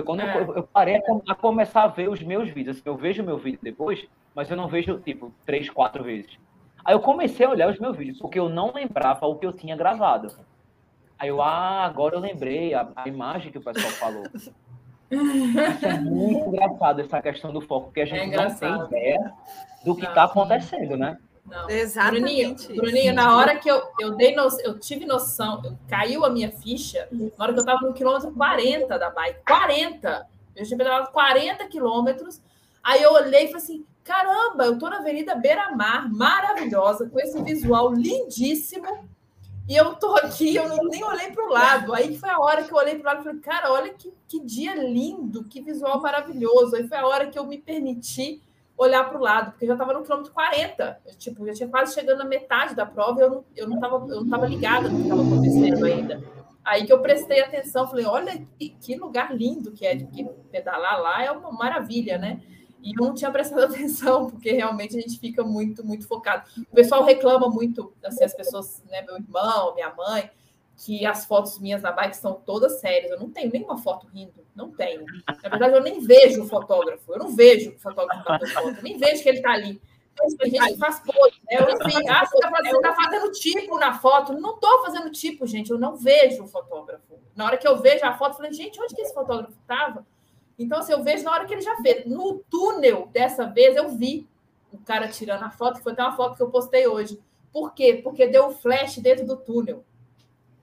foi 0.00 0.02
quando 0.02 0.20
é. 0.20 0.36
eu, 0.36 0.56
eu, 0.56 0.62
parei 0.62 0.96
a, 0.96 1.34
começar 1.34 1.84
a 1.84 1.88
ver 1.88 2.08
os 2.08 2.22
meus 2.22 2.48
vídeos. 2.50 2.76
Assim, 2.76 2.88
eu 2.88 2.96
vejo 2.96 3.22
meu 3.22 3.38
vídeo 3.38 3.60
depois, 3.62 4.06
mas 4.34 4.50
eu 4.50 4.56
não 4.56 4.68
vejo, 4.68 4.98
tipo, 4.98 5.32
três, 5.44 5.68
quatro 5.68 6.02
vezes. 6.02 6.38
Aí 6.84 6.94
eu 6.94 7.00
comecei 7.00 7.44
a 7.44 7.50
olhar 7.50 7.68
os 7.70 7.78
meus 7.78 7.96
vídeos, 7.96 8.18
porque 8.18 8.38
eu 8.38 8.48
não 8.48 8.72
lembrava 8.72 9.26
o 9.26 9.36
que 9.36 9.46
eu 9.46 9.52
tinha 9.52 9.76
gravado. 9.76 10.34
Aí 11.18 11.28
eu, 11.28 11.42
ah, 11.42 11.84
agora 11.84 12.16
eu 12.16 12.20
lembrei 12.20 12.72
a, 12.72 12.88
a 12.96 13.08
imagem 13.08 13.52
que 13.52 13.58
o 13.58 13.62
pessoal 13.62 13.92
falou. 13.92 14.24
Isso 14.34 14.54
é 15.86 16.00
muito 16.00 16.48
engraçado, 16.48 17.00
essa 17.00 17.20
questão 17.20 17.52
do 17.52 17.60
foco, 17.60 17.86
porque 17.86 18.00
a 18.00 18.06
gente 18.06 18.32
é 18.32 18.36
não 18.36 18.54
tem 18.54 18.86
ideia 18.86 19.32
do 19.84 19.94
que 19.94 20.06
está 20.06 20.24
acontecendo, 20.24 20.96
né? 20.96 21.18
Não. 21.50 21.68
Exatamente. 21.68 22.66
Bruninho, 22.66 22.82
Bruninho, 22.82 23.14
na 23.14 23.36
hora 23.36 23.56
que 23.56 23.68
eu, 23.68 23.82
eu 23.98 24.16
dei 24.16 24.34
no, 24.34 24.48
eu 24.62 24.78
tive 24.78 25.04
noção, 25.04 25.60
eu, 25.64 25.76
caiu 25.88 26.24
a 26.24 26.30
minha 26.30 26.50
ficha, 26.50 27.08
na 27.10 27.44
hora 27.44 27.52
que 27.52 27.58
eu 27.58 27.64
estava 27.64 27.80
no 27.80 27.92
quilômetro 27.92 28.30
40 28.32 28.98
da 28.98 29.10
bike, 29.10 29.40
40! 29.46 30.26
Eu 30.54 30.64
tinha 30.64 30.78
pedalado 30.78 31.10
40 31.10 31.66
quilômetros, 31.66 32.40
aí 32.82 33.02
eu 33.02 33.12
olhei 33.12 33.44
e 33.44 33.46
falei 33.48 33.62
assim, 33.62 33.86
caramba, 34.04 34.64
eu 34.64 34.74
estou 34.74 34.90
na 34.90 34.98
Avenida 34.98 35.34
Beira 35.34 35.74
Mar, 35.74 36.08
maravilhosa, 36.08 37.08
com 37.08 37.18
esse 37.18 37.42
visual 37.42 37.92
lindíssimo, 37.92 39.08
e 39.68 39.76
eu 39.76 39.94
tô 39.94 40.16
aqui, 40.16 40.56
eu 40.56 40.68
nem 40.84 41.04
olhei 41.04 41.30
para 41.30 41.44
o 41.44 41.48
lado. 41.48 41.94
Aí 41.94 42.18
foi 42.18 42.28
a 42.28 42.40
hora 42.40 42.64
que 42.64 42.72
eu 42.72 42.76
olhei 42.76 42.96
para 42.96 43.02
o 43.02 43.06
lado 43.06 43.20
e 43.20 43.24
falei, 43.24 43.40
cara, 43.40 43.72
olha 43.72 43.94
que, 43.94 44.12
que 44.26 44.40
dia 44.40 44.74
lindo, 44.74 45.44
que 45.44 45.60
visual 45.60 46.00
maravilhoso. 46.00 46.74
Aí 46.74 46.88
foi 46.88 46.98
a 46.98 47.06
hora 47.06 47.28
que 47.28 47.38
eu 47.38 47.46
me 47.46 47.56
permiti 47.56 48.42
olhar 48.80 49.06
para 49.06 49.18
o 49.18 49.22
lado, 49.22 49.50
porque 49.50 49.66
já 49.66 49.74
estava 49.74 49.92
no 49.92 50.02
quilômetro 50.02 50.32
40, 50.32 51.00
eu, 51.04 51.14
tipo, 51.16 51.46
já 51.46 51.52
tinha 51.52 51.68
quase 51.68 51.92
chegando 51.92 52.18
na 52.18 52.24
metade 52.24 52.74
da 52.74 52.86
prova 52.86 53.20
e 53.20 53.22
eu 53.22 53.30
não 53.30 53.40
estava 53.40 53.56
eu 53.56 53.68
não 53.68 53.80
tava, 53.80 54.06
eu 54.08 54.20
não 54.22 54.28
tava 54.30 54.46
ligada 54.46 54.88
no 54.88 54.96
que 54.96 55.02
estava 55.02 55.22
acontecendo 55.22 55.84
ainda. 55.84 56.22
Aí 56.64 56.86
que 56.86 56.92
eu 56.92 57.02
prestei 57.02 57.40
atenção, 57.40 57.86
falei, 57.86 58.06
olha 58.06 58.46
que, 58.58 58.70
que 58.80 58.96
lugar 58.96 59.36
lindo 59.36 59.72
que 59.72 59.84
é, 59.84 59.96
que 59.96 60.24
pedalar 60.50 61.00
lá 61.00 61.22
é 61.22 61.30
uma 61.30 61.52
maravilha, 61.52 62.16
né? 62.16 62.40
E 62.82 62.92
eu 62.98 63.06
não 63.06 63.14
tinha 63.14 63.30
prestado 63.30 63.64
atenção, 63.70 64.30
porque 64.30 64.52
realmente 64.52 64.96
a 64.96 65.00
gente 65.00 65.18
fica 65.18 65.44
muito, 65.44 65.84
muito 65.84 66.08
focado. 66.08 66.48
O 66.56 66.74
pessoal 66.74 67.04
reclama 67.04 67.50
muito, 67.50 67.92
assim, 68.02 68.24
as 68.24 68.32
pessoas, 68.32 68.82
né, 68.90 69.02
meu 69.02 69.16
irmão, 69.16 69.74
minha 69.74 69.92
mãe, 69.94 70.30
que 70.84 71.04
as 71.04 71.26
fotos 71.26 71.58
minhas 71.58 71.82
na 71.82 71.92
bike 71.92 72.16
são 72.16 72.34
todas 72.34 72.80
sérias. 72.80 73.10
Eu 73.10 73.20
não 73.20 73.30
tenho 73.30 73.52
nenhuma 73.52 73.76
foto 73.76 74.06
rindo. 74.06 74.46
Não 74.56 74.70
tenho. 74.70 75.04
Na 75.26 75.48
verdade, 75.50 75.74
eu 75.74 75.82
nem 75.82 76.00
vejo 76.00 76.42
o 76.42 76.48
fotógrafo. 76.48 77.12
Eu 77.12 77.18
não 77.18 77.36
vejo 77.36 77.72
o 77.72 77.78
fotógrafo 77.78 78.24
batendo 78.24 78.50
foto. 78.50 78.82
Nem 78.82 78.96
vejo 78.96 79.22
que 79.22 79.28
ele 79.28 79.38
está 79.38 79.52
ali. 79.52 79.80
Tem 80.38 80.50
gente 80.50 80.72
que 80.72 80.78
faz 80.78 81.00
pose. 81.00 81.36
Né? 81.50 81.58
Eu 81.58 81.66
vi, 81.86 81.94
ah, 82.08 82.24
você 82.24 82.36
está 82.36 82.50
fazendo, 82.50 82.80
tá 82.80 82.94
fazendo 82.94 83.30
tipo 83.32 83.78
na 83.78 83.98
foto. 83.98 84.32
Não 84.32 84.54
estou 84.54 84.82
fazendo 84.82 85.10
tipo, 85.10 85.46
gente. 85.46 85.70
Eu 85.70 85.78
não 85.78 85.96
vejo 85.96 86.44
o 86.44 86.48
fotógrafo. 86.48 87.20
Na 87.36 87.44
hora 87.44 87.58
que 87.58 87.68
eu 87.68 87.76
vejo 87.80 88.04
a 88.04 88.14
foto, 88.14 88.32
eu 88.32 88.36
falei, 88.36 88.52
gente, 88.52 88.80
onde 88.80 88.94
que 88.94 89.02
esse 89.02 89.12
fotógrafo 89.12 89.58
estava? 89.60 90.06
Então, 90.58 90.78
assim, 90.78 90.92
eu 90.92 91.02
vejo 91.02 91.24
na 91.24 91.32
hora 91.32 91.44
que 91.44 91.52
ele 91.52 91.62
já 91.62 91.76
fez. 91.76 92.06
No 92.06 92.42
túnel, 92.50 93.08
dessa 93.12 93.44
vez, 93.44 93.76
eu 93.76 93.90
vi 93.90 94.26
o 94.72 94.78
cara 94.78 95.08
tirando 95.08 95.42
a 95.42 95.50
foto, 95.50 95.76
que 95.76 95.82
foi 95.82 95.92
até 95.92 96.02
uma 96.02 96.16
foto 96.16 96.36
que 96.36 96.42
eu 96.42 96.50
postei 96.50 96.86
hoje. 96.86 97.20
Por 97.52 97.74
quê? 97.74 98.00
Porque 98.02 98.26
deu 98.26 98.46
um 98.46 98.50
flash 98.50 98.96
dentro 98.98 99.26
do 99.26 99.36
túnel. 99.36 99.84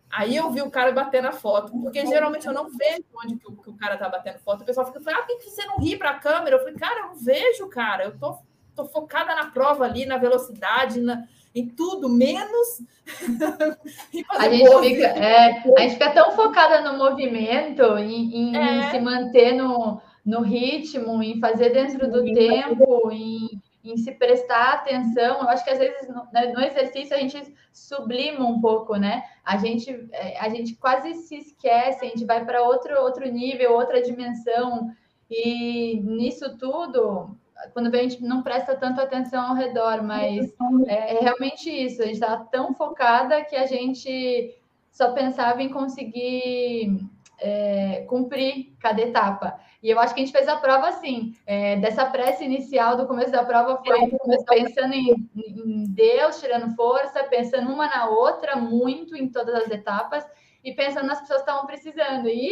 Aí 0.10 0.36
eu 0.36 0.50
vi 0.50 0.62
o 0.62 0.72
cara 0.72 0.92
batendo 0.92 1.28
a 1.28 1.34
foto, 1.34 1.72
porque 1.72 2.06
geralmente 2.06 2.48
eu 2.48 2.54
não 2.54 2.70
vejo 2.70 3.04
onde 3.24 3.36
que 3.36 3.48
o, 3.48 3.56
que 3.56 3.70
o 3.70 3.76
cara 3.76 3.98
tá 3.98 4.08
batendo 4.08 4.40
foto. 4.40 4.62
O 4.62 4.66
pessoal 4.66 4.88
fica 4.88 5.02
falando, 5.02 5.20
ah, 5.20 5.24
por 5.24 5.38
que 5.38 5.50
você 5.50 5.66
não 5.66 5.78
ri 5.80 5.98
para 5.98 6.12
a 6.12 6.20
câmera? 6.20 6.56
Eu 6.56 6.60
falei, 6.60 6.76
cara, 6.76 7.00
eu 7.02 7.08
não 7.08 7.16
vejo, 7.16 7.68
cara. 7.68 8.06
Eu 8.06 8.18
tô, 8.18 8.38
tô 8.76 8.86
focada 8.86 9.36
na 9.36 9.48
prova 9.48 9.84
ali, 9.84 10.06
na 10.06 10.18
velocidade, 10.18 11.02
na, 11.02 11.28
em 11.54 11.68
tudo, 11.68 12.08
menos. 12.08 12.82
a, 14.38 14.50
gente 14.50 14.80
fica, 14.80 15.08
é, 15.08 15.64
a 15.78 15.82
gente 15.82 15.94
fica 15.94 16.12
tão 16.12 16.32
focada 16.32 16.82
no 16.82 16.98
movimento, 16.98 17.98
em, 17.98 18.52
em, 18.52 18.58
é. 18.58 18.92
se 18.92 19.00
manter 19.00 19.54
no, 19.54 20.00
no 20.26 20.42
ritmo, 20.42 21.22
em 21.22 21.40
fazer 21.40 21.72
dentro 21.72 22.10
do 22.10 22.24
tempo, 22.24 23.12
em 23.12 23.62
em 23.92 23.98
se 23.98 24.12
prestar 24.12 24.74
atenção. 24.74 25.42
Eu 25.42 25.50
acho 25.50 25.64
que 25.64 25.70
às 25.70 25.80
vezes 25.80 26.08
no, 26.10 26.28
né, 26.32 26.52
no, 26.54 26.62
exercício 26.62 27.16
a 27.16 27.20
gente 27.20 27.54
sublima 27.72 28.46
um 28.46 28.60
pouco, 28.60 28.96
né? 28.96 29.24
A 29.44 29.58
gente, 29.58 29.90
é, 30.12 30.40
a 30.40 30.50
gente 30.50 30.76
quase 30.76 31.14
se 31.14 31.36
esquece, 31.36 32.06
a 32.06 32.10
gente 32.10 32.26
vai 32.26 32.46
para 32.46 32.64
outro, 32.64 33.00
outro 33.02 33.30
nível, 33.30 33.74
outra 33.74 34.02
dimensão. 34.02 34.90
E 35.30 36.00
nisso 36.02 36.58
tudo, 36.58 37.38
quando 37.74 37.94
a 37.94 37.98
gente 37.98 38.24
não 38.24 38.42
presta 38.42 38.76
tanto 38.76 39.02
atenção 39.02 39.50
ao 39.50 39.56
redor, 39.56 40.04
mas 40.04 40.54
é, 40.88 41.18
é 41.18 41.20
realmente 41.20 41.70
isso. 41.70 42.02
A 42.02 42.06
gente 42.06 42.16
estava 42.16 42.46
tão 42.46 42.74
focada 42.74 43.44
que 43.44 43.56
a 43.56 43.66
gente 43.66 44.56
só 44.92 45.12
pensava 45.12 45.62
em 45.62 45.70
conseguir 45.70 47.00
é, 47.40 48.06
cumprir 48.08 48.76
cada 48.80 49.02
etapa. 49.02 49.60
E 49.88 49.90
eu 49.90 49.98
acho 50.02 50.14
que 50.14 50.20
a 50.20 50.26
gente 50.26 50.36
fez 50.36 50.50
a 50.50 50.58
prova 50.58 50.90
assim, 50.90 51.34
é, 51.46 51.78
dessa 51.78 52.06
prece 52.06 52.44
inicial 52.44 52.98
do 52.98 53.08
começo 53.08 53.32
da 53.32 53.46
prova 53.46 53.82
foi 53.82 54.46
pensando 54.46 54.94
em, 54.94 55.30
em, 55.34 55.86
Deus, 55.86 56.42
tirando 56.42 56.76
força, 56.76 57.24
pensando 57.24 57.72
uma 57.72 57.88
na 57.88 58.10
outra, 58.10 58.58
muito 58.58 59.16
em 59.16 59.30
todas 59.30 59.56
as 59.56 59.72
etapas, 59.72 60.28
e 60.62 60.74
pensando 60.74 61.08
nas 61.08 61.22
pessoas 61.22 61.42
que 61.42 61.50
estavam 61.50 61.66
precisando. 61.66 62.28
E 62.28 62.52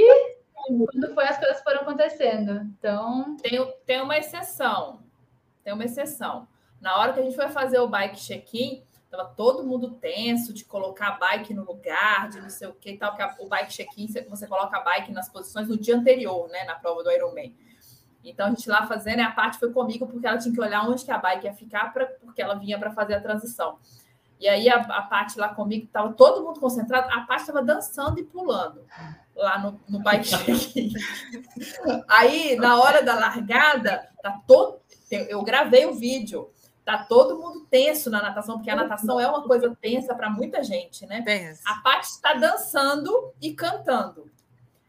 quando 0.53 1.13
foi, 1.13 1.25
as 1.25 1.38
coisas 1.38 1.61
foram 1.61 1.81
acontecendo. 1.81 2.61
Então. 2.79 3.36
Tem, 3.36 3.75
tem 3.86 4.01
uma 4.01 4.17
exceção. 4.17 5.03
Tem 5.61 5.73
uma 5.73 5.83
exceção. 5.83 6.47
Na 6.79 6.97
hora 6.97 7.11
que 7.11 7.19
a 7.19 7.23
gente 7.23 7.36
foi 7.36 7.49
fazer 7.49 7.79
o 7.79 7.89
bike 7.89 8.15
check-in, 8.15 8.81
Tava 9.16 9.30
todo 9.30 9.63
mundo 9.63 9.91
tenso 9.91 10.51
de 10.51 10.66
colocar 10.66 11.07
a 11.07 11.11
bike 11.11 11.53
no 11.53 11.63
lugar, 11.63 12.30
de 12.30 12.41
não 12.41 12.49
sei 12.49 12.68
o 12.68 12.74
que 12.74 12.97
tal, 12.97 13.16
que 13.16 13.22
a, 13.22 13.34
o 13.39 13.47
bike 13.47 13.72
check-in, 13.72 14.07
você 14.28 14.45
coloca 14.45 14.78
a 14.78 14.82
bike 14.82 15.13
nas 15.13 15.30
posições 15.30 15.70
no 15.70 15.78
dia 15.78 15.95
anterior, 15.95 16.49
né, 16.49 16.66
na 16.66 16.76
prova 16.76 17.01
do 17.01 17.11
Ironman. 17.11 17.55
Então 18.24 18.47
a 18.47 18.49
gente 18.49 18.68
lá 18.68 18.86
fazendo, 18.88 19.22
a 19.22 19.32
parte 19.32 19.57
foi 19.57 19.72
comigo, 19.72 20.05
porque 20.05 20.28
ela 20.28 20.38
tinha 20.38 20.53
que 20.53 20.59
olhar 20.59 20.88
onde 20.89 21.05
que 21.05 21.11
a 21.11 21.18
bike 21.18 21.45
ia 21.45 21.53
ficar, 21.53 21.93
pra, 21.93 22.05
porque 22.05 22.41
ela 22.41 22.55
vinha 22.55 22.78
para 22.78 22.91
fazer 22.91 23.13
a 23.13 23.22
transição. 23.22 23.78
E 24.39 24.49
aí 24.49 24.68
a, 24.68 24.82
a 24.82 25.03
parte 25.03 25.39
lá 25.39 25.49
comigo, 25.49 25.88
tava 25.88 26.11
todo 26.13 26.43
mundo 26.43 26.59
concentrado, 26.59 27.07
a 27.09 27.22
parte 27.22 27.41
estava 27.41 27.63
dançando 27.63 28.20
e 28.20 28.24
pulando 28.24 28.86
lá 29.34 29.59
no, 29.59 29.80
no 29.88 29.99
bike 29.99 30.28
check-in. 30.28 30.91
aí, 32.09 32.55
na 32.57 32.82
hora 32.82 33.01
da 33.01 33.16
largada, 33.16 34.09
tá 34.22 34.41
todo. 34.45 34.80
Eu 35.09 35.41
gravei 35.43 35.86
o 35.86 35.93
vídeo 35.93 36.49
tá 36.86 37.03
todo 37.03 37.39
mundo 37.39 37.65
tenso 37.69 38.11
na 38.11 38.21
natação, 38.21 38.57
porque 38.57 38.69
a 38.69 38.75
natação 38.75 39.19
é 39.19 39.27
uma 39.27 39.43
coisa 39.43 39.75
tensa 39.81 40.13
para 40.13 40.29
muita 40.29 40.63
gente, 40.63 41.05
né? 41.07 41.23
Tenso. 41.23 41.61
A 41.65 41.81
parte 41.81 42.05
está 42.05 42.33
dançando 42.36 43.33
e 43.41 43.53
cantando. 43.53 44.29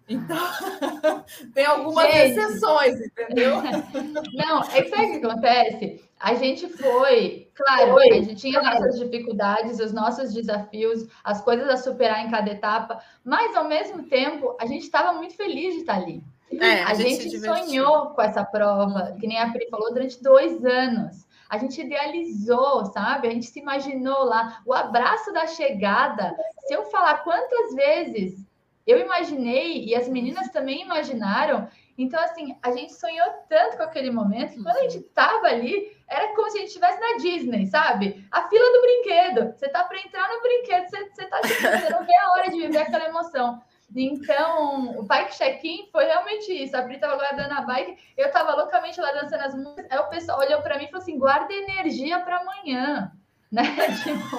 Então, 0.09 0.37
tem 1.55 1.65
algumas 1.65 2.13
gente. 2.13 2.39
exceções, 2.39 3.01
entendeu? 3.01 3.57
Não, 4.35 4.63
é 4.63 4.83
que 4.83 4.91
sabe 4.91 5.07
o 5.07 5.21
que 5.21 5.27
acontece? 5.27 6.05
A 6.21 6.35
gente 6.35 6.69
foi, 6.69 7.51
claro, 7.55 7.93
foi, 7.93 8.11
a 8.11 8.23
gente 8.23 8.37
tinha 8.37 8.61
claro. 8.61 8.79
nossas 8.79 8.99
dificuldades, 8.99 9.81
os 9.81 9.93
nossos 9.93 10.33
desafios, 10.33 11.09
as 11.25 11.41
coisas 11.43 11.69
a 11.69 11.77
superar 11.77 12.25
em 12.25 12.31
cada 12.31 12.51
etapa, 12.51 13.03
mas 13.25 13.57
ao 13.57 13.67
mesmo 13.67 14.05
tempo 14.05 14.57
a 14.61 14.67
gente 14.67 14.85
estava 14.85 15.13
muito 15.13 15.35
feliz 15.35 15.75
de 15.75 15.81
estar 15.81 15.97
ali. 15.97 16.23
É, 16.53 16.85
a, 16.85 16.91
a, 16.91 16.95
gente, 16.95 17.29
gente 17.29 17.41
sonhou 17.41 18.11
com 18.11 18.23
essa 18.23 18.45
prova, 18.45 19.17
que 19.19 19.27
nem 19.27 19.39
a 19.39 19.51
Pri 19.51 19.69
falou, 19.69 19.93
durante 19.93 20.23
dois 20.23 20.65
anos 20.65 21.26
a 21.49 21.59
gente 21.59 21.81
idealizou, 21.81 22.87
sabe? 22.87 23.29
A 23.29 23.31
gente 23.31 23.47
se 23.47 23.61
imaginou 23.61 24.25
lá. 24.25 24.61
O 24.65 24.73
abraço 24.73 25.33
da 25.33 25.47
chegada, 25.47 26.37
se 26.67 26.75
eu 26.75 26.85
falar 26.85 27.25
quantas 27.25 27.75
vezes 27.75 28.45
eu 28.87 28.99
imaginei 28.99 29.85
e 29.85 29.95
as 29.95 30.09
meninas 30.09 30.49
também 30.51 30.83
imaginaram, 30.83 31.69
então, 31.99 32.23
assim, 32.23 32.57
a 32.63 32.71
gente 32.73 32.93
sonhou 32.93 33.27
tanto 33.49 33.79
com 33.79 33.83
aquele 33.83 34.11
momento 34.11 34.53
que 34.53 34.63
quando 34.63 34.77
a 34.77 34.83
gente 34.83 35.01
tava 35.01 35.47
ali, 35.47 35.97
era 36.07 36.35
como 36.35 36.51
se 36.51 36.59
a 36.59 36.61
gente 36.61 36.69
estivesse 36.69 37.01
na 37.01 37.17
Disney, 37.17 37.67
sabe? 37.67 38.25
A 38.31 38.49
fila 38.49 38.73
do 38.73 38.81
brinquedo. 38.83 39.55
Você 39.57 39.69
tá 39.69 39.83
para 39.85 39.99
entrar 39.99 40.29
no 40.29 40.43
brinquedo, 40.43 40.89
você, 40.89 41.09
você 41.09 41.25
tá 41.27 41.41
você 41.43 41.91
não 41.91 42.05
vê 42.05 42.17
a 42.17 42.31
hora 42.33 42.51
de 42.51 42.61
viver 42.61 42.79
aquela 42.79 43.07
emoção. 43.07 43.63
Então, 43.95 44.99
o 44.99 45.03
bike 45.05 45.37
check-in 45.37 45.89
foi 45.93 46.05
realmente 46.05 46.53
isso. 46.53 46.77
A 46.77 46.83
Pri 46.83 46.99
tava 46.99 47.17
guardando 47.17 47.53
a 47.53 47.63
bike, 47.63 47.97
eu 48.17 48.31
tava 48.31 48.55
loucamente 48.55 49.01
lá 49.01 49.13
dançando 49.13 49.43
as 49.43 49.55
músicas. 49.55 49.87
Aí 49.91 49.99
o 49.99 50.09
pessoal 50.09 50.41
olhou 50.41 50.61
para 50.61 50.77
mim 50.77 50.85
e 50.85 50.89
falou 50.89 51.03
assim: 51.03 51.19
guarda 51.19 51.53
energia 51.53 52.19
para 52.21 52.39
amanhã, 52.39 53.13
né? 53.51 53.65
Tipo, 54.03 54.37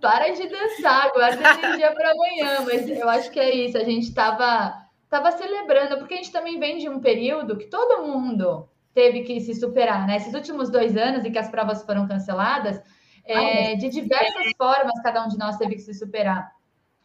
para 0.00 0.32
de 0.32 0.48
dançar, 0.48 1.12
guarda 1.12 1.42
energia 1.42 1.92
para 1.92 2.10
amanhã. 2.10 2.64
Mas 2.64 2.88
eu 2.88 3.08
acho 3.08 3.30
que 3.30 3.38
é 3.38 3.54
isso. 3.54 3.76
A 3.76 3.84
gente 3.84 4.12
tava, 4.14 4.74
tava 5.10 5.30
celebrando, 5.32 5.98
porque 5.98 6.14
a 6.14 6.16
gente 6.16 6.32
também 6.32 6.58
vem 6.58 6.78
de 6.78 6.88
um 6.88 7.00
período 7.00 7.56
que 7.58 7.66
todo 7.66 8.02
mundo 8.02 8.68
teve 8.94 9.22
que 9.22 9.40
se 9.40 9.54
superar, 9.54 10.06
né? 10.06 10.16
Esses 10.16 10.34
últimos 10.34 10.70
dois 10.70 10.96
anos 10.96 11.24
em 11.24 11.32
que 11.32 11.38
as 11.38 11.50
provas 11.50 11.82
foram 11.82 12.06
canceladas, 12.06 12.80
é, 13.24 13.74
de 13.74 13.88
diversas 13.88 14.52
formas, 14.56 15.00
cada 15.02 15.24
um 15.24 15.28
de 15.28 15.36
nós 15.36 15.56
teve 15.56 15.74
que 15.74 15.80
se 15.80 15.94
superar. 15.94 16.52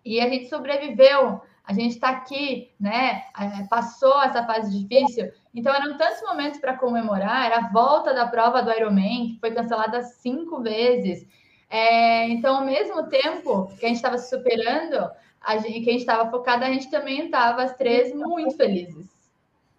E 0.09 0.19
a 0.19 0.27
gente 0.27 0.49
sobreviveu, 0.49 1.39
a 1.63 1.71
gente 1.71 1.91
está 1.91 2.09
aqui, 2.09 2.71
né? 2.79 3.25
Passou 3.69 4.19
essa 4.23 4.43
fase 4.43 4.75
difícil. 4.75 5.31
Então, 5.53 5.71
eram 5.71 5.99
tantos 5.99 6.19
momentos 6.23 6.59
para 6.59 6.75
comemorar. 6.75 7.45
Era 7.45 7.57
a 7.57 7.69
volta 7.69 8.11
da 8.11 8.25
prova 8.25 8.63
do 8.63 8.71
Ironman, 8.71 9.33
que 9.33 9.39
foi 9.39 9.51
cancelada 9.51 10.01
cinco 10.01 10.63
vezes. 10.63 11.27
É, 11.69 12.27
então, 12.27 12.55
ao 12.55 12.65
mesmo 12.65 13.07
tempo 13.07 13.67
que 13.79 13.85
a 13.85 13.87
gente 13.87 13.97
estava 13.97 14.17
se 14.17 14.31
superando, 14.31 15.11
a 15.39 15.57
gente, 15.57 15.81
que 15.81 15.89
a 15.91 15.93
gente 15.93 16.01
estava 16.01 16.31
focada, 16.31 16.65
a 16.65 16.71
gente 16.71 16.89
também 16.89 17.25
estava, 17.25 17.61
as 17.61 17.77
três, 17.77 18.11
muito 18.15 18.57
felizes. 18.57 19.07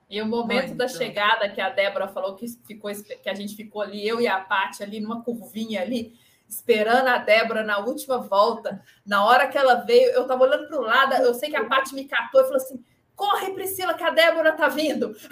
E 0.08 0.22
o 0.22 0.26
momento 0.26 0.68
muito. 0.68 0.76
da 0.76 0.86
chegada 0.86 1.48
que 1.48 1.60
a 1.60 1.70
Débora 1.70 2.06
falou 2.06 2.36
que, 2.36 2.46
ficou, 2.68 2.88
que 3.20 3.28
a 3.28 3.34
gente 3.34 3.56
ficou 3.56 3.82
ali, 3.82 4.06
eu 4.06 4.20
e 4.20 4.28
a 4.28 4.38
Paty 4.38 4.84
ali 4.84 5.00
numa 5.00 5.24
curvinha 5.24 5.82
ali, 5.82 6.14
esperando 6.50 7.06
a 7.06 7.18
Débora 7.18 7.62
na 7.62 7.78
última 7.78 8.18
volta. 8.18 8.82
Na 9.06 9.24
hora 9.24 9.46
que 9.46 9.56
ela 9.56 9.76
veio, 9.76 10.10
eu 10.10 10.22
estava 10.22 10.42
olhando 10.42 10.66
para 10.66 10.78
o 10.78 10.82
lado, 10.82 11.14
eu 11.14 11.32
sei 11.32 11.48
que 11.48 11.54
a 11.56 11.64
Paty 11.64 11.94
me 11.94 12.06
catou 12.06 12.40
e 12.40 12.44
falou 12.44 12.56
assim: 12.56 12.84
corre, 13.14 13.52
Priscila, 13.52 13.94
que 13.94 14.02
a 14.02 14.10
Débora 14.10 14.50
tá 14.52 14.66
vindo. 14.68 15.14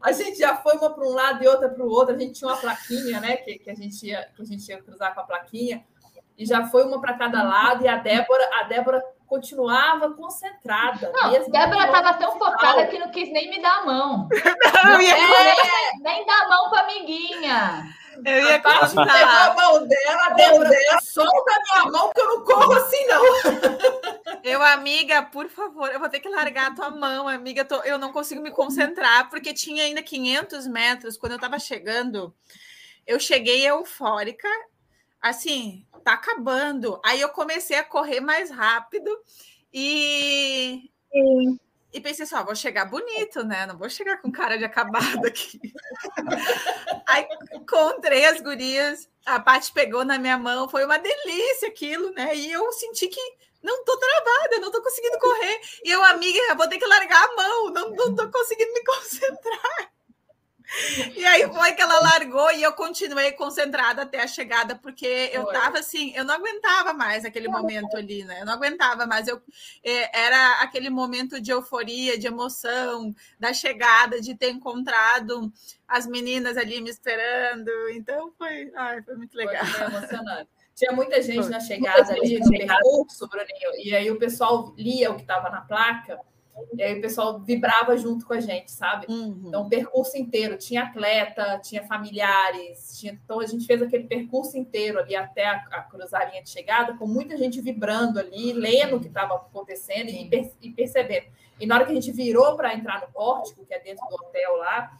a 0.00 0.12
gente 0.12 0.38
já 0.38 0.56
foi 0.56 0.76
uma 0.76 0.90
para 0.90 1.04
um 1.04 1.12
lado 1.12 1.42
e 1.42 1.48
outra 1.48 1.68
para 1.68 1.84
o 1.84 1.90
outro. 1.90 2.14
A 2.14 2.18
gente 2.18 2.34
tinha 2.34 2.48
uma 2.48 2.56
plaquinha, 2.56 3.20
né? 3.20 3.38
Que, 3.38 3.58
que, 3.58 3.70
a 3.70 3.74
gente 3.74 4.06
ia, 4.06 4.30
que 4.36 4.40
a 4.40 4.44
gente 4.44 4.68
ia 4.68 4.80
cruzar 4.80 5.12
com 5.14 5.20
a 5.20 5.24
plaquinha. 5.24 5.84
E 6.38 6.46
já 6.46 6.66
foi 6.66 6.84
uma 6.84 7.00
para 7.00 7.14
cada 7.14 7.42
lado, 7.42 7.84
e 7.84 7.88
a 7.88 7.96
Débora, 7.96 8.48
a 8.60 8.62
Débora 8.64 9.02
continuava 9.26 10.12
concentrada. 10.12 11.10
Não, 11.12 11.32
Débora 11.50 11.86
estava 11.86 12.14
tão 12.14 12.38
focada 12.38 12.86
que 12.86 12.98
não 12.98 13.10
quis 13.10 13.30
nem 13.32 13.50
me 13.50 13.60
dar 13.60 13.80
a 13.80 13.84
mão. 13.84 14.28
Não, 14.82 14.90
não 14.90 14.98
é, 14.98 14.98
nem, 14.98 16.02
nem 16.02 16.26
dar 16.26 16.42
a 16.42 16.48
mão 16.48 16.70
para 16.70 16.82
amiguinha. 16.82 17.84
Eu 18.24 18.46
ia 18.46 18.60
continuar. 18.60 19.06
Pegou 19.06 19.30
a 19.30 19.54
mão 19.54 19.86
dela, 19.86 20.28
Débora, 20.30 20.70
solta 21.02 21.52
a 21.52 21.62
minha 21.62 21.92
mão 21.92 22.12
que 22.12 22.20
eu 22.20 22.26
não 22.26 22.44
corro 22.44 22.72
assim, 22.74 23.06
não. 23.06 23.22
Eu, 24.44 24.62
amiga, 24.62 25.22
por 25.22 25.48
favor, 25.48 25.88
eu 25.90 26.00
vou 26.00 26.08
ter 26.08 26.20
que 26.20 26.28
largar 26.28 26.72
a 26.72 26.74
tua 26.74 26.90
mão, 26.90 27.28
amiga. 27.28 27.64
Tô, 27.64 27.76
eu 27.82 27.98
não 27.98 28.12
consigo 28.12 28.42
me 28.42 28.50
concentrar, 28.50 29.30
porque 29.30 29.54
tinha 29.54 29.84
ainda 29.84 30.02
500 30.02 30.66
metros. 30.66 31.16
Quando 31.16 31.32
eu 31.32 31.36
estava 31.36 31.58
chegando, 31.58 32.34
eu 33.06 33.20
cheguei 33.20 33.66
eufórica, 33.66 34.48
assim, 35.20 35.86
tá 36.04 36.14
acabando. 36.14 37.00
Aí 37.04 37.20
eu 37.20 37.28
comecei 37.28 37.78
a 37.78 37.84
correr 37.84 38.20
mais 38.20 38.50
rápido 38.50 39.10
e. 39.72 40.90
Sim. 41.12 41.58
E 41.92 42.00
pensei 42.00 42.24
assim, 42.24 42.34
ó, 42.34 42.42
vou 42.42 42.56
chegar 42.56 42.86
bonito, 42.86 43.44
né? 43.44 43.66
Não 43.66 43.76
vou 43.76 43.90
chegar 43.90 44.16
com 44.22 44.32
cara 44.32 44.56
de 44.56 44.64
acabado 44.64 45.26
aqui. 45.26 45.60
Aí 47.06 47.26
encontrei 47.52 48.24
as 48.24 48.40
gurias, 48.40 49.08
a 49.26 49.38
Paty 49.38 49.72
pegou 49.72 50.04
na 50.04 50.18
minha 50.18 50.38
mão, 50.38 50.68
foi 50.68 50.84
uma 50.84 50.98
delícia 50.98 51.68
aquilo, 51.68 52.10
né? 52.12 52.34
E 52.34 52.50
eu 52.50 52.72
senti 52.72 53.08
que 53.08 53.20
não 53.62 53.84
tô 53.84 53.96
travada, 53.98 54.58
não 54.58 54.70
tô 54.70 54.82
conseguindo 54.82 55.18
correr. 55.18 55.60
E 55.84 55.90
eu, 55.90 56.02
amiga, 56.04 56.54
vou 56.54 56.68
ter 56.68 56.78
que 56.78 56.86
largar 56.86 57.22
a 57.22 57.36
mão, 57.36 57.70
não, 57.70 57.90
não 57.90 58.14
tô 58.16 58.30
conseguindo 58.30 58.72
me 58.72 58.84
concentrar. 58.84 59.92
E 61.16 61.24
aí 61.24 61.52
foi 61.52 61.72
que 61.72 61.82
ela 61.82 62.00
largou 62.00 62.50
e 62.52 62.62
eu 62.62 62.72
continuei 62.72 63.32
concentrada 63.32 64.02
até 64.02 64.22
a 64.22 64.26
chegada, 64.26 64.74
porque 64.74 65.30
eu 65.32 65.46
tava 65.46 65.78
assim, 65.78 66.12
eu 66.14 66.24
não 66.24 66.34
aguentava 66.34 66.92
mais 66.92 67.24
aquele 67.24 67.48
momento 67.48 67.96
ali, 67.96 68.24
né? 68.24 68.40
Eu 68.40 68.46
não 68.46 68.54
aguentava 68.54 69.06
mais. 69.06 69.28
Eu, 69.28 69.40
é, 69.84 70.24
era 70.26 70.62
aquele 70.62 70.90
momento 70.90 71.40
de 71.40 71.50
euforia, 71.50 72.18
de 72.18 72.26
emoção, 72.26 73.14
da 73.38 73.52
chegada, 73.52 74.20
de 74.20 74.34
ter 74.34 74.50
encontrado 74.50 75.52
as 75.86 76.06
meninas 76.06 76.56
ali 76.56 76.80
me 76.80 76.90
esperando. 76.90 77.70
Então 77.90 78.32
foi, 78.38 78.72
ai, 78.74 79.02
foi 79.02 79.16
muito 79.16 79.36
legal. 79.36 79.64
Foi 79.66 79.86
emocionante. 79.86 80.48
Tinha 80.74 80.92
muita 80.92 81.20
gente 81.20 81.48
na 81.48 81.60
chegada 81.60 82.14
ali, 82.14 82.40
no 82.40 82.48
percurso, 82.48 83.28
Bruninho, 83.28 83.84
e 83.84 83.94
aí 83.94 84.10
o 84.10 84.18
pessoal 84.18 84.74
lia 84.76 85.10
o 85.10 85.16
que 85.16 85.20
estava 85.20 85.50
na 85.50 85.60
placa 85.60 86.18
e 86.74 86.82
aí 86.82 86.98
o 86.98 87.00
pessoal 87.00 87.40
vibrava 87.40 87.96
junto 87.96 88.26
com 88.26 88.34
a 88.34 88.40
gente, 88.40 88.70
sabe? 88.70 89.06
Uhum. 89.08 89.44
Então, 89.46 89.62
o 89.62 89.68
percurso 89.68 90.16
inteiro. 90.16 90.56
Tinha 90.56 90.84
atleta, 90.84 91.58
tinha 91.62 91.82
familiares. 91.84 92.98
Tinha... 92.98 93.12
Então, 93.12 93.40
a 93.40 93.46
gente 93.46 93.66
fez 93.66 93.80
aquele 93.82 94.04
percurso 94.04 94.56
inteiro 94.56 94.98
ali 94.98 95.16
até 95.16 95.46
a, 95.46 95.56
a 95.70 95.82
cruzar 95.82 96.22
a 96.22 96.24
linha 96.26 96.42
de 96.42 96.50
chegada, 96.50 96.96
com 96.96 97.06
muita 97.06 97.36
gente 97.36 97.60
vibrando 97.60 98.18
ali, 98.18 98.52
lendo 98.52 98.96
o 98.96 99.00
que 99.00 99.08
estava 99.08 99.34
acontecendo 99.34 100.08
e, 100.08 100.28
per... 100.28 100.52
e, 100.60 100.70
percebendo. 100.70 101.26
E 101.58 101.66
na 101.66 101.74
hora 101.74 101.84
que 101.84 101.92
a 101.92 101.94
gente 101.94 102.12
virou 102.12 102.56
para 102.56 102.74
entrar 102.74 103.00
no 103.00 103.08
pórtico, 103.08 103.64
que 103.64 103.74
é 103.74 103.78
dentro 103.78 104.06
do 104.08 104.14
hotel 104.16 104.56
lá, 104.56 104.92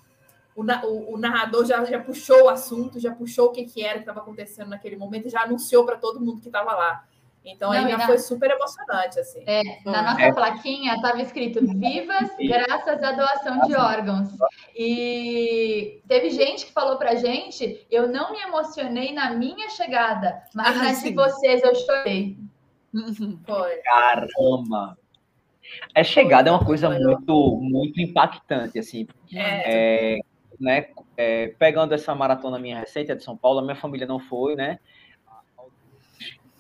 o, 0.55 0.62
o, 0.62 1.14
o 1.14 1.18
narrador 1.18 1.64
já, 1.64 1.84
já 1.84 1.98
puxou 2.00 2.44
o 2.44 2.48
assunto, 2.48 3.00
já 3.00 3.14
puxou 3.14 3.48
o 3.48 3.53
que, 3.53 3.64
que 3.64 3.82
era 3.82 3.94
que 3.94 4.00
estava 4.00 4.20
acontecendo 4.20 4.68
naquele 4.68 4.96
momento 4.96 5.26
e 5.26 5.30
já 5.30 5.42
anunciou 5.42 5.84
para 5.84 5.96
todo 5.96 6.20
mundo 6.20 6.40
que 6.40 6.48
estava 6.48 6.72
lá. 6.74 7.05
Então, 7.45 7.72
Não, 7.72 7.78
ainda 7.78 7.99
foi 8.07 8.18
super 8.18 8.51
emocionante, 8.51 9.18
assim. 9.18 9.43
É, 9.47 9.62
na 9.84 10.03
nossa 10.03 10.22
é. 10.22 10.32
plaquinha 10.32 10.95
estava 10.95 11.20
escrito 11.20 11.61
Vivas 11.66 12.30
graças 12.38 13.03
à 13.03 13.12
doação 13.12 13.61
de 13.66 13.74
órgãos. 13.74 14.28
E 14.76 16.01
teve 16.07 16.30
gente 16.30 16.66
que 16.66 16.72
falou 16.72 16.97
pra 16.99 17.16
gente, 17.16 17.84
eu 17.90 18.09
não 18.09 18.32
me 18.32 18.40
emocionei 18.40 19.12
na 19.12 19.30
minha 19.30 19.68
chegada, 19.70 20.40
mas 20.55 20.76
ah, 20.78 20.84
na 20.84 20.93
de 20.93 21.12
vocês 21.12 21.62
eu 21.62 21.74
chorei. 21.74 22.38
Foi. 23.45 23.76
Caramba! 23.78 24.97
A 25.95 26.05
chegada 26.05 26.49
é 26.49 26.53
uma 26.53 26.64
coisa 26.64 26.90
muito, 26.90 27.59
muito 27.61 28.01
impactante, 28.01 28.78
assim. 28.78 29.07
É. 29.32 30.16
É, 30.16 30.20
né, 30.61 30.86
é, 31.16 31.49
pegando 31.59 31.93
essa 31.93 32.14
maratona 32.14 32.59
minha 32.59 32.78
recente, 32.78 33.11
a 33.11 33.14
de 33.14 33.24
São 33.24 33.36
Paulo, 33.36 33.59
a 33.59 33.62
minha 33.62 33.74
família 33.74 34.07
não 34.07 34.18
foi, 34.18 34.55
né? 34.55 34.78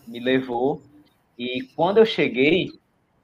Me 0.06 0.20
levou. 0.20 0.82
E 1.38 1.62
quando 1.74 1.98
eu 1.98 2.06
cheguei, 2.06 2.70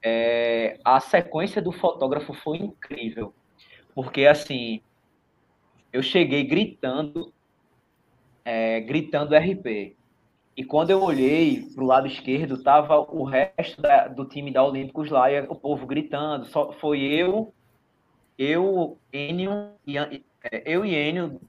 é, 0.01 0.79
a 0.83 0.99
sequência 0.99 1.61
do 1.61 1.71
fotógrafo 1.71 2.33
foi 2.33 2.57
incrível. 2.57 3.33
Porque, 3.93 4.25
assim, 4.25 4.81
eu 5.91 6.01
cheguei 6.01 6.43
gritando, 6.43 7.33
é, 8.45 8.79
gritando 8.81 9.35
RP. 9.35 9.95
E 10.55 10.63
quando 10.63 10.89
eu 10.89 11.01
olhei 11.01 11.61
para 11.73 11.83
o 11.83 11.87
lado 11.87 12.07
esquerdo, 12.07 12.61
tava 12.61 12.99
o 12.99 13.23
resto 13.23 13.81
da, 13.81 14.07
do 14.07 14.25
time 14.25 14.51
da 14.51 14.63
Olímpicos 14.63 15.09
lá, 15.09 15.31
e 15.31 15.41
o 15.41 15.55
povo 15.55 15.85
gritando. 15.85 16.45
Só 16.45 16.73
foi 16.73 17.01
eu, 17.01 17.53
eu, 18.37 18.97
Enio, 19.13 19.71
é, 20.43 20.63
eu 20.65 20.85
e 20.85 20.95
Enio, 20.95 21.39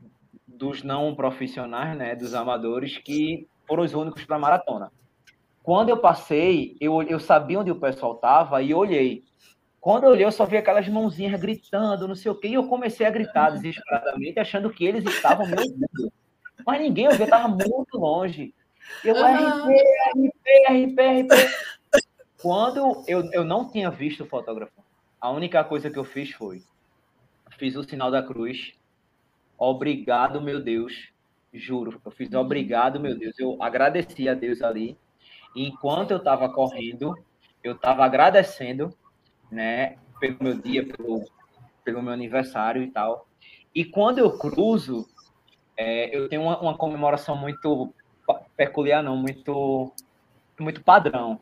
dos 0.46 0.82
não 0.82 1.14
profissionais, 1.14 1.96
né, 1.96 2.14
dos 2.14 2.34
amadores, 2.34 2.98
que 2.98 3.48
foram 3.66 3.82
os 3.82 3.94
únicos 3.94 4.24
para 4.24 4.38
maratona. 4.38 4.92
Quando 5.62 5.90
eu 5.90 5.98
passei, 5.98 6.76
eu, 6.80 7.02
eu 7.02 7.20
sabia 7.20 7.60
onde 7.60 7.70
o 7.70 7.78
pessoal 7.78 8.14
estava 8.14 8.62
e 8.62 8.72
olhei. 8.74 9.24
Quando 9.80 10.04
eu 10.04 10.10
olhei, 10.10 10.24
eu 10.24 10.32
só 10.32 10.44
vi 10.44 10.56
aquelas 10.56 10.88
mãozinhas 10.88 11.40
gritando, 11.40 12.08
não 12.08 12.14
sei 12.14 12.30
o 12.30 12.34
quê, 12.34 12.48
e 12.48 12.54
eu 12.54 12.68
comecei 12.68 13.06
a 13.06 13.10
gritar 13.10 13.50
desesperadamente, 13.50 14.38
achando 14.38 14.70
que 14.70 14.84
eles 14.84 15.04
estavam 15.04 15.46
me 15.46 15.52
ouvindo. 15.52 16.12
Mas 16.66 16.80
ninguém 16.80 17.08
ouvia, 17.08 17.24
estava 17.24 17.48
muito 17.48 17.96
longe. 17.96 18.54
Eu, 19.04 19.14
uhum. 19.14 19.22
RP, 19.22 19.82
RP, 20.16 20.50
RP, 20.68 21.22
RP. 21.22 22.00
Quando 22.42 23.04
eu, 23.06 23.28
eu 23.32 23.44
não 23.44 23.70
tinha 23.70 23.90
visto 23.90 24.24
o 24.24 24.26
fotógrafo, 24.26 24.82
a 25.20 25.30
única 25.30 25.62
coisa 25.62 25.90
que 25.90 25.98
eu 25.98 26.04
fiz 26.04 26.30
foi, 26.32 26.62
fiz 27.58 27.76
o 27.76 27.84
sinal 27.84 28.10
da 28.10 28.22
cruz, 28.22 28.74
obrigado, 29.58 30.40
meu 30.40 30.62
Deus, 30.62 31.10
juro, 31.52 32.00
eu 32.04 32.10
fiz 32.10 32.32
obrigado, 32.32 32.98
meu 32.98 33.18
Deus, 33.18 33.38
eu 33.38 33.62
agradeci 33.62 34.28
a 34.28 34.34
Deus 34.34 34.62
ali, 34.62 34.96
enquanto 35.54 36.12
eu 36.12 36.18
estava 36.18 36.48
correndo, 36.48 37.14
eu 37.62 37.72
estava 37.72 38.04
agradecendo, 38.04 38.94
né, 39.50 39.96
pelo 40.18 40.36
meu 40.40 40.54
dia, 40.54 40.86
pelo, 40.86 41.24
pelo 41.84 42.02
meu 42.02 42.12
aniversário 42.12 42.82
e 42.82 42.90
tal. 42.90 43.26
E 43.74 43.84
quando 43.84 44.18
eu 44.18 44.36
cruzo, 44.38 45.08
é, 45.76 46.14
eu 46.16 46.28
tenho 46.28 46.42
uma, 46.42 46.60
uma, 46.60 46.76
comemoração 46.76 47.36
muito 47.36 47.92
peculiar, 48.56 49.02
não, 49.02 49.16
muito, 49.16 49.92
muito 50.58 50.82
padrão. 50.82 51.40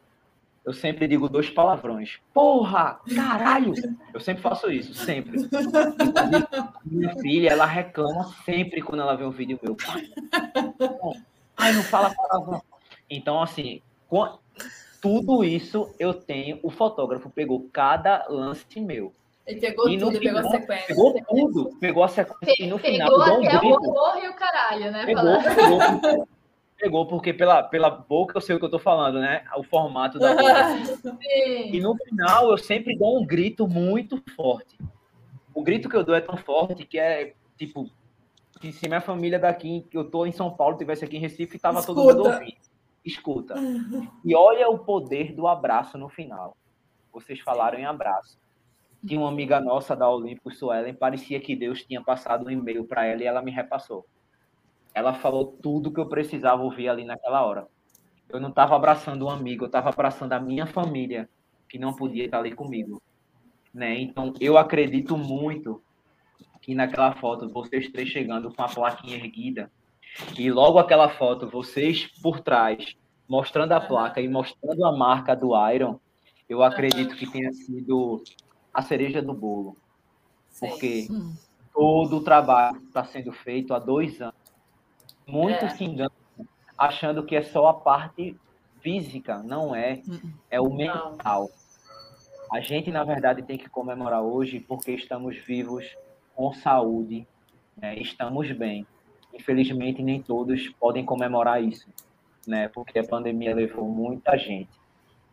Eu 0.64 0.74
sempre 0.74 1.08
digo 1.08 1.30
dois 1.30 1.48
palavrões. 1.48 2.18
Porra! 2.34 3.00
Caralho! 3.14 3.72
Eu 4.12 4.20
sempre 4.20 4.42
faço 4.42 4.70
isso, 4.70 4.92
sempre. 4.92 5.38
Minha 6.84 7.14
filha, 7.16 7.48
ela 7.48 7.64
reclama 7.64 8.24
sempre 8.44 8.82
quando 8.82 9.00
ela 9.00 9.16
vê 9.16 9.24
um 9.24 9.30
vídeo 9.30 9.58
meu. 9.62 9.76
Ai, 11.56 11.72
não 11.72 11.82
fala 11.82 12.14
palavrão. 12.14 12.62
Então, 13.08 13.40
assim, 13.40 13.80
com 14.08 14.38
tudo 15.00 15.44
isso 15.44 15.94
eu 15.98 16.12
tenho. 16.12 16.58
O 16.62 16.70
fotógrafo 16.70 17.30
pegou 17.30 17.68
cada 17.72 18.26
lance 18.28 18.80
meu. 18.80 19.12
Ele 19.46 19.60
pegou 19.60 19.88
e 19.88 19.98
tudo, 19.98 20.18
final, 20.18 20.34
pegou 20.34 20.38
a 20.38 20.50
sequência. 20.50 20.86
Pegou 20.86 21.24
tudo, 21.26 21.76
pegou 21.80 22.04
a 22.04 22.08
sequência. 22.08 22.54
Pe 22.56 22.64
e 22.64 22.66
no 22.66 22.78
final. 22.78 23.08
Pegou 23.08 23.22
até 23.22 23.58
um 23.58 23.70
o 23.70 23.72
horror 23.72 24.24
e 24.24 24.28
o 24.28 24.34
caralho, 24.34 24.92
né? 24.92 25.06
Pegou, 25.06 25.42
pegou, 25.42 26.28
pegou, 26.76 27.06
porque 27.06 27.32
pela, 27.32 27.62
pela 27.62 27.88
boca 27.88 28.36
eu 28.36 28.40
sei 28.40 28.56
o 28.56 28.58
que 28.58 28.64
eu 28.64 28.70
tô 28.70 28.78
falando, 28.78 29.20
né? 29.20 29.44
O 29.56 29.62
formato 29.62 30.18
da 30.18 30.34
boca. 30.34 31.22
e 31.24 31.80
no 31.80 31.96
final 31.96 32.50
eu 32.50 32.58
sempre 32.58 32.96
dou 32.98 33.20
um 33.20 33.26
grito 33.26 33.66
muito 33.66 34.22
forte. 34.36 34.76
O 35.54 35.62
grito 35.62 35.88
que 35.88 35.96
eu 35.96 36.04
dou 36.04 36.14
é 36.14 36.20
tão 36.20 36.36
forte 36.36 36.84
que 36.84 36.98
é 36.98 37.32
tipo. 37.56 37.88
Se 38.60 38.88
minha 38.88 39.00
família 39.00 39.38
daqui, 39.38 39.86
que 39.88 39.96
eu 39.96 40.04
tô 40.04 40.26
em 40.26 40.32
São 40.32 40.50
Paulo, 40.50 40.76
tivesse 40.76 41.04
aqui 41.04 41.16
em 41.16 41.20
Recife, 41.20 41.60
tava 41.60 41.78
Escuta. 41.78 42.00
todo 42.00 42.16
mundo 42.16 42.28
ouvindo 42.28 42.67
escuta. 43.08 43.54
E 44.24 44.34
olha 44.34 44.68
o 44.68 44.78
poder 44.78 45.34
do 45.34 45.46
abraço 45.46 45.96
no 45.96 46.08
final. 46.08 46.56
Vocês 47.12 47.40
falaram 47.40 47.78
em 47.78 47.84
abraço. 47.84 48.38
Tinha 49.06 49.20
uma 49.20 49.28
amiga 49.28 49.60
nossa 49.60 49.94
da 49.94 50.08
Olímpico, 50.08 50.50
Suelen, 50.50 50.94
parecia 50.94 51.40
que 51.40 51.54
Deus 51.54 51.84
tinha 51.84 52.02
passado 52.02 52.46
um 52.46 52.50
e-mail 52.50 52.84
para 52.84 53.06
ela 53.06 53.22
e 53.22 53.26
ela 53.26 53.40
me 53.40 53.50
repassou. 53.50 54.04
Ela 54.92 55.14
falou 55.14 55.46
tudo 55.62 55.92
que 55.92 56.00
eu 56.00 56.08
precisava 56.08 56.62
ouvir 56.62 56.88
ali 56.88 57.04
naquela 57.04 57.44
hora. 57.44 57.66
Eu 58.28 58.40
não 58.40 58.50
estava 58.50 58.74
abraçando 58.74 59.24
um 59.26 59.30
amigo, 59.30 59.64
eu 59.64 59.68
estava 59.68 59.88
abraçando 59.88 60.32
a 60.32 60.40
minha 60.40 60.66
família, 60.66 61.28
que 61.68 61.78
não 61.78 61.94
podia 61.94 62.24
estar 62.24 62.38
ali 62.38 62.52
comigo. 62.52 63.00
Né? 63.72 64.00
Então, 64.00 64.34
eu 64.40 64.58
acredito 64.58 65.16
muito 65.16 65.82
que 66.60 66.74
naquela 66.74 67.12
foto, 67.14 67.48
vocês 67.48 67.88
três 67.90 68.08
chegando 68.08 68.52
com 68.52 68.62
a 68.62 68.68
plaquinha 68.68 69.16
erguida, 69.16 69.70
e 70.36 70.50
logo 70.50 70.78
aquela 70.78 71.08
foto, 71.08 71.48
vocês 71.48 72.06
por 72.22 72.40
trás, 72.40 72.96
mostrando 73.28 73.72
a 73.72 73.80
placa 73.80 74.20
e 74.20 74.28
mostrando 74.28 74.84
a 74.84 74.96
marca 74.96 75.34
do 75.34 75.52
Iron, 75.70 75.98
eu 76.48 76.62
acredito 76.62 77.14
que 77.16 77.30
tenha 77.30 77.52
sido 77.52 78.22
a 78.72 78.82
cereja 78.82 79.20
do 79.20 79.34
bolo. 79.34 79.76
Porque 80.58 81.06
todo 81.72 82.16
o 82.16 82.24
trabalho 82.24 82.78
está 82.86 83.04
sendo 83.04 83.32
feito 83.32 83.74
há 83.74 83.78
dois 83.78 84.20
anos. 84.20 84.34
Muitos 85.26 85.64
é. 85.64 85.68
se 85.70 85.84
enganam 85.84 86.12
achando 86.76 87.24
que 87.24 87.34
é 87.34 87.42
só 87.42 87.66
a 87.66 87.74
parte 87.74 88.36
física, 88.80 89.42
não 89.42 89.74
é. 89.74 90.00
Hum. 90.08 90.32
É 90.50 90.60
o 90.60 90.72
mental. 90.72 91.50
A 92.50 92.60
gente, 92.60 92.90
na 92.90 93.04
verdade, 93.04 93.42
tem 93.42 93.58
que 93.58 93.68
comemorar 93.68 94.22
hoje 94.22 94.60
porque 94.60 94.92
estamos 94.92 95.36
vivos, 95.36 95.84
com 96.34 96.52
saúde, 96.52 97.26
né? 97.76 97.98
estamos 97.98 98.50
bem. 98.52 98.86
Infelizmente, 99.38 100.02
nem 100.02 100.20
todos 100.20 100.68
podem 100.80 101.04
comemorar 101.04 101.62
isso, 101.62 101.88
né? 102.46 102.68
Porque 102.68 102.98
a 102.98 103.04
pandemia 103.04 103.54
levou 103.54 103.88
muita 103.88 104.36
gente. 104.36 104.70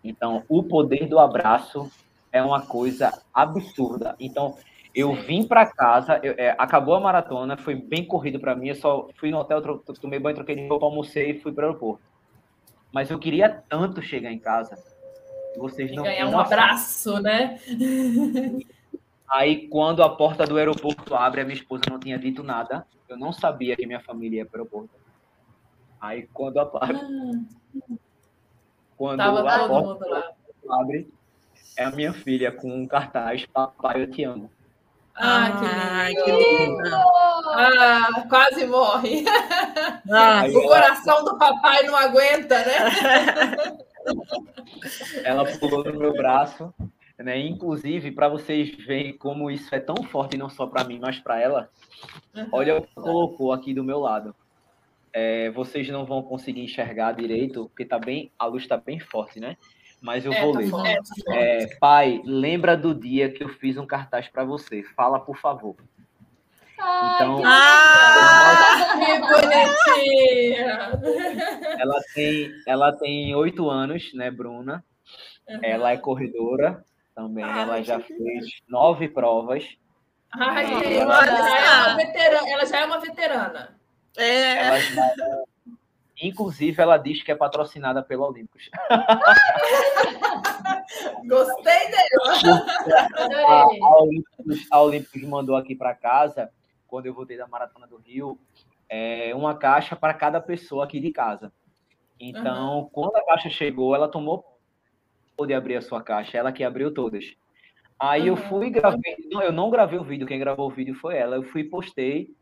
Então, 0.04 0.44
o 0.48 0.62
poder 0.62 1.08
do 1.08 1.18
abraço 1.18 1.92
é 2.32 2.42
uma 2.42 2.62
coisa 2.62 3.12
absurda. 3.34 4.16
Então, 4.20 4.56
eu 4.94 5.14
vim 5.14 5.46
para 5.46 5.66
casa, 5.66 6.20
eu, 6.24 6.36
é, 6.38 6.56
acabou 6.58 6.96
a 6.96 7.00
maratona, 7.00 7.58
foi 7.58 7.76
bem 7.76 8.06
corrido 8.06 8.40
para 8.40 8.56
mim. 8.56 8.70
Eu 8.70 8.76
só 8.76 9.10
fui 9.16 9.32
no 9.32 9.40
hotel, 9.40 9.62
tomei 10.00 10.20
banho, 10.20 10.36
troquei 10.36 10.56
de 10.56 10.68
roupa, 10.68 10.86
almocei 10.86 11.32
e 11.32 11.40
fui 11.40 11.52
para 11.52 11.64
o 11.64 11.68
aeroporto. 11.68 12.04
Mas 12.94 13.10
eu 13.10 13.20
queria 13.20 13.50
tanto 13.68 14.02
chegar 14.02 14.32
em 14.32 14.40
casa. 14.40 14.78
Vocês 15.58 15.92
não 15.94 16.04
ganhar 16.04 16.28
um 16.28 16.40
abraço, 16.40 17.20
né? 17.22 17.60
Aí, 19.30 19.68
quando 19.68 20.04
a 20.04 20.10
porta 20.10 20.46
do 20.46 20.58
aeroporto 20.58 21.16
abre, 21.16 21.42
a 21.42 21.44
minha 21.44 21.58
esposa 21.58 21.84
não 21.90 22.00
tinha 22.00 22.18
dito 22.18 22.44
nada. 22.44 22.86
Eu 23.10 23.18
não 23.18 23.32
sabia 23.32 23.76
que 23.76 23.86
minha 23.86 24.00
família 24.00 24.38
ia 24.38 24.46
para 24.46 24.60
o 24.60 24.62
aeroporto. 24.62 24.96
Aí, 26.00 26.28
quando 26.34 26.60
a, 26.60 26.64
ah. 26.64 26.88
quando 28.98 29.18
Tava 29.18 29.50
a 29.50 29.68
porta 29.68 30.36
abre, 30.70 31.12
é 31.78 31.84
a 31.84 31.92
minha 31.92 32.14
filha 32.14 32.52
com 32.52 32.70
um 32.70 32.88
cartaz: 32.88 33.46
Papai, 33.46 34.04
eu 34.04 34.12
te 34.12 34.24
amo. 34.24 34.50
Ah, 35.18 36.10
que 36.10 36.32
lindo! 36.32 36.90
Ah, 37.54 38.26
quase 38.28 38.66
morre. 38.68 39.24
Ah, 40.12 40.44
o 40.54 40.62
coração 40.64 41.24
do 41.24 41.38
papai 41.38 41.84
não 41.84 41.96
aguenta, 41.96 42.60
né? 42.60 43.78
Ela 45.24 45.46
pulou 45.58 45.84
no 45.84 45.98
meu 45.98 46.14
braço, 46.14 46.74
né? 47.18 47.40
Inclusive, 47.40 48.12
para 48.12 48.28
vocês 48.28 48.70
verem 48.86 49.18
como 49.18 49.50
isso 49.50 49.74
é 49.74 49.80
tão 49.80 49.96
forte, 50.04 50.38
não 50.38 50.50
só 50.50 50.68
para 50.68 50.84
mim, 50.84 51.00
mas 51.00 51.20
para 51.20 51.40
ela, 51.40 51.70
olha 52.52 52.78
o 52.78 52.82
que 52.82 52.94
colocou 52.96 53.54
aqui 53.54 53.74
do 53.74 53.84
meu 53.84 54.00
lado. 54.00 54.36
É, 55.14 55.50
vocês 55.52 55.88
não 55.88 56.06
vão 56.06 56.22
conseguir 56.22 56.62
enxergar 56.62 57.14
direito, 57.14 57.68
porque 57.70 57.86
tá 57.86 57.98
bem, 57.98 58.32
a 58.38 58.46
luz 58.46 58.64
está 58.64 58.76
bem 58.76 59.00
forte, 59.00 59.40
né? 59.40 59.56
Mas 60.02 60.26
eu 60.26 60.34
é, 60.34 60.42
vou 60.42 60.52
tá 60.52 60.60
ler. 60.60 60.70
Forte, 60.70 61.00
é, 61.32 61.68
pai, 61.80 62.22
lembra 62.26 62.76
do 62.76 62.94
dia 62.94 63.32
que 63.32 63.42
eu 63.42 63.50
fiz 63.50 63.78
um 63.78 63.86
cartaz 63.86 64.28
para 64.28 64.44
você. 64.44 64.84
Fala, 64.96 65.20
por 65.20 65.38
favor. 65.38 65.76
Ai, 66.78 67.16
então, 67.16 67.42
que 69.00 69.20
bonitinha! 69.22 70.92
Ela 71.80 72.02
tem, 72.14 72.52
ela 72.68 72.92
tem 72.92 73.34
oito 73.36 73.70
anos, 73.70 74.14
né, 74.14 74.30
Bruna? 74.30 74.84
Uhum. 75.48 75.60
Ela 75.64 75.92
é 75.92 75.98
corredora 75.98 76.84
também. 77.16 77.44
Ai, 77.44 77.62
ela 77.62 77.82
já 77.82 78.00
fez 78.00 78.62
nove 78.68 79.08
provas. 79.08 79.66
Ai, 80.34 81.00
ela, 81.00 81.26
já 81.26 81.60
é 81.60 81.88
uma 81.88 81.96
veterana, 81.96 82.50
ela 82.50 82.66
já 82.66 82.80
é 82.80 82.86
uma 82.86 83.00
veterana. 83.00 83.80
É. 84.18 84.68
Ela 84.68 84.80
já, 84.80 85.16
inclusive, 86.22 86.82
ela 86.82 86.98
diz 86.98 87.22
que 87.24 87.32
é 87.32 87.36
patrocinada 87.36 88.04
pela 88.04 88.28
Olímpicos. 88.28 88.70
Gostei 91.26 91.90
dela. 91.90 92.36
A, 93.48 93.64
a, 93.64 93.98
Olímpicos, 94.02 94.68
a 94.70 94.82
Olímpicos 94.82 95.24
mandou 95.24 95.56
aqui 95.56 95.74
para 95.76 95.96
casa, 95.96 96.52
quando 96.88 97.08
eu 97.08 97.14
voltei 97.14 97.38
da 97.38 97.48
Maratona 97.48 97.88
do 97.88 97.98
Rio, 97.98 98.38
é, 98.88 99.34
uma 99.34 99.58
caixa 99.58 99.96
para 99.96 100.14
cada 100.14 100.40
pessoa 100.40 100.84
aqui 100.84 101.00
de 101.00 101.12
casa. 101.12 101.52
Então, 102.20 102.80
uhum. 102.80 102.90
quando 102.90 103.16
a 103.16 103.26
caixa 103.26 103.50
chegou, 103.50 103.96
ela 103.96 104.08
tomou 104.08 104.55
poder 105.36 105.56
abrir 105.56 105.76
a 105.76 105.82
sua 105.82 106.02
caixa, 106.02 106.38
ela 106.38 106.52
que 106.52 106.64
abriu 106.64 106.94
todas. 106.94 107.36
Aí 108.00 108.24
uhum. 108.24 108.28
eu 108.28 108.38
fui 108.38 108.68
e 108.68 108.70
gravei, 108.70 109.16
não, 109.32 109.42
eu 109.42 109.52
não 109.52 109.70
gravei 109.70 109.98
o 109.98 110.04
vídeo, 110.04 110.28
quem 110.28 110.40
gravou 110.40 110.68
o 110.68 110.74
vídeo 110.74 110.96
foi 110.96 111.18
ela. 111.18 111.36
Eu 111.36 111.44
fui 111.44 111.62
e 111.62 111.70
postei, 111.70 112.34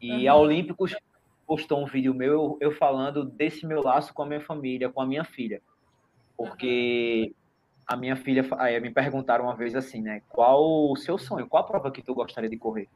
e 0.00 0.26
uhum. 0.26 0.32
a 0.32 0.36
Olímpicos 0.36 0.94
postou 1.46 1.82
um 1.82 1.86
vídeo 1.86 2.14
meu, 2.14 2.56
eu 2.60 2.72
falando 2.72 3.24
desse 3.24 3.66
meu 3.66 3.82
laço 3.82 4.14
com 4.14 4.22
a 4.22 4.26
minha 4.26 4.40
família, 4.40 4.88
com 4.88 5.00
a 5.00 5.06
minha 5.06 5.24
filha. 5.24 5.60
Porque 6.36 7.34
a 7.86 7.96
minha 7.96 8.16
filha, 8.16 8.46
aí 8.58 8.80
me 8.80 8.90
perguntaram 8.90 9.44
uma 9.44 9.54
vez 9.54 9.74
assim, 9.74 10.00
né? 10.00 10.22
Qual 10.28 10.90
o 10.90 10.96
seu 10.96 11.18
sonho? 11.18 11.46
Qual 11.46 11.62
a 11.62 11.66
prova 11.66 11.90
que 11.90 12.02
tu 12.02 12.14
gostaria 12.14 12.48
de 12.48 12.56
correr? 12.56 12.88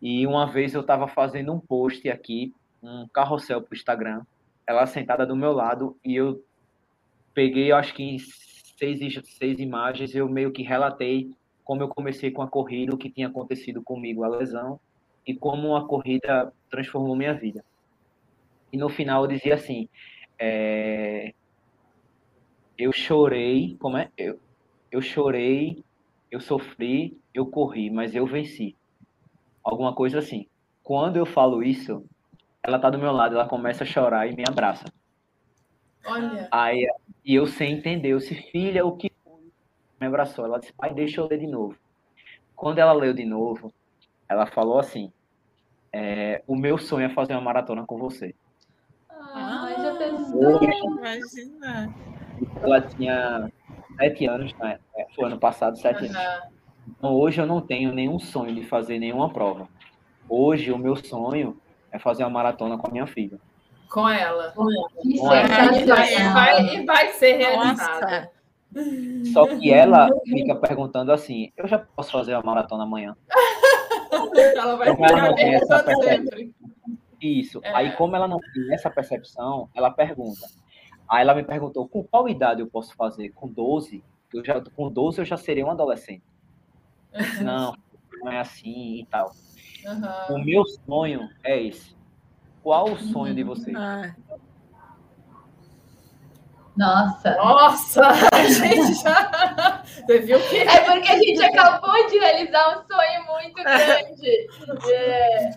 E 0.00 0.26
uma 0.26 0.46
vez 0.46 0.74
eu 0.74 0.82
estava 0.82 1.08
fazendo 1.08 1.52
um 1.52 1.58
post 1.58 2.08
aqui, 2.08 2.54
um 2.82 3.08
carrossel 3.08 3.62
para 3.62 3.72
o 3.72 3.76
Instagram, 3.76 4.22
ela 4.66 4.86
sentada 4.86 5.26
do 5.26 5.34
meu 5.34 5.52
lado, 5.52 5.96
e 6.04 6.14
eu 6.14 6.44
peguei, 7.32 7.72
acho 7.72 7.94
que 7.94 8.16
seis, 8.76 9.00
seis 9.38 9.58
imagens, 9.58 10.14
eu 10.14 10.28
meio 10.28 10.52
que 10.52 10.62
relatei 10.62 11.30
como 11.66 11.82
eu 11.82 11.88
comecei 11.88 12.30
com 12.30 12.42
a 12.42 12.46
corrida, 12.46 12.94
o 12.94 12.98
que 12.98 13.10
tinha 13.10 13.26
acontecido 13.26 13.82
comigo, 13.82 14.22
a 14.22 14.28
lesão, 14.28 14.78
e 15.26 15.34
como 15.34 15.74
a 15.74 15.84
corrida 15.84 16.52
transformou 16.70 17.16
minha 17.16 17.34
vida. 17.34 17.64
E 18.72 18.76
no 18.76 18.88
final 18.88 19.24
eu 19.24 19.28
dizia 19.28 19.56
assim, 19.56 19.88
é, 20.38 21.34
eu 22.78 22.92
chorei, 22.92 23.76
como 23.80 23.96
é? 23.96 24.10
Eu, 24.16 24.38
eu 24.92 25.02
chorei, 25.02 25.82
eu 26.30 26.38
sofri, 26.38 27.18
eu 27.34 27.46
corri, 27.46 27.90
mas 27.90 28.14
eu 28.14 28.24
venci. 28.26 28.76
Alguma 29.64 29.92
coisa 29.92 30.20
assim. 30.20 30.46
Quando 30.84 31.16
eu 31.16 31.26
falo 31.26 31.64
isso, 31.64 32.04
ela 32.62 32.78
tá 32.78 32.90
do 32.90 32.98
meu 32.98 33.10
lado, 33.10 33.34
ela 33.34 33.48
começa 33.48 33.82
a 33.82 33.86
chorar 33.86 34.28
e 34.28 34.36
me 34.36 34.44
abraça. 34.46 34.84
Olha. 36.06 36.48
Aí, 36.50 36.86
e 37.24 37.34
eu 37.34 37.46
sem 37.46 37.74
entender, 37.74 38.10
eu 38.10 38.18
disse, 38.18 38.34
filha, 38.34 38.86
o 38.86 38.96
que 38.96 39.10
me 40.00 40.06
abraçou? 40.06 40.44
Ela 40.44 40.58
disse, 40.58 40.72
pai, 40.72 40.94
deixa 40.94 41.20
eu 41.20 41.26
ler 41.26 41.38
de 41.38 41.46
novo. 41.46 41.76
Quando 42.54 42.78
ela 42.78 42.92
leu 42.92 43.12
de 43.12 43.24
novo, 43.24 43.72
ela 44.28 44.46
falou 44.46 44.78
assim, 44.78 45.12
é, 45.92 46.42
o 46.46 46.56
meu 46.56 46.78
sonho 46.78 47.06
é 47.06 47.08
fazer 47.08 47.32
uma 47.34 47.40
maratona 47.40 47.84
com 47.84 47.98
você. 47.98 48.34
Ah, 49.10 49.74
já 49.76 49.94
pensou? 49.96 50.62
Imagina. 50.62 51.94
Ela 52.62 52.80
tinha 52.82 53.50
sete 53.96 54.26
anos, 54.26 54.52
né? 54.54 54.78
É, 54.96 55.06
foi 55.14 55.26
ano 55.26 55.38
passado, 55.38 55.76
sete 55.76 56.04
uhum. 56.04 56.10
anos. 56.10 56.56
Então, 56.88 57.14
hoje 57.14 57.40
eu 57.40 57.46
não 57.46 57.60
tenho 57.60 57.92
nenhum 57.92 58.18
sonho 58.18 58.54
de 58.54 58.62
fazer 58.62 58.98
nenhuma 58.98 59.30
prova. 59.30 59.68
Hoje, 60.28 60.72
o 60.72 60.78
meu 60.78 60.96
sonho 60.96 61.60
é 61.90 61.98
fazer 61.98 62.22
uma 62.24 62.30
maratona 62.30 62.78
com 62.78 62.88
a 62.88 62.90
minha 62.90 63.06
filha. 63.06 63.38
Com 63.90 64.08
ela. 64.08 64.52
Com 64.52 64.70
ela. 64.70 64.88
Com 64.90 65.32
ela. 65.32 65.76
E, 65.76 65.84
vai, 66.32 66.76
e 66.76 66.84
vai 66.84 67.08
ser 67.12 67.36
realizada. 67.36 68.30
Só 69.32 69.46
que 69.46 69.72
ela 69.72 70.08
fica 70.24 70.54
perguntando 70.54 71.12
assim: 71.12 71.52
eu 71.56 71.66
já 71.66 71.78
posso 71.78 72.12
fazer 72.12 72.34
a 72.34 72.42
maratona 72.42 72.84
amanhã? 72.84 73.16
ela 74.56 74.76
vai 74.76 74.94
ficar 74.94 75.34
perguntando 75.34 76.02
sempre. 76.04 76.54
Isso. 77.20 77.60
É. 77.62 77.74
Aí, 77.74 77.92
como 77.92 78.14
ela 78.14 78.28
não 78.28 78.38
tem 78.38 78.74
essa 78.74 78.90
percepção, 78.90 79.70
ela 79.74 79.90
pergunta. 79.90 80.46
Aí 81.08 81.22
ela 81.22 81.34
me 81.34 81.42
perguntou: 81.42 81.88
com 81.88 82.04
qual 82.04 82.28
idade 82.28 82.60
eu 82.60 82.66
posso 82.66 82.94
fazer? 82.94 83.30
Com 83.30 83.48
12? 83.48 84.04
Eu 84.34 84.44
já, 84.44 84.60
com 84.60 84.90
12 84.90 85.20
eu 85.20 85.24
já 85.24 85.36
seria 85.36 85.64
um 85.64 85.70
adolescente. 85.70 86.24
Não, 87.42 87.74
não 88.20 88.30
é 88.30 88.40
assim 88.40 89.00
e 89.00 89.06
tal. 89.06 89.32
Uhum. 89.86 90.36
O 90.36 90.44
meu 90.44 90.66
sonho 90.66 91.30
é 91.42 91.62
esse. 91.62 91.95
Qual 92.66 92.90
o 92.90 92.98
sonho 92.98 93.32
de 93.32 93.44
vocês? 93.44 93.76
Ah. 93.76 94.12
Nossa. 96.76 97.36
Nossa, 97.36 98.02
a 98.34 98.42
gente 98.42 98.94
já. 99.04 99.84
Você 99.84 100.18
viu 100.18 100.40
que. 100.48 100.56
É 100.56 100.80
porque 100.80 101.08
a 101.08 101.16
gente 101.16 101.44
acabou 101.44 102.08
de 102.08 102.18
realizar 102.18 102.76
um 102.76 102.84
sonho 102.88 103.24
muito 103.28 103.54
grande. 103.62 104.48
É. 104.90 105.50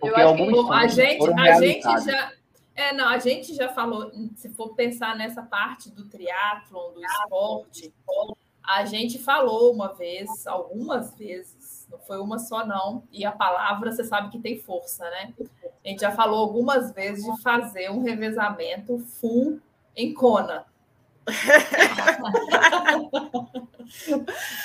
Porque 0.00 0.20
Eu 0.20 0.26
acho 0.26 0.68
que 0.68 0.72
a 0.72 0.86
gente, 0.86 1.32
a 1.38 1.60
gente 1.60 2.04
já. 2.06 2.32
É, 2.74 2.94
não, 2.94 3.06
a 3.06 3.18
gente 3.18 3.54
já 3.54 3.68
falou, 3.68 4.10
se 4.36 4.48
for 4.48 4.74
pensar 4.74 5.14
nessa 5.16 5.42
parte 5.42 5.90
do 5.90 6.08
triatlon, 6.08 6.94
do 6.94 7.04
esporte, 7.04 7.94
a 8.62 8.86
gente 8.86 9.18
falou 9.18 9.70
uma 9.70 9.92
vez, 9.92 10.46
algumas 10.46 11.14
vezes, 11.14 11.65
não 11.90 11.98
foi 11.98 12.18
uma 12.18 12.38
só 12.38 12.66
não, 12.66 13.02
e 13.12 13.24
a 13.24 13.32
palavra 13.32 13.92
você 13.92 14.04
sabe 14.04 14.30
que 14.30 14.38
tem 14.38 14.58
força, 14.58 15.08
né? 15.10 15.32
A 15.84 15.88
gente 15.88 16.00
já 16.00 16.10
falou 16.10 16.40
algumas 16.40 16.92
vezes 16.92 17.24
de 17.24 17.42
fazer 17.42 17.90
um 17.90 18.02
revezamento 18.02 18.98
full 18.98 19.60
em 19.94 20.12
Kona. 20.12 20.66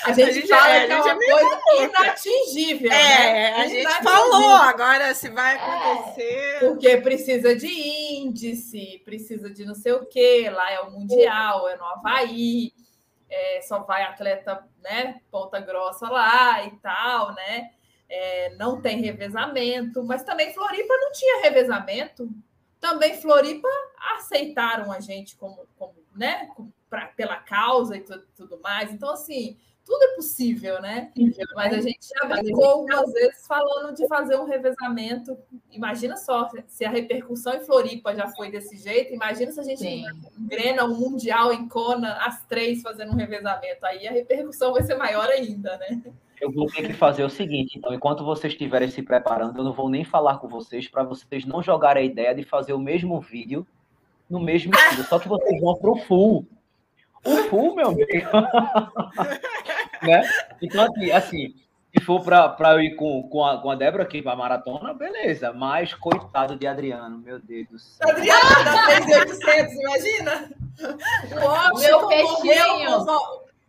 a, 0.06 0.14
gente 0.14 0.30
a 0.30 0.32
gente 0.32 0.48
fala 0.48 0.70
é, 0.70 0.86
que 0.86 0.92
é 0.92 0.98
uma 0.98 1.16
coisa 1.16 1.60
inatingível. 1.80 2.92
É, 2.92 3.34
né? 3.34 3.54
a 3.56 3.68
gente 3.68 4.04
falou 4.04 4.52
agora 4.52 5.14
se 5.16 5.30
vai 5.30 5.56
acontecer. 5.56 6.22
É, 6.22 6.60
porque 6.60 6.98
precisa 6.98 7.56
de 7.56 7.68
índice, 7.68 9.02
precisa 9.04 9.50
de 9.50 9.66
não 9.66 9.74
sei 9.74 9.94
o 9.94 10.06
quê, 10.06 10.52
lá 10.54 10.72
é 10.72 10.80
o 10.82 10.92
Mundial, 10.92 11.68
é 11.68 11.78
no 11.78 11.86
Havaí, 11.86 12.72
é, 13.32 13.62
só 13.62 13.80
vai 13.80 14.04
atleta, 14.04 14.64
né, 14.84 15.20
ponta 15.32 15.60
grossa 15.60 16.08
lá 16.08 16.64
e 16.66 16.72
tal, 16.78 17.34
né? 17.34 17.72
é, 18.12 18.54
não 18.56 18.82
tem 18.82 19.00
revezamento, 19.00 20.04
mas 20.04 20.22
também 20.22 20.54
Floripa 20.54 20.94
não 20.98 21.14
tinha 21.14 21.42
revezamento. 21.44 22.30
Também 22.78 23.16
Floripa 23.16 23.70
aceitaram 24.18 24.92
a 24.92 25.00
gente 25.00 25.38
como, 25.38 25.66
como 25.78 25.94
né, 26.14 26.50
pra, 26.90 27.08
pela 27.08 27.38
causa 27.38 27.96
e 27.96 28.02
tudo, 28.02 28.28
tudo 28.36 28.60
mais. 28.60 28.92
Então, 28.92 29.12
assim, 29.14 29.58
tudo 29.92 30.04
é 30.04 30.16
possível, 30.16 30.82
né? 30.82 31.12
Mas 31.54 31.74
a 31.74 31.82
gente 31.82 32.00
já 32.08 32.26
brincou 32.26 32.64
algumas 32.64 33.12
vezes 33.12 33.46
falando 33.46 33.94
de 33.94 34.08
fazer 34.08 34.38
um 34.38 34.46
revezamento. 34.46 35.38
Imagina 35.70 36.16
só, 36.16 36.50
se 36.66 36.86
a 36.86 36.90
repercussão 36.90 37.54
em 37.56 37.60
Floripa 37.60 38.16
já 38.16 38.30
foi 38.30 38.50
desse 38.50 38.78
jeito, 38.78 39.14
imagina 39.14 39.52
se 39.52 39.60
a 39.60 39.64
gente 39.64 39.82
Sim. 39.82 40.06
engrena 40.40 40.86
um 40.86 40.96
Mundial 40.96 41.52
em 41.52 41.68
Kona, 41.68 42.14
as 42.22 42.46
três 42.46 42.82
fazendo 42.82 43.12
um 43.12 43.18
revezamento. 43.18 43.86
Aí 43.86 44.08
a 44.08 44.12
repercussão 44.12 44.72
vai 44.72 44.84
ser 44.84 44.96
maior 44.96 45.28
ainda, 45.28 45.78
né? 45.78 46.02
Eu 46.40 46.50
vou 46.52 46.68
ter 46.68 46.88
que 46.88 46.94
fazer 46.94 47.26
o 47.26 47.30
seguinte, 47.30 47.78
então, 47.78 47.94
enquanto 47.94 48.24
vocês 48.24 48.54
estiverem 48.54 48.90
se 48.90 49.04
preparando, 49.04 49.60
eu 49.60 49.64
não 49.64 49.74
vou 49.74 49.90
nem 49.90 50.06
falar 50.06 50.38
com 50.38 50.48
vocês 50.48 50.88
para 50.88 51.04
vocês 51.04 51.46
não 51.46 51.62
jogarem 51.62 52.04
a 52.04 52.06
ideia 52.06 52.34
de 52.34 52.44
fazer 52.44 52.72
o 52.72 52.80
mesmo 52.80 53.20
vídeo 53.20 53.68
no 54.30 54.40
mesmo 54.40 54.74
estilo, 54.74 55.04
só 55.04 55.20
que 55.20 55.28
vocês 55.28 55.60
vão 55.60 55.76
pro 55.76 55.98
full. 55.98 56.48
O 57.24 57.38
full, 57.50 57.76
meu 57.76 57.90
amigo. 57.90 58.08
né? 60.02 60.24
Então, 60.62 60.84
assim, 60.84 61.12
assim 61.12 61.62
se 61.94 62.06
for 62.06 62.24
para 62.24 62.74
eu 62.74 62.82
ir 62.82 62.96
com, 62.96 63.24
com, 63.24 63.46
a, 63.46 63.62
com 63.62 63.70
a 63.70 63.76
Débora 63.76 64.04
aqui 64.04 64.22
para 64.22 64.32
a 64.32 64.36
maratona, 64.36 64.94
beleza. 64.94 65.52
Mas 65.52 65.94
coitado 65.94 66.56
de 66.56 66.66
Adriano, 66.66 67.18
meu 67.18 67.38
Deus 67.38 67.68
do 67.68 67.78
céu. 67.78 68.10
Adriano 68.10 68.64
da 68.64 69.02
3800, 69.02 69.74
imagina? 69.74 70.52
O 71.74 71.80
meu 71.80 72.08
peixinho. 72.08 73.06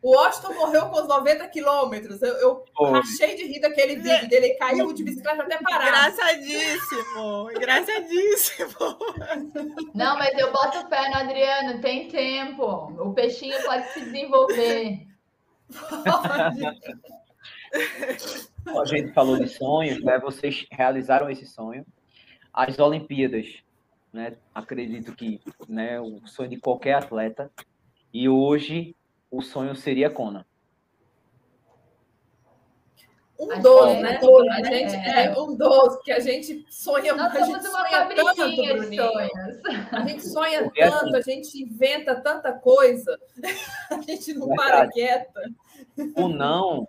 O 0.00 0.16
Washington 0.16 0.54
morreu 0.54 0.86
com 0.86 1.00
os 1.00 1.08
90 1.08 1.48
quilômetros. 1.48 2.22
Eu, 2.22 2.36
eu 2.38 2.64
rachei 2.92 3.36
de 3.36 3.44
rir 3.44 3.60
daquele 3.60 3.96
vídeo 3.96 4.28
dele. 4.28 4.46
Ele 4.46 4.54
caiu 4.54 4.92
de 4.92 5.04
bicicleta 5.04 5.42
até 5.42 5.58
parar. 5.58 5.86
Engraçadíssimo. 5.86 7.50
Engraçadíssimo. 7.50 8.98
Não, 9.94 10.18
mas 10.18 10.36
eu 10.38 10.52
boto 10.52 10.88
fé 10.88 11.08
no 11.08 11.16
Adriano. 11.16 11.80
Tem 11.80 12.08
tempo. 12.08 12.64
O 13.00 13.12
peixinho 13.12 13.60
pode 13.62 13.92
se 13.92 14.00
desenvolver. 14.00 15.11
A 18.66 18.84
gente 18.84 19.12
falou 19.12 19.38
de 19.38 19.48
sonhos, 19.48 20.02
né? 20.02 20.18
Vocês 20.18 20.66
realizaram 20.70 21.30
esse 21.30 21.46
sonho. 21.46 21.84
As 22.52 22.78
Olimpíadas, 22.78 23.62
né? 24.12 24.36
Acredito 24.54 25.14
que, 25.14 25.40
né? 25.68 26.00
O 26.00 26.26
sonho 26.26 26.50
de 26.50 26.58
qualquer 26.58 26.94
atleta. 26.94 27.50
E 28.12 28.28
hoje 28.28 28.94
o 29.30 29.40
sonho 29.40 29.74
seria 29.74 30.10
Kona. 30.10 30.46
Um 33.42 33.60
dos, 33.60 33.88
é, 33.88 34.00
né? 34.00 34.20
A 34.50 34.62
gente, 34.62 34.94
é. 34.94 35.24
é. 35.24 35.38
um 35.38 35.56
dos, 35.56 35.96
que 36.04 36.12
a 36.12 36.20
gente 36.20 36.64
sonha 36.70 37.12
Nós 37.12 37.34
a 37.34 37.44
gente 37.44 37.64
sonha 37.64 38.06
tanto. 38.96 39.96
A 39.96 40.00
gente 40.06 40.28
sonha 40.28 40.62
Porque 40.62 40.80
tanto, 40.80 41.16
assim, 41.16 41.16
a 41.16 41.34
gente 41.34 41.62
inventa 41.62 42.14
tanta 42.14 42.52
coisa, 42.52 43.18
a 43.90 44.00
gente 44.00 44.32
não 44.34 44.46
verdade. 44.46 44.70
para 44.70 44.88
quieta. 44.90 45.40
O 46.16 46.28
não 46.28 46.86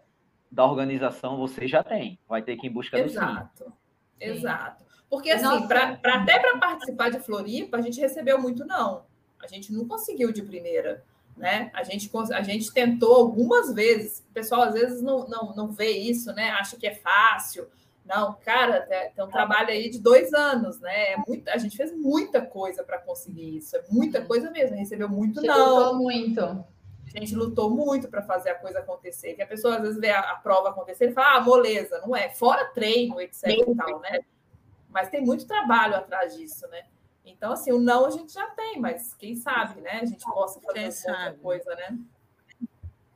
da 0.51 0.63
organização 0.63 1.37
você 1.37 1.67
já 1.67 1.83
tem, 1.83 2.19
vai 2.29 2.43
ter 2.43 2.55
que 2.55 2.67
ir 2.67 2.69
em 2.69 2.73
busca 2.73 2.99
Exato. 2.99 3.63
do 3.63 3.69
sim. 3.71 3.73
Exato. 4.19 4.83
Porque 5.09 5.31
assim, 5.31 5.67
pra, 5.67 5.95
pra 5.97 6.21
até 6.21 6.37
para 6.39 6.59
participar 6.59 7.09
de 7.09 7.19
Floripa, 7.19 7.77
a 7.77 7.81
gente 7.81 7.99
recebeu 7.99 8.39
muito 8.39 8.63
não. 8.63 9.05
A 9.41 9.47
gente 9.47 9.73
não 9.73 9.87
conseguiu 9.87 10.31
de 10.31 10.43
primeira 10.43 11.03
né? 11.35 11.71
A 11.73 11.83
gente, 11.83 12.09
a 12.33 12.41
gente 12.41 12.71
tentou 12.71 13.15
algumas 13.15 13.73
vezes, 13.73 14.23
o 14.29 14.33
pessoal 14.33 14.63
às 14.63 14.73
vezes 14.73 15.01
não, 15.01 15.27
não, 15.27 15.55
não 15.55 15.71
vê 15.71 15.91
isso, 15.91 16.31
né? 16.33 16.51
Acha 16.51 16.77
que 16.77 16.87
é 16.87 16.95
fácil. 16.95 17.67
Não, 18.05 18.33
cara, 18.43 18.81
tem 19.15 19.23
um 19.23 19.29
trabalho 19.29 19.69
aí 19.69 19.89
de 19.89 19.99
dois 19.99 20.33
anos, 20.33 20.79
né? 20.79 21.13
É 21.13 21.17
muito, 21.25 21.47
a 21.49 21.57
gente 21.57 21.77
fez 21.77 21.95
muita 21.95 22.41
coisa 22.41 22.83
para 22.83 22.97
conseguir 22.97 23.57
isso, 23.57 23.75
é 23.77 23.83
muita 23.89 24.19
uhum. 24.19 24.27
coisa 24.27 24.51
mesmo, 24.51 24.75
recebeu 24.75 25.07
muito 25.07 25.39
Você 25.39 25.47
não. 25.47 25.75
Lutou 25.75 25.95
muito. 25.95 26.65
A 27.15 27.19
gente 27.19 27.35
lutou 27.35 27.69
muito 27.69 28.09
para 28.09 28.23
fazer 28.23 28.49
a 28.49 28.55
coisa 28.55 28.79
acontecer. 28.79 29.35
Que 29.35 29.41
a 29.43 29.47
pessoa 29.47 29.75
às 29.75 29.81
vezes 29.81 29.99
vê 29.99 30.09
a, 30.09 30.19
a, 30.19 30.35
prova 30.35 30.69
acontecer 30.69 31.09
e 31.09 31.13
fala, 31.13 31.37
ah, 31.37 31.41
moleza, 31.41 32.01
não 32.01 32.15
é? 32.15 32.29
Fora 32.29 32.65
treino, 32.65 33.21
etc. 33.21 33.43
e 33.49 33.75
tal, 33.75 33.99
né? 33.99 34.21
Mas 34.89 35.09
tem 35.09 35.21
muito 35.21 35.45
trabalho 35.45 35.95
atrás 35.95 36.35
disso, 36.35 36.67
né? 36.69 36.83
Então, 37.25 37.53
assim, 37.53 37.71
o 37.71 37.79
não 37.79 38.05
a 38.05 38.09
gente 38.09 38.33
já 38.33 38.47
tem, 38.47 38.79
mas 38.79 39.13
quem 39.13 39.35
sabe, 39.35 39.81
né? 39.81 39.99
A 40.01 40.05
gente 40.05 40.23
possa 40.25 40.59
fazer 40.59 40.87
outra 41.09 41.33
coisa, 41.41 41.75
né? 41.75 41.97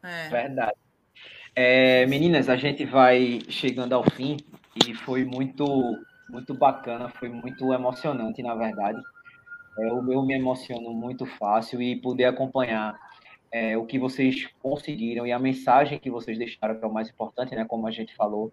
É. 0.04 0.30
Verdade. 0.30 0.78
É, 1.56 2.06
meninas, 2.06 2.50
a 2.50 2.56
gente 2.56 2.86
vai 2.86 3.40
chegando 3.50 3.94
ao 3.94 4.10
fim 4.12 4.38
e 4.86 4.94
foi 4.94 5.26
muito, 5.26 5.66
muito 6.30 6.54
bacana, 6.54 7.10
foi 7.10 7.30
muito 7.30 7.74
emocionante, 7.74 8.44
na 8.44 8.56
verdade. 8.56 9.02
É, 9.78 9.90
eu, 9.90 10.12
eu 10.12 10.24
me 10.24 10.36
emociono 10.36 10.94
muito 10.94 11.26
fácil 11.26 11.82
e 11.82 12.00
poder 12.00 12.26
acompanhar 12.26 12.98
é, 13.52 13.78
o 13.78 13.86
que 13.86 13.98
vocês 13.98 14.48
conseguiram 14.62 15.26
e 15.26 15.32
a 15.32 15.40
mensagem 15.40 16.00
que 16.00 16.12
vocês 16.12 16.38
deixaram, 16.38 16.78
que 16.78 16.86
é 16.86 16.88
o 16.88 16.94
mais 16.94 17.10
importante, 17.10 17.56
né? 17.56 17.66
Como 17.66 17.88
a 17.88 17.92
gente 17.92 18.16
falou, 18.16 18.52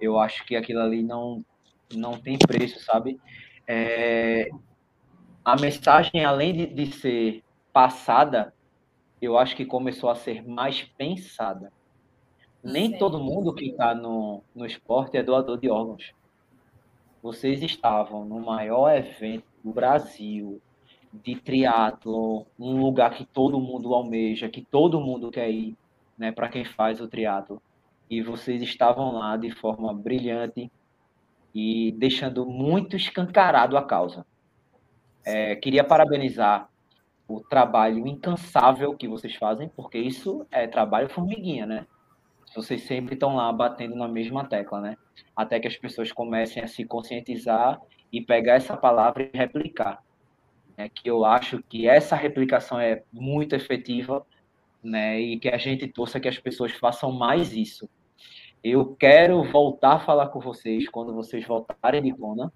eu 0.00 0.18
acho 0.18 0.44
que 0.46 0.56
aquilo 0.56 0.80
ali 0.80 1.02
não, 1.02 1.44
não 1.94 2.12
tem 2.12 2.38
preço, 2.38 2.80
sabe? 2.80 3.20
É, 3.66 4.48
a 5.46 5.54
mensagem, 5.54 6.24
além 6.24 6.52
de, 6.52 6.66
de 6.66 6.86
ser 6.90 7.44
passada, 7.72 8.52
eu 9.22 9.38
acho 9.38 9.54
que 9.54 9.64
começou 9.64 10.10
a 10.10 10.16
ser 10.16 10.44
mais 10.44 10.82
pensada. 10.82 11.72
Nem 12.64 12.90
Sim. 12.90 12.98
todo 12.98 13.20
mundo 13.20 13.54
que 13.54 13.66
está 13.66 13.94
no, 13.94 14.42
no 14.52 14.66
esporte 14.66 15.16
é 15.16 15.22
doador 15.22 15.56
de 15.56 15.70
órgãos. 15.70 16.12
Vocês 17.22 17.62
estavam 17.62 18.24
no 18.24 18.40
maior 18.40 18.92
evento 18.92 19.44
do 19.62 19.72
Brasil, 19.72 20.60
de 21.12 21.36
triatlo, 21.36 22.44
um 22.58 22.80
lugar 22.80 23.14
que 23.14 23.24
todo 23.24 23.60
mundo 23.60 23.94
almeja, 23.94 24.48
que 24.48 24.62
todo 24.62 25.00
mundo 25.00 25.30
quer 25.30 25.48
ir, 25.48 25.76
né, 26.18 26.32
para 26.32 26.48
quem 26.48 26.64
faz 26.64 27.00
o 27.00 27.06
triatlo. 27.06 27.62
E 28.10 28.20
vocês 28.20 28.60
estavam 28.62 29.12
lá 29.12 29.36
de 29.36 29.52
forma 29.52 29.94
brilhante 29.94 30.68
e 31.54 31.92
deixando 31.92 32.44
muito 32.44 32.96
escancarado 32.96 33.76
a 33.76 33.84
causa. 33.84 34.26
É, 35.26 35.56
queria 35.56 35.82
parabenizar 35.82 36.68
o 37.28 37.40
trabalho 37.40 38.06
incansável 38.06 38.96
que 38.96 39.08
vocês 39.08 39.34
fazem, 39.34 39.68
porque 39.68 39.98
isso 39.98 40.46
é 40.50 40.66
trabalho 40.66 41.08
formiguinha, 41.08 41.66
né? 41.66 41.86
Vocês 42.54 42.82
sempre 42.84 43.14
estão 43.14 43.34
lá 43.34 43.52
batendo 43.52 43.96
na 43.96 44.06
mesma 44.06 44.44
tecla, 44.46 44.80
né? 44.80 44.96
Até 45.34 45.58
que 45.58 45.66
as 45.66 45.76
pessoas 45.76 46.12
comecem 46.12 46.62
a 46.62 46.68
se 46.68 46.84
conscientizar 46.84 47.80
e 48.12 48.20
pegar 48.20 48.54
essa 48.54 48.76
palavra 48.76 49.24
e 49.24 49.36
replicar. 49.36 50.02
Né? 50.76 50.88
Que 50.88 51.10
eu 51.10 51.24
acho 51.24 51.62
que 51.64 51.88
essa 51.88 52.14
replicação 52.14 52.78
é 52.78 53.02
muito 53.12 53.54
efetiva, 53.54 54.24
né? 54.82 55.20
E 55.20 55.38
que 55.38 55.48
a 55.48 55.58
gente 55.58 55.88
torça 55.88 56.20
que 56.20 56.28
as 56.28 56.38
pessoas 56.38 56.72
façam 56.72 57.10
mais 57.10 57.52
isso. 57.52 57.90
Eu 58.62 58.94
quero 58.94 59.42
voltar 59.44 59.94
a 59.94 59.98
falar 59.98 60.28
com 60.28 60.40
vocês 60.40 60.88
quando 60.88 61.12
vocês 61.12 61.44
voltarem 61.44 62.02
de 62.02 62.12
Kona, 62.12 62.52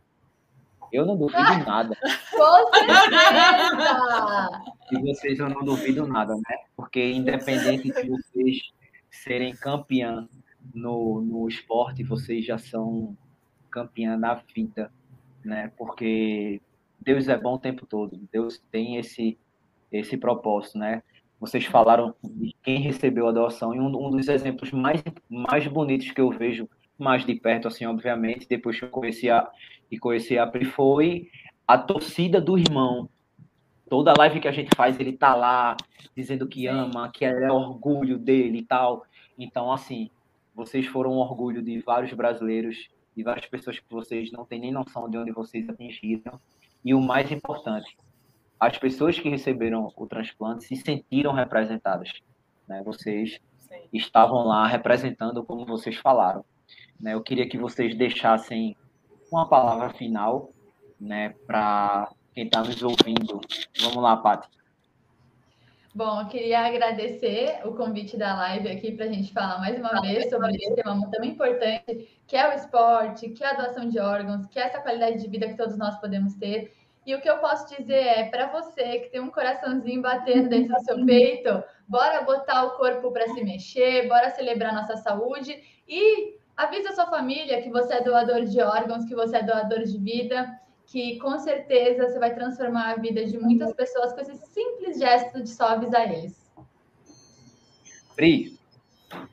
eu 0.93 1.07
não 1.07 1.17
duvido 1.17 1.65
nada. 1.67 1.97
Com 2.31 2.73
certeza! 2.75 4.63
E 4.93 5.01
vocês 5.01 5.39
eu 5.39 5.49
não 5.49 5.65
duvido 5.65 6.07
nada, 6.07 6.35
né? 6.35 6.57
Porque 6.77 7.13
independente 7.13 7.91
de 7.93 8.09
vocês 8.09 8.73
serem 9.11 9.55
campeã 9.55 10.29
no, 10.75 11.21
no 11.21 11.49
esporte, 11.49 12.03
vocês 12.03 12.45
já 12.45 12.59
são 12.59 13.17
campeã 13.71 14.17
na 14.17 14.35
vida, 14.35 14.93
né? 15.45 15.73
Porque 15.77 16.61
Deus 17.01 17.29
é 17.29 17.39
bom 17.39 17.55
o 17.55 17.59
tempo 17.59 17.87
todo. 17.87 18.21
Deus 18.33 18.63
tem 18.71 18.97
esse 18.97 19.39
esse 19.91 20.17
propósito, 20.17 20.79
né? 20.79 21.03
Vocês 21.41 21.65
falaram 21.65 22.15
de 22.23 22.55
quem 22.63 22.79
recebeu 22.81 23.27
a 23.27 23.33
doação 23.33 23.75
e 23.75 23.81
um, 23.81 23.87
um 23.87 24.11
dos 24.11 24.29
exemplos 24.29 24.71
mais 24.71 25.03
mais 25.29 25.67
bonitos 25.67 26.11
que 26.11 26.21
eu 26.21 26.31
vejo 26.31 26.69
mais 27.03 27.25
de 27.25 27.35
perto, 27.35 27.69
assim, 27.69 27.87
obviamente, 27.87 28.49
depois 28.49 28.79
que 28.79 28.85
eu 28.85 28.91
conheci 28.91 29.31
a, 29.31 29.49
e 29.91 29.99
conheci 29.99 30.39
a 30.39 30.47
Pri, 30.47 30.65
foi 30.65 31.31
a 31.67 31.79
torcida 31.79 32.41
do 32.41 32.59
irmão. 32.59 33.09
Toda 33.89 34.15
live 34.17 34.41
que 34.41 34.49
a 34.49 34.53
gente 34.53 34.71
faz, 34.77 34.99
ele 35.01 35.13
tá 35.13 35.35
lá 35.35 35.77
dizendo 36.15 36.47
que 36.47 36.67
ama, 36.67 37.11
que 37.11 37.25
é 37.25 37.51
orgulho 37.51 38.19
dele 38.19 38.59
e 38.59 38.65
tal. 38.65 39.05
Então, 39.39 39.73
assim, 39.73 40.11
vocês 40.55 40.87
foram 40.87 41.13
um 41.13 41.19
orgulho 41.19 41.63
de 41.63 41.81
vários 41.81 42.13
brasileiros, 42.13 42.89
de 43.17 43.23
várias 43.23 43.47
pessoas 43.47 43.79
que 43.79 43.91
vocês 43.91 44.31
não 44.31 44.45
têm 44.45 44.61
nem 44.61 44.73
noção 44.73 45.09
de 45.09 45.17
onde 45.17 45.33
vocês 45.33 45.69
atingiram. 45.69 46.39
E 46.85 46.95
o 46.95 47.01
mais 47.01 47.31
importante, 47.33 47.97
as 48.59 48.77
pessoas 48.77 49.19
que 49.19 49.29
receberam 49.29 49.91
o 49.97 50.07
transplante 50.07 50.65
se 50.65 50.77
sentiram 50.77 51.33
representadas. 51.33 52.13
Né? 52.69 52.83
Vocês 52.85 53.41
Sim. 53.59 53.89
estavam 53.93 54.45
lá 54.45 54.67
representando 54.67 55.43
como 55.43 55.65
vocês 55.65 55.97
falaram. 55.97 56.45
Né? 57.01 57.15
Eu 57.15 57.23
queria 57.23 57.49
que 57.49 57.57
vocês 57.57 57.95
deixassem 57.97 58.77
uma 59.33 59.49
palavra 59.49 59.91
final 59.91 60.51
né, 61.01 61.35
para 61.47 62.11
quem 62.35 62.45
está 62.45 62.61
nos 62.61 62.83
ouvindo. 62.83 63.41
Vamos 63.81 64.03
lá, 64.03 64.17
Paty. 64.17 64.49
Bom, 65.93 66.21
eu 66.21 66.29
queria 66.29 66.61
agradecer 66.61 67.61
o 67.65 67.75
convite 67.75 68.17
da 68.17 68.37
live 68.37 68.71
aqui 68.71 68.93
para 68.93 69.07
a 69.07 69.13
gente 69.13 69.33
falar 69.33 69.59
mais 69.59 69.77
uma 69.77 70.01
vez 70.01 70.31
sobre 70.31 70.55
esse 70.55 70.73
tema 70.77 71.11
tão 71.11 71.25
importante, 71.25 72.09
que 72.29 72.37
é 72.37 72.49
o 72.49 72.53
esporte, 72.53 73.31
que 73.31 73.43
é 73.43 73.49
a 73.49 73.55
doação 73.55 73.89
de 73.89 73.99
órgãos, 73.99 74.47
que 74.47 74.61
é 74.61 74.63
essa 74.63 74.81
qualidade 74.81 75.21
de 75.21 75.29
vida 75.29 75.49
que 75.49 75.57
todos 75.57 75.77
nós 75.77 75.99
podemos 75.99 76.35
ter. 76.35 76.73
E 77.05 77.13
o 77.13 77.21
que 77.21 77.29
eu 77.29 77.39
posso 77.39 77.77
dizer 77.77 78.07
é, 78.07 78.25
para 78.31 78.47
você 78.47 79.01
que 79.01 79.09
tem 79.09 79.21
um 79.21 79.31
coraçãozinho 79.31 80.01
batendo 80.01 80.49
dentro 80.49 80.73
do 80.75 80.85
seu 80.85 81.03
peito, 81.05 81.65
bora 81.89 82.23
botar 82.23 82.67
o 82.67 82.77
corpo 82.77 83.11
para 83.11 83.27
se 83.27 83.43
mexer, 83.43 84.07
bora 84.07 84.31
celebrar 84.31 84.73
nossa 84.73 84.97
saúde 84.97 85.61
e 85.89 86.39
Avisa 86.61 86.91
a 86.91 86.95
sua 86.95 87.07
família 87.07 87.63
que 87.63 87.71
você 87.71 87.95
é 87.95 88.03
doador 88.03 88.45
de 88.45 88.61
órgãos, 88.61 89.07
que 89.07 89.15
você 89.15 89.39
é 89.39 89.43
doador 89.43 89.83
de 89.83 89.97
vida, 89.97 90.61
que 90.85 91.19
com 91.19 91.39
certeza 91.39 92.07
você 92.07 92.19
vai 92.19 92.35
transformar 92.35 92.91
a 92.91 92.97
vida 92.97 93.25
de 93.25 93.39
muitas 93.39 93.73
pessoas 93.73 94.13
com 94.13 94.21
esse 94.21 94.37
simples 94.49 94.99
gesto 94.99 95.43
de 95.43 95.49
só 95.49 95.69
avisar 95.69 96.13
eles. 96.13 96.39
Pri. 98.15 98.59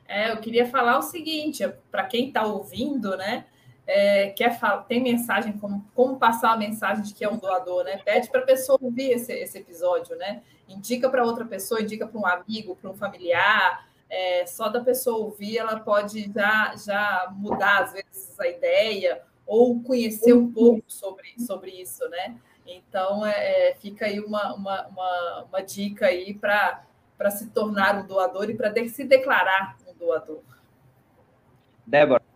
É, 0.08 0.32
eu 0.32 0.38
queria 0.38 0.64
falar 0.68 0.96
o 0.96 1.02
seguinte, 1.02 1.70
para 1.90 2.06
quem 2.06 2.28
está 2.28 2.46
ouvindo, 2.46 3.14
né? 3.18 3.44
É, 3.86 4.30
quer 4.30 4.58
falar, 4.58 4.84
tem 4.84 5.02
mensagem, 5.02 5.52
como, 5.58 5.84
como 5.94 6.18
passar 6.18 6.52
a 6.52 6.56
mensagem 6.56 7.04
de 7.04 7.12
que 7.12 7.26
é 7.26 7.28
um 7.28 7.36
doador, 7.36 7.84
né? 7.84 7.98
Pede 8.02 8.30
para 8.30 8.40
a 8.40 8.46
pessoa 8.46 8.78
ouvir 8.80 9.10
esse, 9.10 9.34
esse 9.34 9.58
episódio, 9.58 10.16
né? 10.16 10.42
Indica 10.66 11.10
para 11.10 11.22
outra 11.26 11.44
pessoa, 11.44 11.82
indica 11.82 12.06
para 12.06 12.18
um 12.18 12.26
amigo, 12.26 12.74
para 12.74 12.90
um 12.90 12.94
familiar, 12.94 13.86
é, 14.10 14.46
só 14.46 14.68
da 14.68 14.80
pessoa 14.80 15.18
ouvir, 15.18 15.58
ela 15.58 15.80
pode 15.80 16.30
já, 16.32 16.74
já 16.76 17.32
mudar, 17.36 17.82
às 17.82 17.92
vezes, 17.92 18.38
a 18.40 18.48
ideia 18.48 19.22
ou 19.46 19.82
conhecer 19.82 20.32
um 20.32 20.52
pouco 20.52 20.82
sobre, 20.86 21.34
sobre 21.38 21.70
isso, 21.70 22.08
né? 22.08 22.36
Então, 22.66 23.24
é, 23.24 23.70
é 23.70 23.74
fica 23.74 24.06
aí 24.06 24.20
uma, 24.20 24.54
uma, 24.54 24.86
uma, 24.88 25.44
uma 25.44 25.60
dica 25.62 26.06
aí 26.06 26.34
para 26.34 26.84
para 27.18 27.32
se 27.32 27.48
tornar 27.48 27.96
um 27.96 28.06
doador 28.06 28.48
e 28.48 28.54
para 28.54 28.72
se 28.88 29.04
declarar 29.04 29.76
um 29.88 29.92
doador. 29.98 30.40
Débora. 31.84 32.27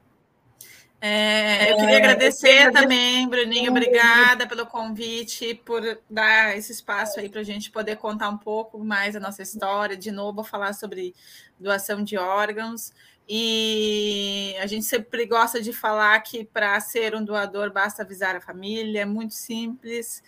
É, 1.05 1.73
eu 1.73 1.79
queria 1.79 1.97
agradecer 1.97 2.71
também, 2.71 3.29
Bruninho, 3.29 3.73
obrigada 3.73 4.47
pelo 4.47 4.65
convite, 4.65 5.53
por 5.65 5.83
dar 6.09 6.57
esse 6.57 6.71
espaço 6.71 7.19
aí 7.19 7.29
para 7.29 7.41
a 7.41 7.45
gente 7.45 7.73
poder 7.73 7.97
contar 7.97 8.29
um 8.29 8.39
pouco 8.39 8.79
mais 8.79 9.17
a 9.17 9.21
nossa 9.21 9.43
história. 9.43 9.97
De 9.97 10.13
novo, 10.13 10.45
falar 10.45 10.75
sobre 10.75 11.13
doação 11.59 12.05
de 12.05 12.17
órgãos. 12.17 12.93
E 13.29 14.55
a 14.61 14.67
gente 14.69 14.85
sempre 14.85 15.27
gosta 15.27 15.61
de 15.61 15.73
falar 15.73 16.21
que 16.21 16.45
para 16.45 16.79
ser 16.79 17.17
um 17.17 17.25
doador 17.25 17.73
basta 17.73 18.03
avisar 18.03 18.37
a 18.37 18.41
família, 18.41 19.01
é 19.01 19.05
muito 19.05 19.35
simples. 19.35 20.23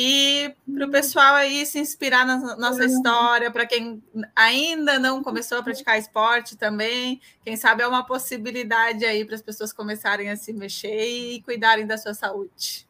E 0.00 0.54
para 0.72 0.86
o 0.86 0.90
pessoal 0.92 1.34
aí 1.34 1.66
se 1.66 1.76
inspirar 1.80 2.24
na 2.24 2.54
nossa 2.54 2.84
história, 2.84 3.50
para 3.50 3.66
quem 3.66 4.00
ainda 4.36 4.96
não 4.96 5.24
começou 5.24 5.58
a 5.58 5.62
praticar 5.62 5.98
esporte 5.98 6.56
também, 6.56 7.20
quem 7.44 7.56
sabe 7.56 7.82
é 7.82 7.86
uma 7.88 8.06
possibilidade 8.06 9.04
aí 9.04 9.24
para 9.24 9.34
as 9.34 9.42
pessoas 9.42 9.72
começarem 9.72 10.30
a 10.30 10.36
se 10.36 10.52
mexer 10.52 11.04
e 11.04 11.42
cuidarem 11.42 11.84
da 11.84 11.98
sua 11.98 12.14
saúde. 12.14 12.86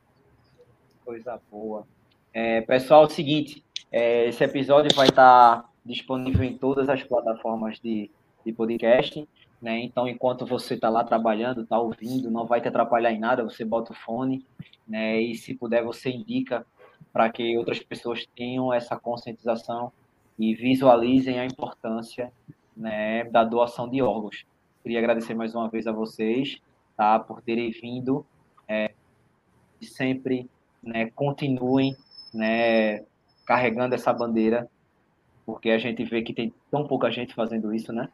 Coisa 1.03 1.41
boa. 1.51 1.89
É, 2.31 2.61
pessoal, 2.61 3.05
é 3.05 3.07
o 3.07 3.11
seguinte, 3.11 3.65
é, 3.91 4.29
esse 4.29 4.45
episódio 4.45 4.95
vai 4.95 5.09
estar 5.09 5.67
disponível 5.83 6.45
em 6.45 6.59
todas 6.59 6.91
as 6.91 7.03
plataformas 7.03 7.81
de, 7.81 8.11
de 8.45 8.53
podcast. 8.53 9.27
Né? 9.63 9.81
Então, 9.81 10.07
enquanto 10.07 10.45
você 10.45 10.75
está 10.75 10.91
lá 10.91 11.03
trabalhando, 11.05 11.63
está 11.63 11.79
ouvindo, 11.79 12.31
não 12.31 12.45
vai 12.45 12.61
te 12.61 12.69
atrapalhar 12.69 13.13
em 13.13 13.19
nada, 13.19 13.43
você 13.43 13.65
bota 13.65 13.93
o 13.93 13.97
fone, 13.97 14.45
né? 14.87 15.21
E 15.21 15.35
se 15.35 15.55
puder, 15.55 15.83
você 15.83 16.11
indica 16.11 16.67
para 17.19 17.31
que 17.31 17.59
outras 17.59 17.81
pessoas 17.81 18.25
tenham 18.37 18.73
essa 18.73 18.97
conscientização 18.97 19.91
e 20.39 20.55
visualizem 20.55 21.41
a 21.41 21.45
importância 21.45 22.33
né, 22.77 23.25
da 23.25 23.43
doação 23.43 23.91
de 23.91 24.01
órgãos. 24.01 24.47
Queria 24.85 25.01
agradecer 25.01 25.35
mais 25.35 25.53
uma 25.53 25.69
vez 25.69 25.89
a 25.89 25.93
vocês 25.93 26.63
tá, 26.97 27.19
por 27.19 27.43
terem 27.43 27.73
vindo 27.73 28.25
é, 28.69 28.93
e 29.81 29.87
sempre 29.87 30.49
né, 30.81 31.11
continuem 31.11 31.97
né, 32.33 33.05
carregando 33.45 33.97
essa 33.97 34.13
bandeira, 34.13 34.71
porque 35.45 35.71
a 35.71 35.79
gente 35.79 36.05
vê 36.05 36.23
que 36.23 36.33
tem 36.33 36.55
tão 36.71 36.87
pouca 36.87 37.11
gente 37.11 37.35
fazendo 37.35 37.75
isso, 37.75 37.93
né? 37.93 38.09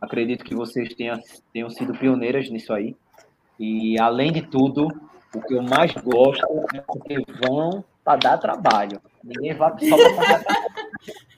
Acredito 0.00 0.42
que 0.42 0.54
vocês 0.54 0.94
tenham, 0.94 1.20
tenham 1.52 1.68
sido 1.68 1.92
pioneiras 1.92 2.48
nisso 2.48 2.72
aí. 2.72 2.96
E, 3.60 4.00
além 4.00 4.32
de 4.32 4.40
tudo, 4.40 4.88
o 5.34 5.42
que 5.42 5.52
eu 5.52 5.62
mais 5.62 5.92
gosto 5.92 6.46
é 6.74 6.80
porque 6.80 7.16
vão 7.46 7.84
para 8.06 8.18
dar 8.18 8.38
trabalho. 8.38 9.02
Ninguém 9.24 9.52
vai 9.54 9.72
só 9.80 9.96
para 10.14 10.44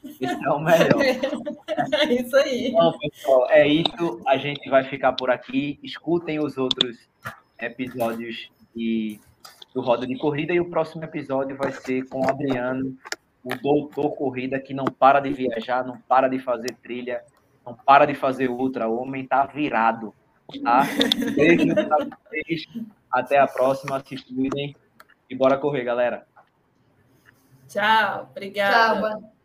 Isso 0.05 0.45
é 0.45 0.51
o 0.51 0.61
melhor. 0.61 1.01
É 1.91 2.13
isso 2.13 2.37
aí. 2.37 2.69
Então, 2.69 2.99
pessoal, 2.99 3.47
é 3.51 3.67
isso. 3.67 4.21
A 4.27 4.37
gente 4.37 4.69
vai 4.69 4.85
ficar 4.85 5.13
por 5.13 5.31
aqui. 5.31 5.79
Escutem 5.83 6.39
os 6.39 6.59
outros 6.59 7.09
episódios 7.59 8.51
de, 8.75 9.19
do 9.73 9.81
Roda 9.81 10.07
de 10.07 10.19
Corrida 10.19 10.53
e 10.53 10.61
o 10.61 10.69
próximo 10.69 11.05
episódio 11.05 11.57
vai 11.57 11.73
ser 11.73 12.07
com 12.09 12.21
o 12.21 12.29
Adriano, 12.29 12.95
o 13.43 13.55
doutor 13.55 14.11
corrida 14.17 14.61
que 14.61 14.75
não 14.75 14.85
para 14.85 15.21
de 15.21 15.33
viajar, 15.33 15.87
não 15.87 15.99
para 15.99 16.29
de 16.29 16.41
fazer 16.41 16.75
trilha, 16.83 17.23
não 17.65 17.75
para 17.75 18.05
de 18.05 18.15
fazer 18.15 18.51
ultra. 18.51 18.89
O 18.89 19.01
homem 19.01 19.27
tá 19.27 19.47
virado. 19.47 20.13
Tá? 20.63 20.83
Beijo 21.35 21.75
pra 21.75 22.05
vocês. 22.05 22.67
Até 23.11 23.39
a 23.39 23.47
próxima. 23.47 24.03
Se 24.05 24.17
cuidem. 24.17 24.77
E 25.31 25.35
bora 25.35 25.57
correr, 25.57 25.85
galera. 25.85 26.27
Tchau, 27.69 28.29
obrigada. 28.31 29.01
Tchau, 29.01 29.38